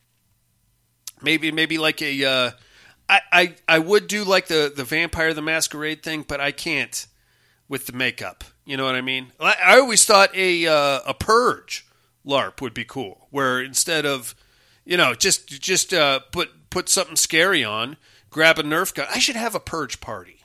[1.21, 2.51] maybe, maybe like a, uh,
[3.09, 7.07] I, I, I would do like the, the Vampire the Masquerade thing, but I can't
[7.69, 8.43] with the makeup.
[8.65, 9.31] You know what I mean?
[9.39, 11.87] I, I always thought a, uh, a purge
[12.25, 14.35] LARP would be cool, where instead of,
[14.85, 17.97] you know, just just uh, put put something scary on,
[18.29, 19.07] grab a Nerf gun.
[19.13, 20.41] I should have a purge party.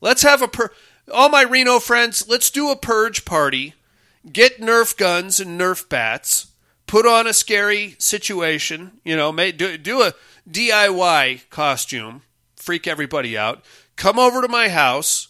[0.00, 0.70] Let's have a pur.
[1.12, 3.74] All my Reno friends, let's do a purge party.
[4.30, 6.48] Get Nerf guns and Nerf bats.
[6.86, 9.00] Put on a scary situation.
[9.04, 10.14] You know, may, do do a
[10.50, 12.22] DIY costume.
[12.56, 13.64] Freak everybody out.
[13.96, 15.28] Come over to my house.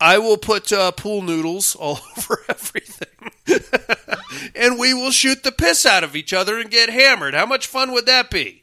[0.00, 3.08] I will put uh, pool noodles all over everything.
[4.54, 7.34] and we will shoot the piss out of each other and get hammered.
[7.34, 8.62] How much fun would that be?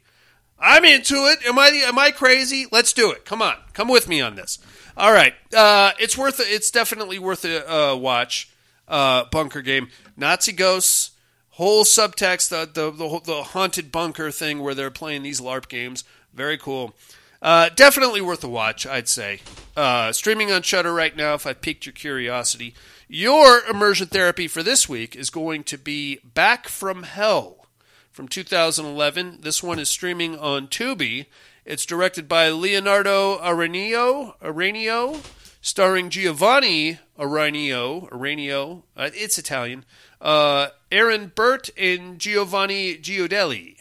[0.59, 1.39] I'm into it.
[1.45, 2.65] Am I am I crazy?
[2.71, 3.25] Let's do it.
[3.25, 4.59] Come on, come with me on this.
[4.95, 6.39] All right, uh, it's worth.
[6.39, 8.49] It's definitely worth a uh, watch.
[8.87, 11.09] Uh, bunker game, Nazi ghosts,
[11.55, 16.03] whole subtext, the, the the the haunted bunker thing where they're playing these LARP games.
[16.33, 16.93] Very cool.
[17.41, 19.41] Uh, definitely worth a watch, I'd say.
[19.75, 21.33] Uh, streaming on Shudder right now.
[21.35, 22.73] If I piqued your curiosity,
[23.07, 27.67] your immersion therapy for this week is going to be Back from Hell
[28.11, 29.39] from 2011.
[29.41, 31.27] This one is streaming on Tubi.
[31.65, 35.23] It's directed by Leonardo Arenio, Arenio
[35.65, 38.07] starring Giovanni Arenio.
[38.11, 39.83] Arenio, uh, it's Italian.
[40.25, 43.75] Uh, Aaron Burt and Giovanni Giodelli.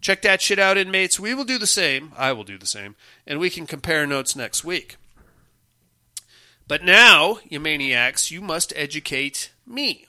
[0.00, 1.20] Check that shit out, inmates.
[1.20, 2.12] We will do the same.
[2.16, 2.96] I will do the same.
[3.26, 4.96] And we can compare notes next week.
[6.66, 10.06] But now, you maniacs, you must educate me.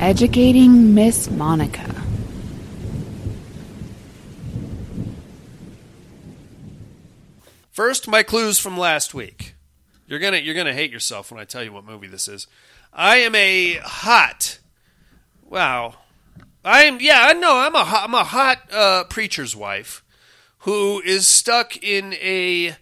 [0.00, 1.94] Educating Miss Monica.
[7.70, 9.54] First, my clues from last week.
[10.06, 12.46] You're gonna you're gonna hate yourself when I tell you what movie this is.
[12.92, 14.58] I am a hot.
[15.48, 15.96] Wow.
[16.64, 20.02] I am yeah I know I'm a hot, I'm a hot uh, preacher's wife
[20.60, 22.76] who is stuck in a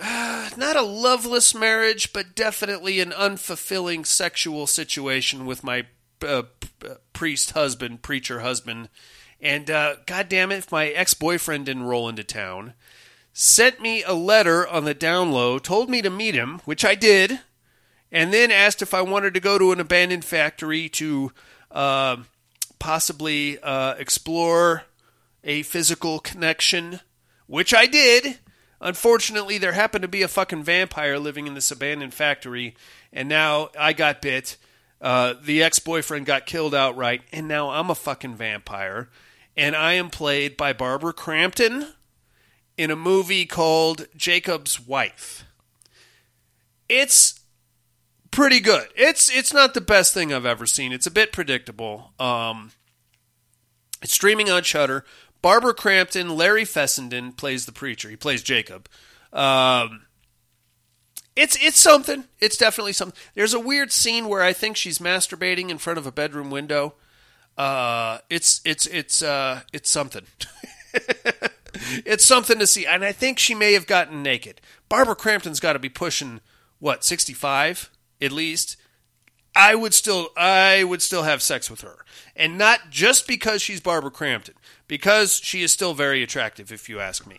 [0.56, 5.86] not a loveless marriage, but definitely an unfulfilling sexual situation with my
[6.22, 6.42] uh,
[6.84, 8.88] uh, priest husband, preacher husband.
[9.40, 12.74] And uh, God damn it, if my ex boyfriend didn't roll into town,
[13.32, 16.94] sent me a letter on the down low, told me to meet him, which I
[16.94, 17.40] did,
[18.10, 21.32] and then asked if I wanted to go to an abandoned factory to
[21.70, 22.16] uh,
[22.78, 24.84] possibly uh, explore
[25.44, 27.00] a physical connection,
[27.46, 28.38] which I did.
[28.80, 32.74] Unfortunately, there happened to be a fucking vampire living in this abandoned factory,
[33.12, 34.56] and now I got bit.
[35.00, 39.08] Uh, the ex boyfriend got killed outright, and now I'm a fucking vampire.
[39.56, 41.88] And I am played by Barbara Crampton
[42.78, 45.44] in a movie called Jacob's Wife.
[46.88, 47.40] It's
[48.30, 48.88] pretty good.
[48.96, 50.92] It's it's not the best thing I've ever seen.
[50.92, 52.12] It's a bit predictable.
[52.18, 52.72] Um,
[54.02, 55.04] it's streaming on Shudder.
[55.42, 58.10] Barbara Crampton, Larry Fessenden plays the preacher.
[58.10, 58.88] He plays Jacob.
[59.32, 60.06] Um,
[61.36, 62.24] it's it's something.
[62.40, 63.18] It's definitely something.
[63.34, 66.94] There's a weird scene where I think she's masturbating in front of a bedroom window.
[67.56, 70.26] Uh, it's it's it's uh, it's something.
[72.04, 74.60] it's something to see, and I think she may have gotten naked.
[74.88, 76.40] Barbara Crampton's got to be pushing
[76.78, 77.90] what sixty five
[78.20, 78.76] at least.
[79.54, 82.04] I would still I would still have sex with her.
[82.36, 84.54] And not just because she's Barbara Crampton,
[84.90, 87.38] because she is still very attractive if you ask me.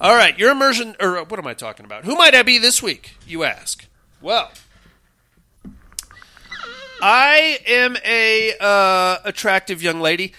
[0.00, 2.04] All right, your immersion or what am I talking about?
[2.04, 3.84] Who might I be this week, you ask?
[4.22, 4.52] Well,
[7.02, 10.34] I am a uh, attractive young lady.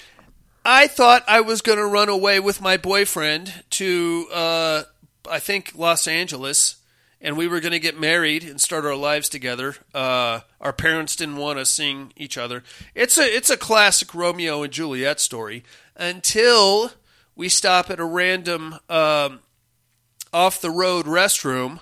[0.64, 4.84] I thought I was going to run away with my boyfriend to uh,
[5.30, 6.78] I think Los Angeles
[7.22, 9.76] and we were going to get married and start our lives together.
[9.94, 12.64] Uh, our parents didn't want us seeing each other.
[12.94, 15.64] It's a it's a classic Romeo and Juliet story
[15.96, 16.92] until
[17.36, 19.40] we stop at a random um,
[20.34, 21.80] off the road restroom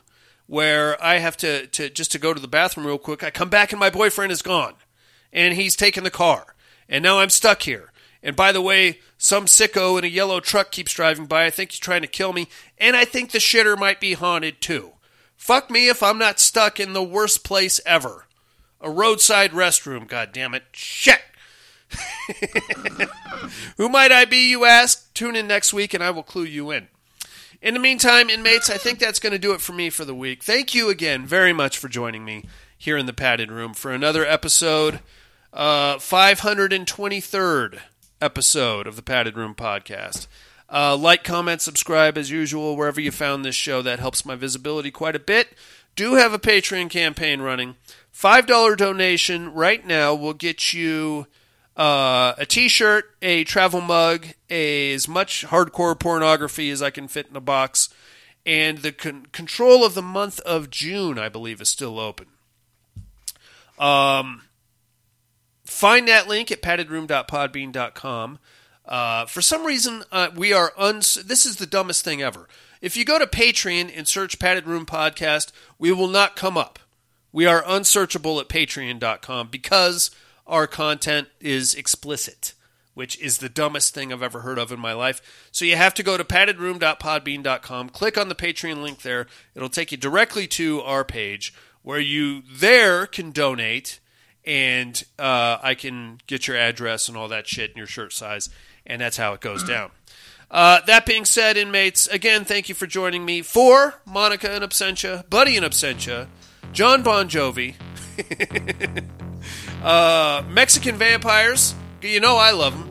[0.48, 3.24] where I have to, to just to go to the bathroom real quick.
[3.24, 4.76] I come back and my boyfriend is gone,
[5.32, 6.56] and he's taken the car,
[6.88, 7.92] and now I'm stuck here.
[8.22, 11.46] And by the way, some sicko in a yellow truck keeps driving by.
[11.46, 14.62] I think he's trying to kill me, and I think the shitter might be haunted
[14.62, 14.94] too.
[15.36, 18.28] Fuck me if I'm not stuck in the worst place ever.
[18.80, 20.64] A roadside restroom, God damn it!
[20.72, 21.22] Shit!
[23.78, 25.14] Who might I be, you ask?
[25.14, 26.88] Tune in next week and I will clue you in.
[27.62, 30.16] In the meantime, inmates, I think that's going to do it for me for the
[30.16, 30.44] week.
[30.44, 32.46] Thank you again very much for joining me
[32.78, 35.00] here in the padded room for another episode,
[35.54, 37.80] uh, 523rd
[38.20, 40.28] episode of the Padded Room podcast.
[40.70, 43.82] Uh, like, comment, subscribe as usual wherever you found this show.
[43.82, 45.50] That helps my visibility quite a bit.
[45.96, 47.76] Do have a Patreon campaign running.
[48.14, 51.28] $5 donation right now will get you
[51.76, 57.28] uh, a t-shirt, a travel mug, a, as much hardcore pornography as I can fit
[57.30, 57.90] in a box,
[58.46, 62.28] and the con- control of the month of June, I believe, is still open.
[63.80, 64.44] Um,
[65.66, 68.40] find that link at paddedroom.podbean.com.
[68.86, 71.16] Uh, for some reason, uh, we are uns.
[71.16, 72.48] This is the dumbest thing ever.
[72.82, 76.80] If you go to Patreon and search Padded Room Podcast, we will not come up.
[77.32, 80.12] We are unsearchable at patreon.com because
[80.46, 82.54] our content is explicit,
[82.94, 85.50] which is the dumbest thing I've ever heard of in my life.
[85.52, 89.28] So you have to go to paddedroom.podbean.com, click on the Patreon link there.
[89.56, 94.00] It'll take you directly to our page where you there can donate
[94.46, 98.50] and uh, I can get your address and all that shit and your shirt size,
[98.86, 99.92] and that's how it goes down.
[100.52, 105.28] Uh, that being said, inmates, again, thank you for joining me for Monica in Absentia,
[105.28, 106.28] Buddy in Absentia,
[106.72, 107.74] Jon Bon Jovi,
[109.84, 112.90] Uh, Mexican vampires, you know I love them.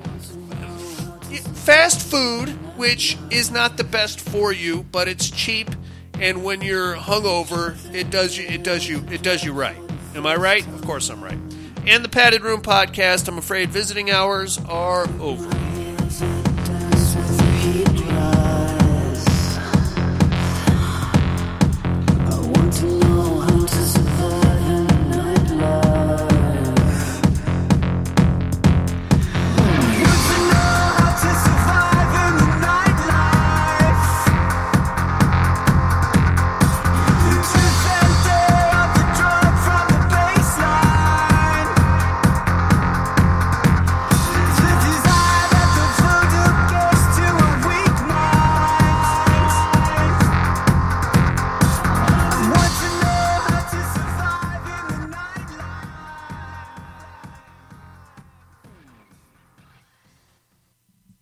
[1.54, 5.70] Fast food, which is not the best for you, but it's cheap,
[6.20, 9.76] and when you're hungover, it does you it does you it does you right.
[10.14, 10.66] Am I right?
[10.68, 11.38] Of course I'm right.
[11.86, 13.26] And the Padded Room podcast.
[13.26, 15.48] I'm afraid visiting hours are over.